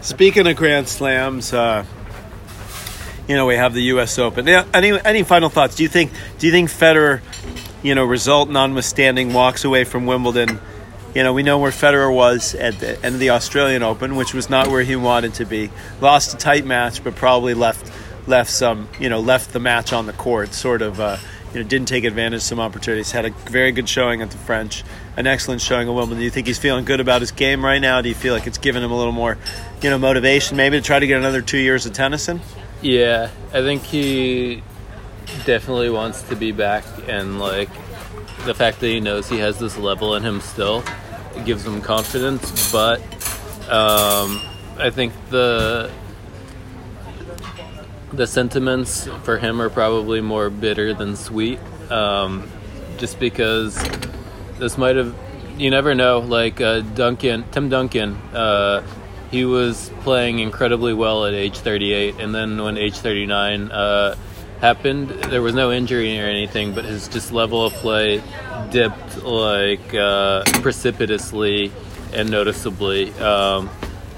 Speaking 0.02 0.46
of 0.46 0.56
Grand 0.56 0.88
Slams, 0.88 1.52
uh, 1.52 1.84
you 3.28 3.36
know 3.36 3.46
we 3.46 3.56
have 3.56 3.74
the 3.74 3.82
U.S. 3.94 4.18
Open. 4.18 4.46
Yeah, 4.46 4.64
any 4.72 4.98
any 5.04 5.22
final 5.22 5.48
thoughts? 5.48 5.76
Do 5.76 5.82
you 5.82 5.88
think 5.88 6.12
do 6.38 6.46
you 6.46 6.52
think 6.52 6.70
Federer, 6.70 7.20
you 7.82 7.94
know, 7.94 8.04
result 8.04 8.48
notwithstanding, 8.48 9.32
walks 9.32 9.64
away 9.64 9.84
from 9.84 10.06
Wimbledon? 10.06 10.60
You 11.14 11.24
know, 11.24 11.32
we 11.32 11.42
know 11.42 11.58
where 11.58 11.72
Federer 11.72 12.14
was 12.14 12.54
at 12.54 12.78
the 12.78 12.96
end 13.04 13.14
of 13.14 13.20
the 13.20 13.30
Australian 13.30 13.82
Open, 13.82 14.14
which 14.14 14.32
was 14.32 14.48
not 14.48 14.68
where 14.68 14.82
he 14.82 14.94
wanted 14.94 15.34
to 15.34 15.44
be. 15.44 15.70
Lost 16.00 16.34
a 16.34 16.36
tight 16.36 16.64
match, 16.64 17.02
but 17.02 17.16
probably 17.16 17.54
left 17.54 17.90
left 18.26 18.50
some 18.50 18.88
you 19.00 19.08
know 19.08 19.18
left 19.18 19.52
the 19.52 19.60
match 19.60 19.92
on 19.92 20.06
the 20.06 20.12
court. 20.12 20.54
Sort 20.54 20.82
of. 20.82 21.00
Uh, 21.00 21.16
you 21.52 21.60
know, 21.60 21.68
didn't 21.68 21.88
take 21.88 22.04
advantage 22.04 22.38
of 22.38 22.42
some 22.42 22.60
opportunities. 22.60 23.10
Had 23.10 23.24
a 23.24 23.30
very 23.30 23.72
good 23.72 23.88
showing 23.88 24.22
at 24.22 24.30
the 24.30 24.38
French, 24.38 24.84
an 25.16 25.26
excellent 25.26 25.60
showing 25.60 25.88
at 25.88 25.94
Wimbledon. 25.94 26.18
Do 26.18 26.24
you 26.24 26.30
think 26.30 26.46
he's 26.46 26.58
feeling 26.58 26.84
good 26.84 27.00
about 27.00 27.20
his 27.20 27.32
game 27.32 27.64
right 27.64 27.80
now? 27.80 28.00
Do 28.02 28.08
you 28.08 28.14
feel 28.14 28.34
like 28.34 28.46
it's 28.46 28.58
given 28.58 28.82
him 28.82 28.92
a 28.92 28.96
little 28.96 29.12
more, 29.12 29.36
you 29.82 29.90
know, 29.90 29.98
motivation 29.98 30.56
maybe 30.56 30.78
to 30.78 30.82
try 30.82 30.98
to 30.98 31.06
get 31.06 31.18
another 31.18 31.42
two 31.42 31.58
years 31.58 31.86
of 31.86 31.92
tennising? 31.92 32.40
Yeah, 32.82 33.30
I 33.48 33.62
think 33.62 33.82
he 33.82 34.62
definitely 35.44 35.90
wants 35.90 36.22
to 36.22 36.36
be 36.36 36.52
back, 36.52 36.84
and 37.08 37.40
like 37.40 37.70
the 38.44 38.54
fact 38.54 38.80
that 38.80 38.88
he 38.88 39.00
knows 39.00 39.28
he 39.28 39.38
has 39.38 39.58
this 39.58 39.76
level 39.76 40.14
in 40.14 40.22
him 40.22 40.40
still 40.40 40.82
gives 41.44 41.66
him 41.66 41.80
confidence. 41.80 42.72
But 42.72 43.00
um, 43.70 44.40
I 44.78 44.90
think 44.90 45.12
the 45.30 45.90
the 48.12 48.26
sentiments 48.26 49.06
for 49.22 49.38
him 49.38 49.62
are 49.62 49.70
probably 49.70 50.20
more 50.20 50.50
bitter 50.50 50.92
than 50.94 51.16
sweet, 51.16 51.60
um, 51.90 52.50
just 52.98 53.18
because 53.18 53.76
this 54.58 54.76
might 54.78 54.96
have. 54.96 55.14
You 55.58 55.70
never 55.70 55.94
know. 55.94 56.20
Like 56.20 56.60
uh, 56.60 56.80
Duncan, 56.80 57.44
Tim 57.50 57.68
Duncan, 57.68 58.14
uh, 58.32 58.82
he 59.30 59.44
was 59.44 59.90
playing 60.00 60.38
incredibly 60.38 60.94
well 60.94 61.26
at 61.26 61.34
age 61.34 61.58
38, 61.58 62.18
and 62.18 62.34
then 62.34 62.62
when 62.62 62.78
age 62.78 62.96
39 62.96 63.70
uh, 63.70 64.16
happened, 64.60 65.08
there 65.10 65.42
was 65.42 65.54
no 65.54 65.72
injury 65.72 66.20
or 66.20 66.24
anything, 66.26 66.74
but 66.74 66.84
his 66.84 67.08
just 67.08 67.32
level 67.32 67.64
of 67.64 67.72
play 67.74 68.22
dipped 68.70 69.22
like 69.22 69.94
uh, 69.94 70.42
precipitously 70.62 71.72
and 72.12 72.30
noticeably. 72.30 73.12
Um, 73.14 73.70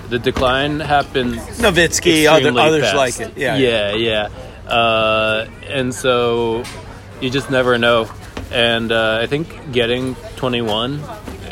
the 0.09 0.19
decline 0.19 0.81
happened 0.81 1.35
Nowitzki, 1.37 2.27
other, 2.31 2.59
others 2.59 2.83
fast. 2.91 2.97
like 2.97 3.21
it. 3.21 3.37
Yeah, 3.39 3.57
yeah, 3.57 3.95
yeah. 3.95 4.69
Uh, 4.69 5.49
and 5.69 5.95
so 5.95 6.65
you 7.21 7.31
just 7.31 7.51
never 7.51 7.79
know. 7.79 8.11
And 8.51 8.93
uh, 8.93 9.19
I 9.23 9.27
think 9.27 9.73
getting 9.73 10.15
21, 10.37 11.01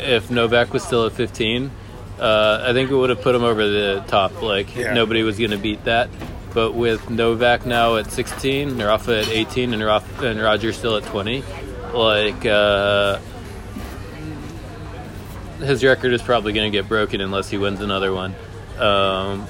if 0.01 0.29
Novak 0.29 0.73
was 0.73 0.83
still 0.83 1.05
at 1.07 1.13
15, 1.13 1.71
uh, 2.19 2.65
I 2.67 2.73
think 2.73 2.91
it 2.91 2.95
would 2.95 3.09
have 3.09 3.21
put 3.21 3.33
him 3.33 3.43
over 3.43 3.67
the 3.67 4.03
top. 4.07 4.41
Like 4.43 4.75
Yeah. 4.75 4.93
nobody 4.93 5.23
was 5.23 5.39
going 5.39 5.51
to 5.51 5.57
beat 5.57 5.83
that. 5.85 6.09
But 6.53 6.73
with 6.73 7.09
Novak 7.09 7.65
now 7.65 7.95
at 7.95 8.11
16, 8.11 8.81
Rafa 8.81 9.19
at 9.21 9.29
18, 9.29 9.73
and, 9.73 9.83
Rafa, 9.83 10.27
and 10.27 10.41
Roger 10.41 10.73
still 10.73 10.97
at 10.97 11.03
20, 11.03 11.43
like 11.93 12.45
uh, 12.45 13.19
his 15.59 15.83
record 15.83 16.13
is 16.13 16.21
probably 16.21 16.53
going 16.53 16.71
to 16.71 16.75
get 16.77 16.87
broken 16.89 17.21
unless 17.21 17.49
he 17.49 17.57
wins 17.57 17.79
another 17.81 18.13
one. 18.13 18.33
Um, 18.77 19.41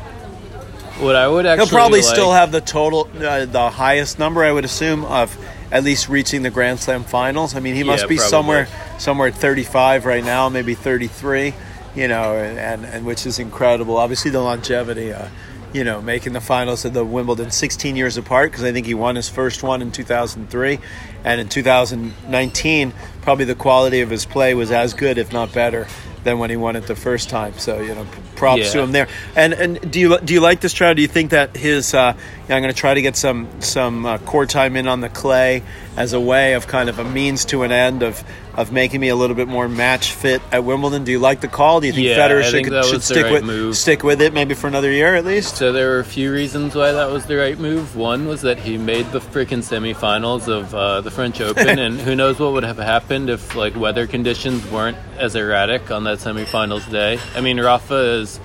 what 0.99 1.15
I 1.15 1.27
would 1.27 1.45
actually 1.45 1.67
He'll 1.67 1.75
probably 1.75 2.01
like- 2.01 2.13
still 2.13 2.31
have 2.33 2.51
the 2.51 2.61
total, 2.61 3.09
uh, 3.19 3.45
the 3.45 3.69
highest 3.69 4.19
number, 4.19 4.43
I 4.43 4.51
would 4.51 4.65
assume, 4.65 5.03
of 5.05 5.35
at 5.71 5.83
least 5.83 6.09
reaching 6.09 6.43
the 6.43 6.49
Grand 6.49 6.79
Slam 6.79 7.03
finals. 7.03 7.55
I 7.55 7.61
mean, 7.61 7.75
he 7.75 7.83
must 7.83 8.03
Yeah, 8.03 8.07
be 8.09 8.15
probably. 8.17 8.29
somewhere, 8.29 8.67
somewhere 8.99 9.27
at 9.29 9.35
35 9.35 10.05
right 10.05 10.23
now, 10.23 10.49
maybe 10.49 10.75
33. 10.75 11.53
You 11.93 12.07
know, 12.07 12.35
and 12.37 12.85
and 12.85 13.05
which 13.05 13.25
is 13.25 13.37
incredible. 13.37 13.97
Obviously, 13.97 14.31
the 14.31 14.39
longevity. 14.39 15.11
Uh, 15.11 15.25
you 15.73 15.83
know, 15.83 16.01
making 16.01 16.33
the 16.33 16.41
finals 16.41 16.85
of 16.85 16.93
the 16.93 17.05
Wimbledon 17.05 17.51
16 17.51 17.95
years 17.95 18.17
apart 18.17 18.51
because 18.51 18.63
I 18.63 18.71
think 18.71 18.85
he 18.85 18.93
won 18.93 19.15
his 19.15 19.29
first 19.29 19.63
one 19.63 19.81
in 19.81 19.91
2003, 19.91 20.79
and 21.23 21.41
in 21.41 21.47
2019, 21.47 22.93
probably 23.21 23.45
the 23.45 23.55
quality 23.55 24.01
of 24.01 24.09
his 24.09 24.25
play 24.25 24.53
was 24.53 24.71
as 24.71 24.93
good, 24.93 25.17
if 25.17 25.31
not 25.31 25.53
better, 25.53 25.87
than 26.23 26.39
when 26.39 26.49
he 26.49 26.55
won 26.55 26.75
it 26.75 26.87
the 26.87 26.95
first 26.95 27.29
time. 27.29 27.57
So 27.57 27.79
you 27.81 27.95
know, 27.95 28.05
props 28.35 28.71
to 28.73 28.81
him 28.81 28.91
there. 28.91 29.07
And 29.35 29.53
and 29.53 29.91
do 29.91 29.99
you 29.99 30.19
do 30.19 30.33
you 30.33 30.41
like 30.41 30.61
this 30.61 30.71
strategy? 30.71 30.97
Do 30.97 31.01
you 31.03 31.07
think 31.07 31.31
that 31.31 31.55
his? 31.55 31.93
Uh, 31.93 32.13
I'm 32.43 32.61
going 32.61 32.63
to 32.63 32.73
try 32.73 32.93
to 32.93 33.01
get 33.01 33.15
some 33.15 33.47
some 33.61 34.05
uh, 34.05 34.17
court 34.19 34.49
time 34.49 34.75
in 34.75 34.87
on 34.87 34.99
the 35.01 35.09
clay 35.09 35.63
as 35.97 36.13
a 36.13 36.19
way 36.19 36.53
of 36.53 36.67
kind 36.67 36.89
of 36.89 36.99
a 36.99 37.03
means 37.03 37.43
to 37.45 37.63
an 37.63 37.71
end 37.71 38.01
of 38.01 38.23
of 38.53 38.71
making 38.71 38.99
me 38.99 39.07
a 39.07 39.15
little 39.15 39.35
bit 39.35 39.47
more 39.47 39.69
match 39.69 40.11
fit 40.11 40.41
at 40.51 40.63
Wimbledon. 40.65 41.05
Do 41.05 41.11
you 41.11 41.19
like 41.19 41.39
the 41.39 41.47
call? 41.47 41.79
Do 41.79 41.87
you 41.87 41.93
think 41.93 42.07
Yeah, 42.07 42.17
Federer 42.17 42.43
should, 42.43 42.65
think 42.65 42.85
should 42.85 43.01
stick 43.01 43.23
right 43.23 43.31
with 43.33 43.43
move. 43.45 43.77
stick 43.77 44.03
with 44.03 44.21
it 44.21 44.33
maybe 44.33 44.55
for 44.55 44.67
another 44.67 44.91
year 44.91 45.15
at 45.15 45.23
least? 45.23 45.55
So 45.55 45.71
there 45.71 45.89
were 45.89 45.99
a 45.99 46.05
few 46.05 46.31
reasons 46.33 46.75
why 46.75 46.91
that 46.91 47.09
was 47.09 47.25
the 47.27 47.37
right 47.37 47.57
move. 47.57 47.95
One 47.95 48.27
was 48.27 48.41
that 48.41 48.57
he 48.57 48.77
made 48.77 49.09
the 49.11 49.19
freaking 49.19 49.59
semifinals 49.59 50.49
of 50.49 50.73
uh, 50.75 50.99
the 51.01 51.11
French 51.11 51.39
Open, 51.49 51.79
and 51.79 51.99
who 51.99 52.13
knows 52.15 52.39
what 52.39 52.51
would 52.53 52.63
have 52.63 52.77
happened 52.77 53.29
if 53.29 53.55
like 53.55 53.75
weather 53.75 54.05
conditions 54.05 54.69
weren't 54.69 54.97
as 55.17 55.35
erratic 55.35 55.89
on 55.91 56.03
that 56.03 56.19
semifinals 56.19 56.89
day. 56.91 57.19
I 57.35 57.39
mean, 57.41 57.59
Rafa 57.59 58.19
is 58.19 58.39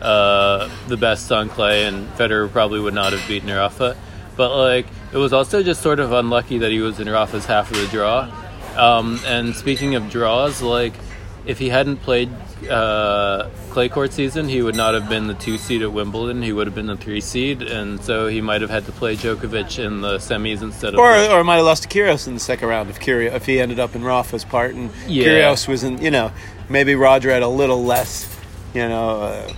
uh, 0.00 0.68
the 0.88 0.96
best 0.98 1.32
on 1.32 1.48
clay, 1.48 1.86
and 1.86 2.08
Federer 2.10 2.50
probably 2.50 2.80
would 2.80 2.94
not 2.94 3.12
have 3.12 3.26
beaten 3.26 3.48
Rafa. 3.50 3.96
But 4.36 4.56
like, 4.56 4.86
it 5.12 5.16
was 5.16 5.32
also 5.32 5.62
just 5.62 5.82
sort 5.82 6.00
of 6.00 6.12
unlucky 6.12 6.58
that 6.58 6.70
he 6.70 6.80
was 6.80 7.00
in 7.00 7.08
Rafa's 7.08 7.46
half 7.46 7.70
of 7.70 7.78
the 7.78 7.86
draw. 7.88 8.30
Um, 8.76 9.18
and 9.26 9.54
speaking 9.54 9.94
of 9.94 10.10
draws, 10.10 10.60
like 10.60 10.92
if 11.46 11.58
he 11.58 11.68
hadn't 11.68 11.98
played 11.98 12.28
uh, 12.68 13.48
clay 13.70 13.88
court 13.88 14.12
season, 14.12 14.48
he 14.48 14.60
would 14.62 14.74
not 14.74 14.94
have 14.94 15.08
been 15.08 15.28
the 15.28 15.34
two 15.34 15.56
seed 15.56 15.82
at 15.82 15.92
Wimbledon. 15.92 16.42
He 16.42 16.52
would 16.52 16.66
have 16.66 16.74
been 16.74 16.86
the 16.86 16.96
three 16.96 17.20
seed, 17.20 17.62
and 17.62 18.02
so 18.02 18.26
he 18.26 18.40
might 18.40 18.60
have 18.60 18.70
had 18.70 18.84
to 18.86 18.92
play 18.92 19.16
Djokovic 19.16 19.78
in 19.82 20.00
the 20.00 20.16
semis 20.18 20.62
instead 20.62 20.94
of. 20.94 21.00
Or, 21.00 21.14
or 21.14 21.44
might 21.44 21.56
have 21.56 21.64
lost 21.64 21.84
to 21.84 21.88
Kyrgios 21.88 22.26
in 22.26 22.34
the 22.34 22.40
second 22.40 22.68
round 22.68 22.90
if 22.90 22.98
Kyrgios, 22.98 23.32
if 23.34 23.46
he 23.46 23.60
ended 23.60 23.78
up 23.78 23.94
in 23.94 24.02
Rafa's 24.04 24.44
part 24.44 24.74
and 24.74 24.90
Yeah. 25.06 25.24
Kyrgios 25.26 25.68
was 25.68 25.84
in, 25.84 25.98
you 25.98 26.10
know, 26.10 26.32
maybe 26.68 26.94
Roger 26.94 27.30
had 27.30 27.42
a 27.42 27.48
little 27.48 27.84
less, 27.84 28.34
you 28.74 28.88
know, 28.88 29.20
uh, 29.20 29.52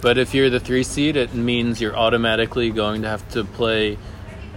But 0.00 0.16
if 0.18 0.34
you're 0.34 0.50
the 0.50 0.60
three 0.60 0.84
seed, 0.84 1.16
it 1.16 1.34
means 1.34 1.80
you're 1.80 1.96
automatically 1.96 2.70
going 2.70 3.02
to 3.02 3.08
have 3.08 3.28
to 3.30 3.44
play 3.44 3.98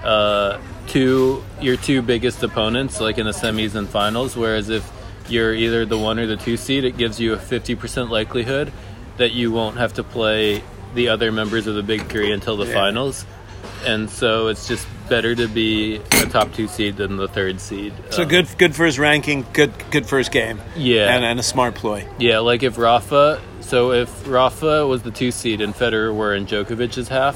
uh, 0.03 0.59
two 0.87 1.43
your 1.59 1.77
two 1.77 2.01
biggest 2.01 2.43
opponents, 2.43 2.99
like 3.01 3.17
in 3.17 3.25
the 3.25 3.31
semis 3.31 3.75
and 3.75 3.87
finals. 3.89 4.35
Whereas 4.35 4.69
if 4.69 4.89
you're 5.29 5.53
either 5.53 5.85
the 5.85 5.97
one 5.97 6.19
or 6.19 6.27
the 6.27 6.37
two 6.37 6.57
seed, 6.57 6.83
it 6.83 6.97
gives 6.97 7.19
you 7.19 7.33
a 7.33 7.37
50% 7.37 8.09
likelihood 8.09 8.71
that 9.17 9.31
you 9.31 9.51
won't 9.51 9.77
have 9.77 9.93
to 9.93 10.03
play 10.03 10.63
the 10.93 11.09
other 11.09 11.31
members 11.31 11.67
of 11.67 11.75
the 11.75 11.83
big 11.83 12.07
three 12.09 12.31
until 12.31 12.57
the 12.57 12.65
Yeah. 12.65 12.73
finals. 12.73 13.25
And 13.85 14.09
so 14.09 14.47
it's 14.47 14.67
just 14.67 14.87
better 15.11 15.35
to 15.35 15.47
be 15.49 15.97
a 15.97 16.25
top 16.25 16.53
two 16.53 16.67
seed 16.69 16.95
than 16.95 17.17
the 17.17 17.27
third 17.27 17.59
seed. 17.59 17.93
so 18.11 18.23
Um, 18.23 18.29
good 18.29 18.47
good 18.57 18.73
for 18.73 18.85
his 18.85 18.97
ranking, 18.97 19.45
good 19.51 19.73
good 19.91 20.05
for 20.05 20.17
his 20.17 20.29
game. 20.29 20.59
Yeah. 20.77 21.13
And, 21.13 21.25
and 21.25 21.37
a 21.37 21.43
smart 21.43 21.75
ploy. 21.75 22.07
Yeah, 22.17 22.39
like 22.39 22.63
if 22.63 22.77
Rafa, 22.77 23.41
so 23.59 23.91
if 23.91 24.09
Rafa 24.25 24.87
was 24.87 25.01
the 25.03 25.11
two 25.11 25.31
seed 25.31 25.59
and 25.59 25.75
Federer 25.75 26.15
were 26.15 26.33
in 26.33 26.45
Djokovic's 26.45 27.09
half, 27.09 27.35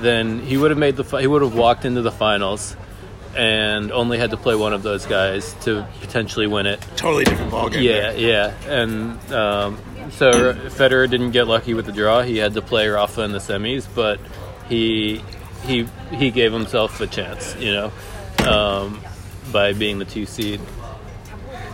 then 0.00 0.40
he 0.40 0.58
would 0.58 0.70
have 0.70 0.78
made 0.78 0.96
the 0.96 1.04
he 1.18 1.26
would 1.26 1.40
have 1.40 1.54
walked 1.54 1.86
into 1.86 2.02
the 2.02 2.12
finals 2.12 2.76
and 3.34 3.92
only 3.92 4.18
had 4.18 4.30
to 4.30 4.36
play 4.36 4.54
one 4.54 4.74
of 4.74 4.82
those 4.82 5.06
guys 5.06 5.54
to 5.62 5.86
potentially 6.00 6.46
win 6.46 6.66
it. 6.66 6.80
Totally 6.96 7.24
different 7.24 7.50
ballgame. 7.50 7.82
Yeah, 7.82 8.12
yeah, 8.12 8.54
and 8.68 9.18
um, 9.32 9.78
so 10.10 10.30
Federer 10.80 11.08
didn't 11.08 11.30
get 11.32 11.46
lucky 11.46 11.72
with 11.72 11.86
the 11.86 11.92
draw. 11.92 12.22
He 12.22 12.36
had 12.36 12.52
to 12.54 12.62
play 12.62 12.88
Rafa 12.88 13.22
in 13.22 13.32
the 13.32 13.38
semis, 13.38 13.86
but 13.94 14.20
he 14.68 15.22
he 15.66 15.86
he 16.14 16.30
gave 16.30 16.52
himself 16.52 17.00
a 17.00 17.06
chance, 17.06 17.54
you 17.56 17.72
know, 17.72 17.92
um, 18.46 19.00
by 19.52 19.72
being 19.72 19.98
the 19.98 20.04
two 20.04 20.26
seed 20.26 20.60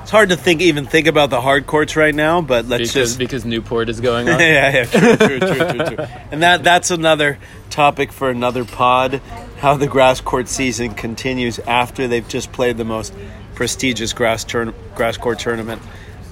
It's 0.03 0.11
hard 0.11 0.30
to 0.30 0.36
think 0.36 0.61
even 0.61 0.86
think 0.86 1.07
about 1.07 1.30
the 1.30 1.40
hard 1.40 1.66
courts 1.66 1.97
right 1.97 2.14
now, 2.14 2.40
but 2.40 2.66
let's 2.66 2.80
because 2.80 2.93
just 2.93 3.18
because 3.18 3.45
Newport 3.45 3.88
is 3.88 4.01
going 4.01 4.28
on. 4.28 4.40
yeah, 4.40 4.72
yeah, 4.72 4.84
true, 4.84 5.16
true, 5.16 5.38
true, 5.38 5.68
true, 5.68 5.97
true. 5.97 6.07
And 6.30 6.43
that 6.43 6.64
that's 6.64 6.90
another 6.90 7.38
topic 7.70 8.12
for 8.12 8.30
another 8.30 8.64
pod. 8.64 9.20
How 9.59 9.76
the 9.76 9.86
grass 9.86 10.20
court 10.20 10.49
season 10.49 10.95
continues 10.95 11.59
after 11.61 12.09
they've 12.09 12.26
just 12.26 12.51
played 12.53 12.76
the 12.76 12.84
most 12.84 13.14
prestigious 13.55 14.12
grass 14.12 14.43
turn, 14.45 14.74
grass 14.95 15.16
court 15.16 15.38
tournament 15.38 15.80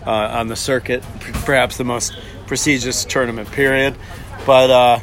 uh, 0.06 0.10
on 0.10 0.48
the 0.48 0.56
circuit, 0.56 1.02
perhaps 1.44 1.76
the 1.76 1.84
most 1.84 2.12
prestigious 2.46 3.04
tournament 3.04 3.50
period. 3.52 3.94
But 4.46 4.70
uh, 4.70 4.98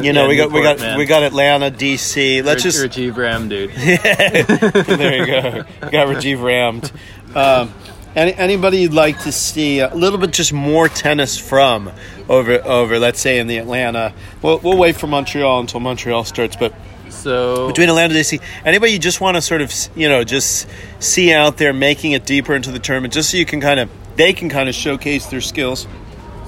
you 0.00 0.12
know, 0.12 0.22
Yeah, 0.22 0.28
we 0.28 0.36
got 0.36 0.52
we 0.52 0.62
got 0.62 0.78
man. 0.78 0.98
we 0.98 1.04
got 1.04 1.22
Atlanta, 1.22 1.70
DC. 1.70 2.44
Let's 2.44 2.62
just 2.62 2.78
Rajeev 2.82 3.16
Ram, 3.16 3.48
dude. 3.48 3.70
yeah, 3.76 4.42
there 4.42 5.16
you 5.16 5.26
go. 5.26 5.62
Got 5.90 6.08
Rajeev 6.08 6.42
rammed. 6.42 6.92
Um, 7.34 7.72
any, 8.14 8.34
anybody 8.34 8.78
you'd 8.78 8.94
like 8.94 9.22
to 9.22 9.32
see 9.32 9.80
a 9.80 9.94
little 9.94 10.18
bit 10.18 10.32
just 10.32 10.52
more 10.52 10.88
tennis 10.88 11.38
from 11.38 11.90
over 12.28 12.64
over 12.64 12.98
let's 12.98 13.20
say 13.20 13.38
in 13.38 13.46
the 13.46 13.58
Atlanta. 13.58 14.12
We'll, 14.42 14.58
we'll 14.58 14.78
wait 14.78 14.96
for 14.96 15.06
Montreal 15.06 15.60
until 15.60 15.80
Montreal 15.80 16.24
starts, 16.24 16.56
but 16.56 16.74
So 17.10 17.68
between 17.68 17.88
Atlanta 17.88 18.14
and 18.14 18.24
DC, 18.24 18.40
anybody 18.64 18.92
you 18.92 18.98
just 18.98 19.20
want 19.20 19.36
to 19.36 19.42
sort 19.42 19.60
of 19.60 19.72
you 19.94 20.08
know 20.08 20.24
just 20.24 20.68
see 21.00 21.32
out 21.32 21.58
there 21.58 21.72
making 21.72 22.12
it 22.12 22.24
deeper 22.26 22.54
into 22.54 22.70
the 22.70 22.78
tournament, 22.78 23.12
just 23.12 23.30
so 23.30 23.36
you 23.36 23.46
can 23.46 23.60
kind 23.60 23.80
of 23.80 23.90
they 24.16 24.32
can 24.32 24.48
kind 24.48 24.68
of 24.68 24.74
showcase 24.74 25.26
their 25.26 25.40
skills. 25.40 25.86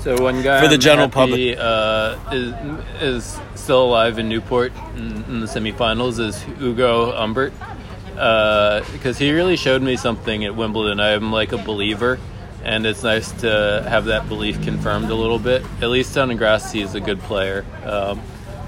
So 0.00 0.22
one 0.22 0.42
guy 0.42 0.62
For 0.62 0.68
the 0.68 0.74
I'm 0.74 0.80
general 0.80 1.10
happy, 1.10 1.54
uh, 1.56 2.16
is 2.32 2.54
is 3.02 3.40
still 3.54 3.84
alive 3.84 4.18
in 4.18 4.30
Newport 4.30 4.72
in, 4.96 5.24
in 5.24 5.40
the 5.40 5.46
semifinals 5.46 6.18
is 6.18 6.42
Ugo 6.60 7.12
Humbert 7.12 7.52
because 8.14 9.18
he 9.18 9.32
really 9.32 9.56
showed 9.56 9.82
me 9.82 9.96
something 9.96 10.44
at 10.44 10.56
Wimbledon. 10.56 11.00
I'm 11.00 11.32
like 11.32 11.52
a 11.52 11.58
believer, 11.58 12.18
and 12.64 12.86
it's 12.86 13.02
nice 13.02 13.30
to 13.42 13.84
have 13.88 14.06
that 14.06 14.28
belief 14.28 14.62
confirmed 14.62 15.10
a 15.10 15.14
little 15.14 15.38
bit. 15.38 15.62
At 15.82 15.90
least 15.90 16.16
on 16.16 16.28
the 16.28 16.34
grass, 16.34 16.72
he's 16.72 16.94
a 16.94 17.00
good 17.00 17.20
player. 17.20 17.66
Um, 17.84 18.20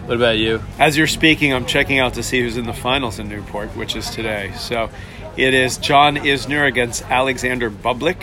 what 0.05 0.16
about 0.16 0.37
you? 0.37 0.62
As 0.78 0.99
you're 0.99 1.07
speaking, 1.07 1.55
I'm 1.55 1.64
checking 1.64 1.99
out 1.99 2.14
to 2.14 2.22
see 2.22 2.41
who's 2.41 2.57
in 2.57 2.66
the 2.66 2.72
finals 2.72 3.18
in 3.18 3.28
Newport, 3.28 3.70
which 3.76 3.97
is 3.97 4.11
today. 4.11 4.53
So 4.59 4.91
it 5.37 5.55
is 5.55 5.78
John 5.78 6.16
Isner 6.16 6.66
against 6.66 7.03
Alexander 7.05 7.70
Bublik. 7.70 8.22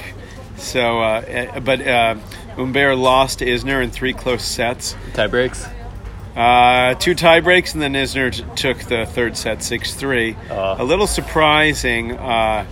So, 0.57 0.99
uh, 0.99 1.23
eh, 1.25 1.59
but 1.59 1.87
uh, 1.87 2.15
Humbert 2.59 2.97
lost 2.97 3.39
to 3.39 3.45
Isner 3.45 3.81
in 3.83 3.89
three 3.89 4.13
close 4.13 4.43
sets. 4.43 4.95
Tie 5.13 5.27
breaks. 5.27 5.65
Uh, 6.35 6.93
two 6.95 7.15
tie 7.15 7.39
breaks, 7.39 7.73
and 7.73 7.81
then 7.81 7.93
Isner 7.93 8.31
t- 8.33 8.43
took 8.55 8.79
the 8.79 9.05
third 9.05 9.37
set 9.37 9.63
6 9.63 9.93
3. 9.95 10.35
Uh. 10.49 10.75
A 10.79 10.83
little 10.83 11.07
surprising. 11.07 12.17
Uh, 12.17 12.65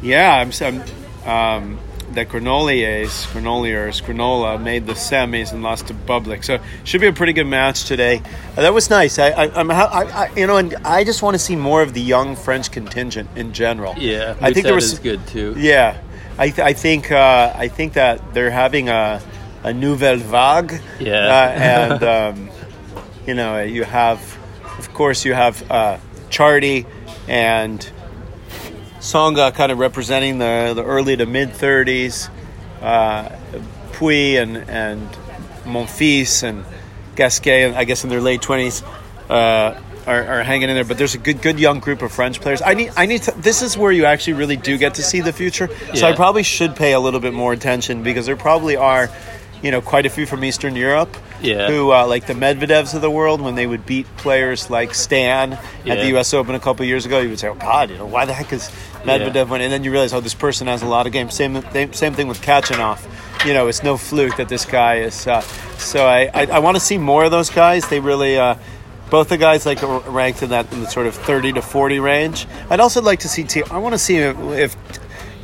yeah, 0.00 0.34
I'm, 0.34 0.50
I'm 0.60 0.82
um, 1.28 1.78
that 2.14 2.28
Granollers, 2.28 3.26
Granollers, 3.32 4.02
Granola 4.02 4.60
made 4.60 4.86
the 4.86 4.92
semis 4.92 5.52
and 5.52 5.62
lost 5.62 5.88
to 5.88 5.94
Bublik. 5.94 6.44
So 6.44 6.58
should 6.84 7.00
be 7.00 7.06
a 7.06 7.12
pretty 7.12 7.32
good 7.32 7.46
match 7.46 7.84
today. 7.84 8.22
Uh, 8.56 8.62
that 8.62 8.74
was 8.74 8.90
nice. 8.90 9.18
I, 9.18 9.30
I, 9.30 9.62
I, 9.62 10.32
you 10.34 10.46
know, 10.46 10.56
and 10.56 10.74
I 10.84 11.04
just 11.04 11.22
want 11.22 11.34
to 11.34 11.38
see 11.38 11.56
more 11.56 11.82
of 11.82 11.94
the 11.94 12.00
young 12.00 12.36
French 12.36 12.70
contingent 12.70 13.30
in 13.36 13.52
general. 13.52 13.94
Yeah, 13.98 14.36
I 14.40 14.52
think 14.52 14.64
there 14.64 14.74
was 14.74 14.94
is 14.94 14.98
good 14.98 15.26
too. 15.26 15.54
yeah, 15.58 16.00
I, 16.42 16.50
th- 16.50 16.58
I 16.58 16.72
think 16.72 17.12
uh, 17.12 17.52
I 17.54 17.68
think 17.68 17.92
that 17.92 18.34
they're 18.34 18.50
having 18.50 18.88
a 18.88 19.22
a 19.62 19.72
nouvelle 19.72 20.16
vague. 20.16 20.80
Yeah, 20.98 21.28
uh, 21.38 21.48
and 21.50 22.02
um, 22.16 22.50
you 23.28 23.34
know 23.34 23.62
you 23.62 23.84
have, 23.84 24.18
of 24.76 24.92
course, 24.92 25.24
you 25.24 25.34
have 25.34 25.70
uh, 25.70 25.98
Chardy 26.30 26.84
and 27.28 27.78
Tsonga 28.98 29.54
kind 29.54 29.70
of 29.70 29.78
representing 29.78 30.38
the 30.38 30.72
the 30.74 30.82
early 30.82 31.16
to 31.16 31.26
mid 31.26 31.50
'30s, 31.50 32.28
uh, 32.80 33.28
Pouille 33.92 34.42
and 34.42 34.56
and 34.68 35.08
Monfils 35.64 36.42
and 36.42 36.64
Gasquet, 37.14 37.72
I 37.72 37.84
guess, 37.84 38.02
in 38.02 38.10
their 38.10 38.20
late 38.20 38.40
20s 38.40 38.82
are, 40.06 40.24
are 40.24 40.42
hanging 40.42 40.68
in 40.68 40.74
there, 40.74 40.84
but 40.84 40.98
there's 40.98 41.14
a 41.14 41.18
good, 41.18 41.42
good 41.42 41.58
young 41.58 41.80
group 41.80 42.02
of 42.02 42.12
French 42.12 42.40
players. 42.40 42.60
I 42.62 42.74
need, 42.74 42.92
I 42.96 43.06
need 43.06 43.22
to. 43.22 43.32
This 43.32 43.62
is 43.62 43.76
where 43.76 43.92
you 43.92 44.04
actually 44.04 44.34
really 44.34 44.56
do 44.56 44.76
get 44.78 44.94
to 44.94 45.02
see 45.02 45.20
the 45.20 45.32
future. 45.32 45.68
So 45.94 46.06
I 46.06 46.14
probably 46.14 46.42
should 46.42 46.76
pay 46.76 46.92
a 46.92 47.00
little 47.00 47.20
bit 47.20 47.32
more 47.34 47.52
attention 47.52 48.02
because 48.02 48.26
there 48.26 48.36
probably 48.36 48.76
are, 48.76 49.08
you 49.62 49.70
know, 49.70 49.80
quite 49.80 50.06
a 50.06 50.10
few 50.10 50.26
from 50.26 50.44
Eastern 50.44 50.76
Europe. 50.76 51.16
Yeah. 51.40 51.68
Who 51.68 51.92
uh, 51.92 52.06
like 52.06 52.26
the 52.26 52.34
Medvedevs 52.34 52.94
of 52.94 53.00
the 53.00 53.10
world 53.10 53.40
when 53.40 53.56
they 53.56 53.66
would 53.66 53.84
beat 53.84 54.06
players 54.18 54.70
like 54.70 54.94
Stan 54.94 55.54
at 55.54 55.98
the 55.98 56.06
U.S. 56.08 56.32
Open 56.34 56.54
a 56.54 56.60
couple 56.60 56.86
years 56.86 57.04
ago, 57.04 57.18
you 57.18 57.30
would 57.30 57.40
say, 57.40 57.48
"Oh 57.48 57.54
God, 57.54 57.90
you 57.90 57.98
know, 57.98 58.06
why 58.06 58.26
the 58.26 58.32
heck 58.32 58.52
is 58.52 58.70
Medvedev 59.02 59.34
Yeah. 59.34 59.42
winning?" 59.44 59.64
And 59.64 59.72
then 59.72 59.82
you 59.82 59.90
realize, 59.90 60.12
"Oh, 60.12 60.20
this 60.20 60.34
person 60.34 60.68
has 60.68 60.82
a 60.82 60.86
lot 60.86 61.08
of 61.08 61.12
games." 61.12 61.34
Same, 61.34 61.60
same, 61.72 61.92
same 61.92 62.14
thing 62.14 62.28
with 62.28 62.40
Khachanov. 62.42 63.04
You 63.44 63.54
know, 63.54 63.66
it's 63.66 63.82
no 63.82 63.96
fluke 63.96 64.36
that 64.36 64.48
this 64.48 64.64
guy 64.64 64.98
is. 64.98 65.26
Uh, 65.26 65.40
so 65.78 66.06
I, 66.06 66.30
I, 66.32 66.46
I 66.46 66.58
want 66.60 66.76
to 66.76 66.80
see 66.80 66.96
more 66.96 67.24
of 67.24 67.32
those 67.32 67.50
guys. 67.50 67.88
They 67.88 67.98
really. 67.98 68.38
Uh, 68.38 68.54
both 69.12 69.28
the 69.28 69.36
guys 69.36 69.66
like 69.66 69.82
are 69.84 70.00
ranked 70.10 70.42
in 70.42 70.48
that 70.50 70.72
in 70.72 70.80
the 70.80 70.88
sort 70.88 71.06
of 71.06 71.14
thirty 71.14 71.52
to 71.52 71.60
forty 71.60 72.00
range. 72.00 72.46
I'd 72.70 72.80
also 72.80 73.02
like 73.02 73.20
to 73.20 73.28
see. 73.28 73.44
T- 73.44 73.62
I 73.70 73.76
want 73.78 73.92
to 73.92 73.98
see 73.98 74.16
if, 74.16 74.36
if 74.38 74.76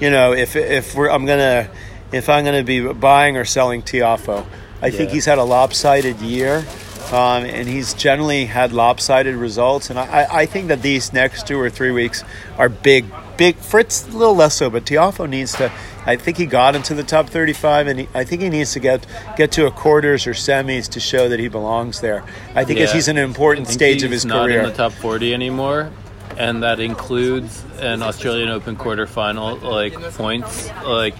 you 0.00 0.10
know 0.10 0.32
if 0.32 0.56
if 0.56 0.94
we're 0.94 1.10
I'm 1.10 1.26
gonna 1.26 1.68
if 2.10 2.28
I'm 2.30 2.44
gonna 2.46 2.64
be 2.64 2.80
buying 2.92 3.36
or 3.36 3.44
selling 3.44 3.82
Tiafoe. 3.82 4.46
I 4.80 4.90
think 4.90 5.10
he's 5.10 5.26
had 5.26 5.38
a 5.38 5.44
lopsided 5.44 6.20
year, 6.20 6.64
um, 7.12 7.44
and 7.44 7.68
he's 7.68 7.92
generally 7.94 8.46
had 8.46 8.72
lopsided 8.72 9.34
results. 9.34 9.90
And 9.90 9.98
I, 9.98 10.06
I- 10.22 10.38
I 10.42 10.46
think 10.46 10.68
that 10.68 10.80
these 10.82 11.12
next 11.12 11.46
two 11.46 11.58
or 11.60 11.68
three 11.68 11.90
weeks 11.90 12.22
are 12.56 12.68
big, 12.70 13.04
big. 13.36 13.56
Fritz 13.56 14.06
a 14.08 14.12
little 14.16 14.36
less 14.36 14.54
so, 14.54 14.70
but 14.70 14.84
Tiafoe 14.86 15.28
needs 15.28 15.52
to. 15.56 15.70
I 16.08 16.16
think 16.16 16.38
he 16.38 16.46
got 16.46 16.74
into 16.74 16.94
the 16.94 17.02
top 17.04 17.28
35, 17.28 17.86
and 17.86 18.00
he, 18.00 18.08
I 18.14 18.24
think 18.24 18.40
he 18.40 18.48
needs 18.48 18.72
to 18.72 18.80
get 18.80 19.06
get 19.36 19.52
to 19.52 19.66
a 19.66 19.70
quarters 19.70 20.26
or 20.26 20.32
semis 20.32 20.88
to 20.90 21.00
show 21.00 21.28
that 21.28 21.38
he 21.38 21.48
belongs 21.48 22.00
there. 22.00 22.24
I 22.54 22.64
think 22.64 22.78
Yeah. 22.78 22.86
he's 22.86 23.08
in 23.08 23.18
an 23.18 23.24
important 23.24 23.68
stage 23.68 24.02
of 24.02 24.10
his 24.10 24.24
not 24.24 24.46
career. 24.46 24.62
Not 24.62 24.68
in 24.68 24.70
the 24.72 24.76
top 24.76 24.92
40 24.92 25.34
anymore, 25.34 25.90
and 26.38 26.62
that 26.62 26.80
includes 26.80 27.62
an 27.80 28.02
Australian 28.02 28.48
Open 28.48 28.74
quarterfinal 28.74 29.62
like 29.62 29.92
points. 30.14 30.70
Like, 30.84 31.14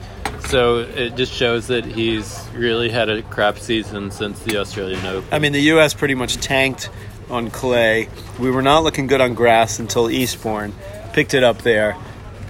so 0.47 0.79
it 0.79 1.17
just 1.17 1.33
shows 1.35 1.67
that 1.67 1.85
he's 1.85 2.41
really 2.55 2.89
had 2.89 3.11
a 3.11 3.21
crap 3.23 3.59
season 3.59 4.11
since 4.11 4.39
the 4.41 4.57
Australian 4.57 5.05
Open. 5.05 5.29
I 5.31 5.39
mean, 5.39 5.53
the 5.53 5.63
U.S. 5.75 5.93
pretty 5.93 6.15
much 6.15 6.37
tanked 6.39 6.89
on 7.29 7.51
clay. 7.51 8.09
We 8.39 8.51
were 8.51 8.63
not 8.63 8.85
looking 8.85 9.07
good 9.07 9.21
on 9.21 9.35
grass 9.35 9.79
until 9.79 10.09
Eastbourne. 10.11 10.73
Picked 11.13 11.35
it 11.35 11.45
up 11.45 11.59
there. 11.63 11.95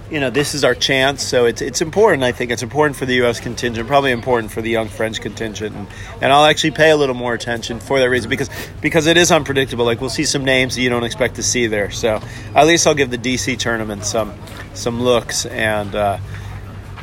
You 0.09 0.19
know, 0.19 0.31
this 0.31 0.55
is 0.55 0.63
our 0.63 0.73
chance, 0.73 1.23
so 1.23 1.45
it's 1.45 1.61
it's 1.61 1.81
important. 1.81 2.23
I 2.23 2.31
think 2.31 2.49
it's 2.49 2.63
important 2.63 2.95
for 2.95 3.05
the 3.05 3.15
U.S. 3.15 3.39
contingent, 3.39 3.87
probably 3.87 4.11
important 4.11 4.51
for 4.51 4.61
the 4.61 4.69
young 4.69 4.87
French 4.87 5.21
contingent, 5.21 5.75
and, 5.75 5.87
and 6.21 6.33
I'll 6.33 6.45
actually 6.45 6.71
pay 6.71 6.89
a 6.89 6.97
little 6.97 7.13
more 7.13 7.35
attention 7.35 7.79
for 7.79 7.99
that 7.99 8.09
reason 8.09 8.29
because 8.29 8.49
because 8.81 9.05
it 9.05 9.17
is 9.17 9.31
unpredictable. 9.31 9.85
Like 9.85 10.01
we'll 10.01 10.09
see 10.09 10.25
some 10.25 10.43
names 10.43 10.75
that 10.75 10.81
you 10.81 10.89
don't 10.89 11.03
expect 11.03 11.35
to 11.35 11.43
see 11.43 11.67
there. 11.67 11.91
So 11.91 12.21
at 12.55 12.65
least 12.65 12.87
I'll 12.87 12.95
give 12.95 13.11
the 13.11 13.19
DC 13.19 13.59
tournament 13.59 14.03
some 14.03 14.33
some 14.73 14.99
looks. 14.99 15.45
And 15.45 15.93
uh, 15.93 16.17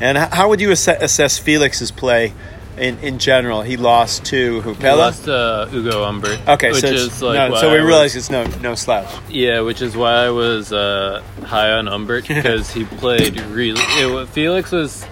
and 0.00 0.18
how 0.18 0.48
would 0.48 0.61
you 0.61 0.72
ass- 0.72 0.88
assess 0.88 1.38
Felix's 1.38 1.90
play 1.90 2.32
in, 2.78 2.98
in 2.98 3.18
general? 3.18 3.62
He 3.62 3.76
lost 3.76 4.24
to 4.26 4.60
who? 4.60 4.74
He 4.74 4.88
lost 4.90 5.28
uh, 5.28 5.68
Ugo 5.72 6.04
Humbert. 6.04 6.40
Okay, 6.48 6.72
which 6.72 6.80
so, 6.82 6.86
it's- 6.88 7.22
like 7.22 7.50
no, 7.50 7.56
so 7.56 7.70
we 7.72 7.78
realize 7.78 8.14
was, 8.14 8.28
it's 8.28 8.30
no 8.30 8.44
no 8.60 8.74
slouch. 8.74 9.08
yeah, 9.28 9.60
which 9.60 9.82
is 9.82 9.96
why 9.96 10.24
I 10.26 10.30
was 10.30 10.72
uh, 10.72 11.22
high 11.44 11.72
on 11.72 11.86
Humbert 11.86 12.28
because 12.28 12.70
he 12.74 12.84
played 12.84 13.40
really. 13.42 13.80
It, 13.82 14.28
Felix 14.28 14.72
was 14.72 15.06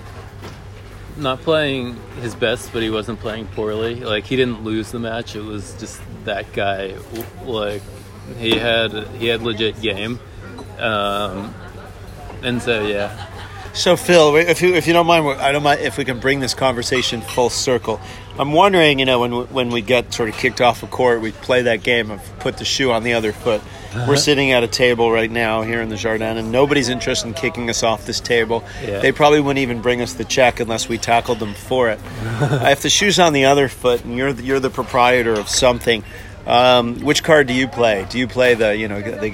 not 1.17 1.41
playing 1.43 1.97
his 2.21 2.35
best, 2.35 2.73
but 2.73 2.83
he 2.83 2.91
wasn't 2.91 3.21
playing 3.21 3.47
poorly. 3.49 3.97
Like 3.97 4.25
he 4.25 4.37
didn't 4.37 4.65
lose 4.65 4.91
the 4.91 4.99
match. 4.99 5.37
It 5.37 5.43
was 5.45 5.75
just 5.79 6.01
that 6.25 6.53
guy. 6.53 6.95
Like 7.45 7.83
he 8.39 8.57
had 8.59 8.93
he 9.19 9.27
had 9.29 9.43
legit 9.43 9.81
game, 9.81 10.19
um, 10.79 11.55
and 12.43 12.61
so 12.61 12.87
yeah. 12.87 13.31
So 13.75 13.97
Phil, 13.97 14.37
if 14.37 14.63
you 14.63 14.75
if 14.75 14.87
you 14.87 14.93
don't 14.93 15.07
mind, 15.07 15.27
I 15.41 15.51
don't 15.51 15.65
mind 15.65 15.81
if 15.81 15.99
we 15.99 16.05
can 16.05 16.21
bring 16.21 16.39
this 16.39 16.55
conversation 16.55 17.21
full 17.21 17.51
circle. 17.51 18.01
I'm 18.39 18.53
wondering, 18.53 19.01
you 19.01 19.05
know, 19.05 19.19
when 19.21 19.35
we- 19.35 19.45
when 19.45 19.69
we 19.71 19.81
get 19.83 20.15
sort 20.15 20.29
of 20.29 20.37
kicked 20.37 20.61
off 20.61 20.83
a 20.85 20.87
court, 20.87 21.21
we 21.21 21.33
play 21.33 21.63
that 21.63 21.83
game 21.83 22.11
of 22.13 22.21
put 22.39 22.57
the 22.57 22.65
shoe 22.65 22.93
on 22.93 23.03
the 23.03 23.15
other 23.15 23.33
foot. 23.33 23.61
We're 24.09 24.17
sitting 24.17 24.51
at 24.53 24.65
a 24.65 24.69
table 24.69 25.11
right 25.13 25.31
now 25.31 25.63
here 25.63 25.81
in 25.81 25.89
the 25.89 25.97
Jardin, 25.97 26.37
and 26.37 26.51
nobody's 26.51 26.89
interested 26.89 27.29
in 27.29 27.35
kicking 27.35 27.69
us 27.71 27.83
off 27.85 28.07
this 28.07 28.19
table. 28.19 28.65
Yeah. 28.85 28.99
They 28.99 29.13
probably 29.13 29.39
wouldn't 29.41 29.63
even 29.63 29.81
bring 29.83 30.01
us 30.03 30.15
the 30.15 30.25
check 30.25 30.59
unless 30.59 30.89
we 30.89 30.99
tackled 30.99 31.39
them 31.39 31.55
for 31.55 31.91
it. 31.91 32.01
If 32.75 32.83
the 32.83 32.91
shoe's 32.91 33.19
on 33.21 33.33
the 33.33 33.45
other 33.45 33.69
foot, 33.69 34.05
and 34.05 34.17
you're 34.17 34.33
the, 34.33 34.43
you're 34.43 34.59
the 34.61 34.71
proprietor 34.71 35.35
of 35.35 35.49
something, 35.49 36.03
um, 36.47 37.01
which 37.05 37.23
card 37.23 37.47
do 37.47 37.55
you 37.55 37.69
play? 37.69 38.05
Do 38.11 38.19
you 38.19 38.27
play 38.27 38.55
the 38.55 38.77
you 38.77 38.89
know 38.89 39.01
they 39.01 39.31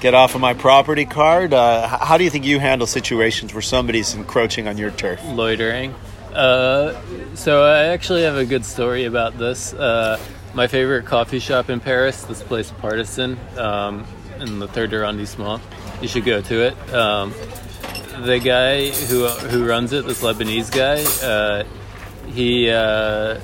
get 0.00 0.14
off 0.14 0.34
of 0.34 0.40
my 0.40 0.54
property 0.54 1.04
card? 1.04 1.52
Uh, 1.54 1.86
how 1.86 2.18
do 2.18 2.24
you 2.24 2.30
think 2.30 2.44
you 2.44 2.58
handle 2.58 2.86
situations 2.86 3.52
where 3.52 3.62
somebody's 3.62 4.14
encroaching 4.14 4.66
on 4.66 4.78
your 4.78 4.90
turf? 4.90 5.20
loitering. 5.24 5.94
Uh, 6.32 7.00
so 7.34 7.64
I 7.64 7.86
actually 7.86 8.22
have 8.22 8.36
a 8.36 8.44
good 8.44 8.64
story 8.64 9.04
about 9.04 9.36
this. 9.38 9.74
Uh, 9.74 10.18
my 10.54 10.66
favorite 10.66 11.04
coffee 11.06 11.38
shop 11.38 11.70
in 11.70 11.80
Paris, 11.80 12.22
this 12.22 12.42
place 12.42 12.70
Partisan, 12.78 13.38
um, 13.56 14.06
in 14.38 14.58
the 14.58 14.68
third 14.68 14.92
arrondissement. 14.92 15.62
You 16.00 16.08
should 16.08 16.24
go 16.24 16.40
to 16.40 16.66
it. 16.66 16.94
Um, 16.94 17.34
the 18.20 18.38
guy 18.38 18.90
who 18.90 19.26
who 19.26 19.66
runs 19.66 19.92
it, 19.92 20.06
this 20.06 20.22
Lebanese 20.22 20.70
guy, 20.70 21.02
uh, 21.26 21.64
he 22.32 22.70
uh, 22.70 23.40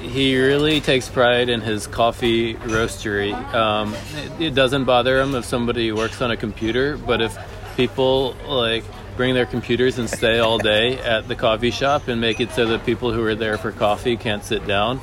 he 0.00 0.38
really 0.38 0.80
takes 0.80 1.08
pride 1.08 1.48
in 1.48 1.60
his 1.60 1.86
coffee 1.86 2.54
roastery. 2.54 3.32
Um, 3.54 3.94
it, 4.16 4.46
it 4.48 4.54
doesn't 4.54 4.84
bother 4.84 5.20
him 5.20 5.34
if 5.34 5.44
somebody 5.44 5.92
works 5.92 6.20
on 6.22 6.30
a 6.30 6.36
computer, 6.36 6.96
but 6.96 7.20
if 7.20 7.36
people 7.76 8.34
like 8.46 8.84
bring 9.16 9.34
their 9.34 9.46
computers 9.46 9.98
and 9.98 10.08
stay 10.08 10.38
all 10.38 10.58
day 10.58 10.98
at 10.98 11.28
the 11.28 11.36
coffee 11.36 11.70
shop 11.70 12.08
and 12.08 12.20
make 12.20 12.40
it 12.40 12.50
so 12.52 12.66
that 12.66 12.84
people 12.86 13.12
who 13.12 13.22
are 13.24 13.34
there 13.34 13.58
for 13.58 13.72
coffee 13.72 14.16
can't 14.16 14.44
sit 14.44 14.66
down, 14.66 15.00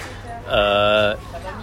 uh, 0.48 1.16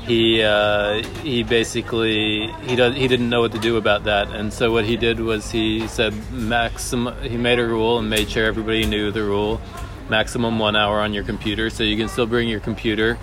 he 0.06 0.42
uh, 0.42 1.02
he 1.22 1.42
basically 1.42 2.52
he 2.64 2.76
does 2.76 2.94
he 2.94 3.08
didn't 3.08 3.30
know 3.30 3.40
what 3.40 3.52
to 3.52 3.58
do 3.58 3.76
about 3.76 4.04
that, 4.04 4.28
and 4.28 4.52
so 4.52 4.70
what 4.70 4.84
he 4.84 4.96
did 4.96 5.18
was 5.18 5.50
he 5.50 5.88
said 5.88 6.14
maximum. 6.30 7.16
He 7.22 7.36
made 7.36 7.58
a 7.58 7.66
rule 7.66 7.98
and 7.98 8.10
made 8.10 8.28
sure 8.28 8.44
everybody 8.44 8.86
knew 8.86 9.10
the 9.10 9.22
rule 9.22 9.60
maximum 10.08 10.58
one 10.58 10.76
hour 10.76 11.00
on 11.00 11.12
your 11.14 11.24
computer, 11.24 11.70
so 11.70 11.82
you 11.82 11.96
can 11.96 12.08
still 12.08 12.26
bring 12.26 12.48
your 12.48 12.60
computer, 12.60 13.18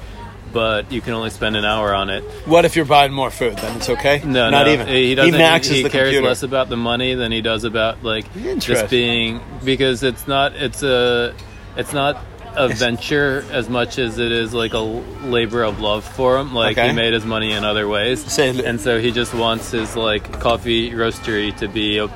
but 0.54 0.92
you 0.92 1.02
can 1.02 1.14
only 1.14 1.30
spend 1.30 1.56
an 1.56 1.64
hour 1.66 1.94
on 1.94 2.10
it. 2.10 2.24
What 2.46 2.66
if 2.66 2.76
you're 2.76 2.86
buying 2.86 3.14
more 3.14 3.32
food? 3.32 3.58
Then 3.58 3.78
it's 3.78 3.90
okay. 3.90 4.22
No, 4.26 4.50
not 4.50 4.66
no, 4.68 4.74
even. 4.74 4.88
He 4.88 5.16
doesn't. 5.16 5.38
maxes 5.38 5.78
he 5.78 5.84
the 5.84 5.90
cares 5.90 6.08
computer. 6.10 6.28
less 6.28 6.44
about 6.44 6.70
the 6.70 6.78
money 6.78 7.14
than 7.14 7.32
he 7.32 7.42
does 7.42 7.64
about 7.64 8.04
like 8.04 8.26
just 8.60 8.90
being 8.90 9.40
because 9.64 10.04
it's 10.04 10.28
not. 10.28 10.54
It's 10.56 10.84
a. 10.84 11.34
It's 11.78 11.94
not 11.94 12.22
a 12.54 12.68
venture 12.68 13.46
as 13.52 13.70
much 13.70 13.98
as 13.98 14.18
it 14.18 14.30
is 14.34 14.54
like 14.54 14.74
a 14.74 14.80
labor 14.80 15.64
of 15.64 15.80
love 15.80 16.04
for 16.04 16.38
him. 16.38 16.54
Like 16.54 16.78
Okay. 16.78 16.90
he 16.90 16.94
made 16.94 17.14
his 17.14 17.26
money 17.26 17.54
in 17.54 17.64
other 17.64 17.88
ways, 17.88 18.22
Say- 18.30 18.66
and 18.66 18.82
so 18.82 19.00
he 19.00 19.12
just 19.12 19.34
wants 19.34 19.72
his 19.72 19.96
like 19.96 20.42
coffee 20.42 20.92
roastery 20.92 21.56
to 21.60 21.70
be 21.70 21.98
a 22.00 22.10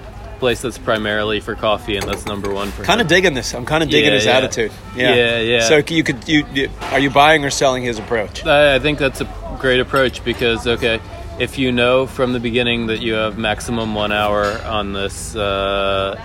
place 0.45 0.61
that's 0.61 0.77
primarily 0.77 1.39
for 1.39 1.55
coffee, 1.55 1.97
and 1.97 2.07
that's 2.07 2.27
number 2.27 2.53
one 2.53 2.69
for 2.69 2.83
Kind 2.83 3.01
of 3.01 3.07
digging 3.07 3.33
this. 3.33 3.55
I'm 3.55 3.65
kind 3.65 3.81
of 3.81 3.89
digging 3.89 4.11
Yeah, 4.11 4.15
his 4.15 4.25
yeah. 4.25 4.37
attitude. 4.37 4.71
Yeah, 4.95 5.15
Yeah, 5.15 5.39
yeah. 5.39 5.67
So 5.67 5.77
you 5.77 6.03
could 6.03 6.27
you, 6.27 6.45
you 6.53 6.69
are 6.93 6.99
you 6.99 7.09
buying 7.09 7.43
or 7.43 7.49
selling 7.49 7.81
his 7.81 7.97
approach? 7.97 8.45
I 8.45 8.75
I 8.75 8.79
think 8.79 8.99
that's 8.99 9.21
a 9.21 9.57
great 9.59 9.79
approach 9.79 10.23
because 10.23 10.67
okay, 10.67 10.99
if 11.39 11.57
you 11.57 11.71
know 11.71 12.05
from 12.05 12.31
the 12.33 12.39
beginning 12.39 12.85
that 12.87 13.01
you 13.01 13.13
have 13.13 13.39
maximum 13.39 13.95
one 13.95 14.11
hour 14.11 14.45
on 14.65 14.93
this 14.93 15.35
uh, 15.35 16.21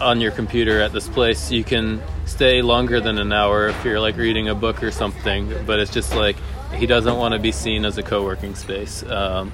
on 0.00 0.20
your 0.20 0.32
computer 0.32 0.80
at 0.80 0.92
this 0.92 1.08
place, 1.08 1.52
you 1.52 1.62
can 1.62 2.02
stay 2.26 2.62
longer 2.62 3.00
than 3.00 3.18
an 3.18 3.32
hour 3.32 3.68
if 3.68 3.84
you're 3.84 4.00
like 4.00 4.16
reading 4.16 4.48
a 4.48 4.56
book 4.56 4.82
or 4.82 4.90
something. 4.90 5.54
But 5.66 5.78
it's 5.78 5.92
just 5.92 6.16
like 6.16 6.34
he 6.74 6.86
doesn't 6.86 7.16
want 7.16 7.34
to 7.34 7.38
be 7.38 7.52
seen 7.52 7.84
as 7.84 7.96
a 7.96 8.02
co-working 8.02 8.56
space. 8.56 9.04
Um, 9.04 9.52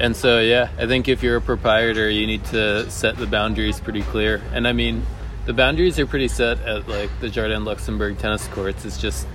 and 0.00 0.16
so 0.16 0.40
yeah, 0.40 0.70
I 0.78 0.86
think 0.86 1.08
if 1.08 1.22
you're 1.22 1.36
a 1.36 1.40
proprietor, 1.42 2.08
you 2.10 2.26
need 2.26 2.44
to 2.46 2.90
set 2.90 3.16
the 3.16 3.26
boundaries 3.26 3.78
pretty 3.80 4.02
clear. 4.02 4.42
And 4.52 4.66
I 4.66 4.72
mean, 4.72 5.04
the 5.46 5.52
boundaries 5.52 5.98
are 5.98 6.06
pretty 6.06 6.28
set 6.28 6.60
at 6.60 6.88
like 6.88 7.10
the 7.20 7.28
Jardin 7.28 7.64
Luxembourg 7.64 8.18
tennis 8.18 8.46
courts. 8.48 8.84
It's 8.84 8.98
just 8.98 9.26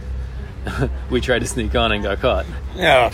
we 1.11 1.21
tried 1.21 1.39
to 1.39 1.47
sneak 1.47 1.75
on 1.75 1.91
and 1.91 2.03
got 2.03 2.19
caught. 2.19 2.45
Yeah. 2.75 3.11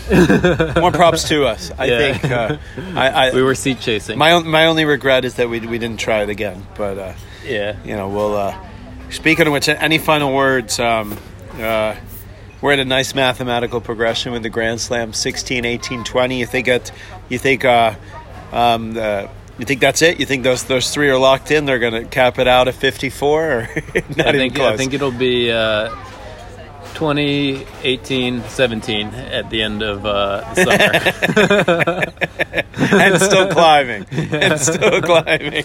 More 0.80 0.90
props 0.90 1.28
to 1.28 1.44
us. 1.44 1.70
I 1.78 1.84
Yeah. 1.84 1.98
think. 2.18 2.32
Uh, 2.32 2.56
I, 2.98 3.08
I 3.28 3.34
We 3.34 3.42
were 3.42 3.54
seat 3.54 3.80
chasing. 3.80 4.18
my 4.18 4.32
on- 4.32 4.48
my 4.48 4.66
only 4.66 4.84
regret 4.84 5.24
is 5.24 5.34
that 5.34 5.48
we 5.48 5.60
we 5.60 5.78
didn't 5.78 6.00
try 6.00 6.22
it 6.22 6.28
again. 6.30 6.66
But 6.76 6.98
uh, 6.98 7.12
yeah. 7.46 7.76
you 7.84 7.94
know 7.94 8.08
we'll. 8.08 8.36
Uh, 8.36 8.56
speaking 9.10 9.46
of 9.46 9.52
which, 9.52 9.68
any 9.68 9.98
final 9.98 10.34
words? 10.34 10.78
Um, 10.80 11.16
uh, 11.60 11.94
we're 12.62 12.72
at 12.72 12.78
a 12.78 12.84
nice 12.84 13.12
mathematical 13.14 13.80
progression 13.80 14.32
with 14.32 14.44
the 14.44 14.48
Grand 14.48 14.80
Slam 14.80 15.12
16, 15.12 15.64
18, 15.64 16.04
20. 16.04 16.38
You 16.38 16.46
think 16.46 16.68
it? 16.68 16.92
You 17.32 17.38
think? 17.38 17.64
Uh, 17.64 17.94
um, 18.52 18.92
the, 18.92 19.30
you 19.58 19.64
think 19.64 19.80
that's 19.80 20.02
it? 20.02 20.20
You 20.20 20.26
think 20.26 20.44
those 20.44 20.64
those 20.64 20.92
three 20.92 21.08
are 21.08 21.16
locked 21.16 21.50
in? 21.50 21.64
They're 21.64 21.78
going 21.78 21.94
to 21.94 22.04
cap 22.04 22.38
it 22.38 22.46
out 22.46 22.68
at 22.68 22.74
54, 22.74 23.42
or 23.42 23.60
not 23.60 23.66
I 23.66 24.04
even 24.04 24.32
think 24.34 24.54
close? 24.56 24.74
I 24.74 24.76
think 24.76 24.92
it'll 24.92 25.10
be 25.12 25.50
uh, 25.50 25.88
2018 26.92 28.42
17 28.42 29.06
at 29.08 29.48
the 29.48 29.62
end 29.62 29.82
of 29.82 30.04
uh, 30.04 30.52
the 30.54 32.04
summer. 32.04 32.12
and 33.02 33.22
still 33.22 33.48
climbing 33.48 34.04
and 34.10 34.60
still 34.60 35.00
climbing 35.02 35.64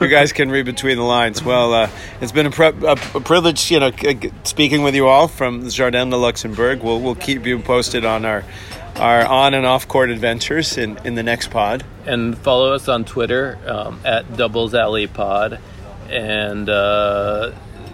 you 0.00 0.08
guys 0.08 0.32
can 0.32 0.50
read 0.50 0.64
between 0.64 0.96
the 0.96 1.02
lines 1.02 1.42
well 1.42 1.72
uh, 1.72 1.90
it's 2.20 2.32
been 2.32 2.46
a, 2.46 2.50
pre- 2.50 2.66
a, 2.66 2.92
a 2.92 3.20
privilege 3.20 3.70
you 3.70 3.80
know 3.80 3.90
c- 3.90 4.30
speaking 4.44 4.82
with 4.82 4.94
you 4.94 5.06
all 5.06 5.26
from 5.26 5.62
the 5.62 5.70
jardin 5.70 6.10
de 6.10 6.16
luxembourg 6.16 6.82
we'll, 6.82 7.00
we'll 7.00 7.14
keep 7.14 7.46
you 7.46 7.58
posted 7.58 8.04
on 8.04 8.24
our 8.24 8.44
our 8.98 9.24
on 9.24 9.54
and 9.54 9.64
off 9.64 9.88
court 9.88 10.10
adventures 10.10 10.76
in, 10.76 10.98
in 11.04 11.14
the 11.14 11.22
next 11.22 11.50
pod 11.50 11.84
and 12.06 12.36
follow 12.38 12.72
us 12.72 12.88
on 12.88 13.04
Twitter 13.04 13.58
um, 13.66 14.00
at 14.04 14.36
Doubles 14.36 14.74
Alley 14.74 15.06
Pod, 15.06 15.60
and 16.08 16.68
uh, 16.68 17.52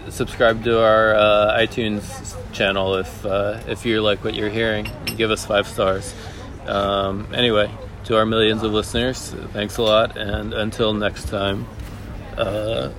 subscribe 0.09 0.63
to 0.63 0.81
our 0.81 1.15
uh, 1.15 1.57
iTunes 1.59 2.35
channel 2.53 2.95
if 2.95 3.25
uh, 3.25 3.59
if 3.67 3.85
you 3.85 4.01
like 4.01 4.23
what 4.23 4.33
you're 4.33 4.49
hearing. 4.49 4.89
Give 5.05 5.31
us 5.31 5.45
five 5.45 5.67
stars. 5.67 6.13
Um, 6.65 7.27
anyway, 7.33 7.69
to 8.05 8.17
our 8.17 8.25
millions 8.25 8.63
of 8.63 8.71
listeners, 8.71 9.31
thanks 9.53 9.77
a 9.77 9.83
lot, 9.83 10.17
and 10.17 10.53
until 10.53 10.93
next 10.93 11.29
time. 11.29 11.67
Uh, 12.37 12.91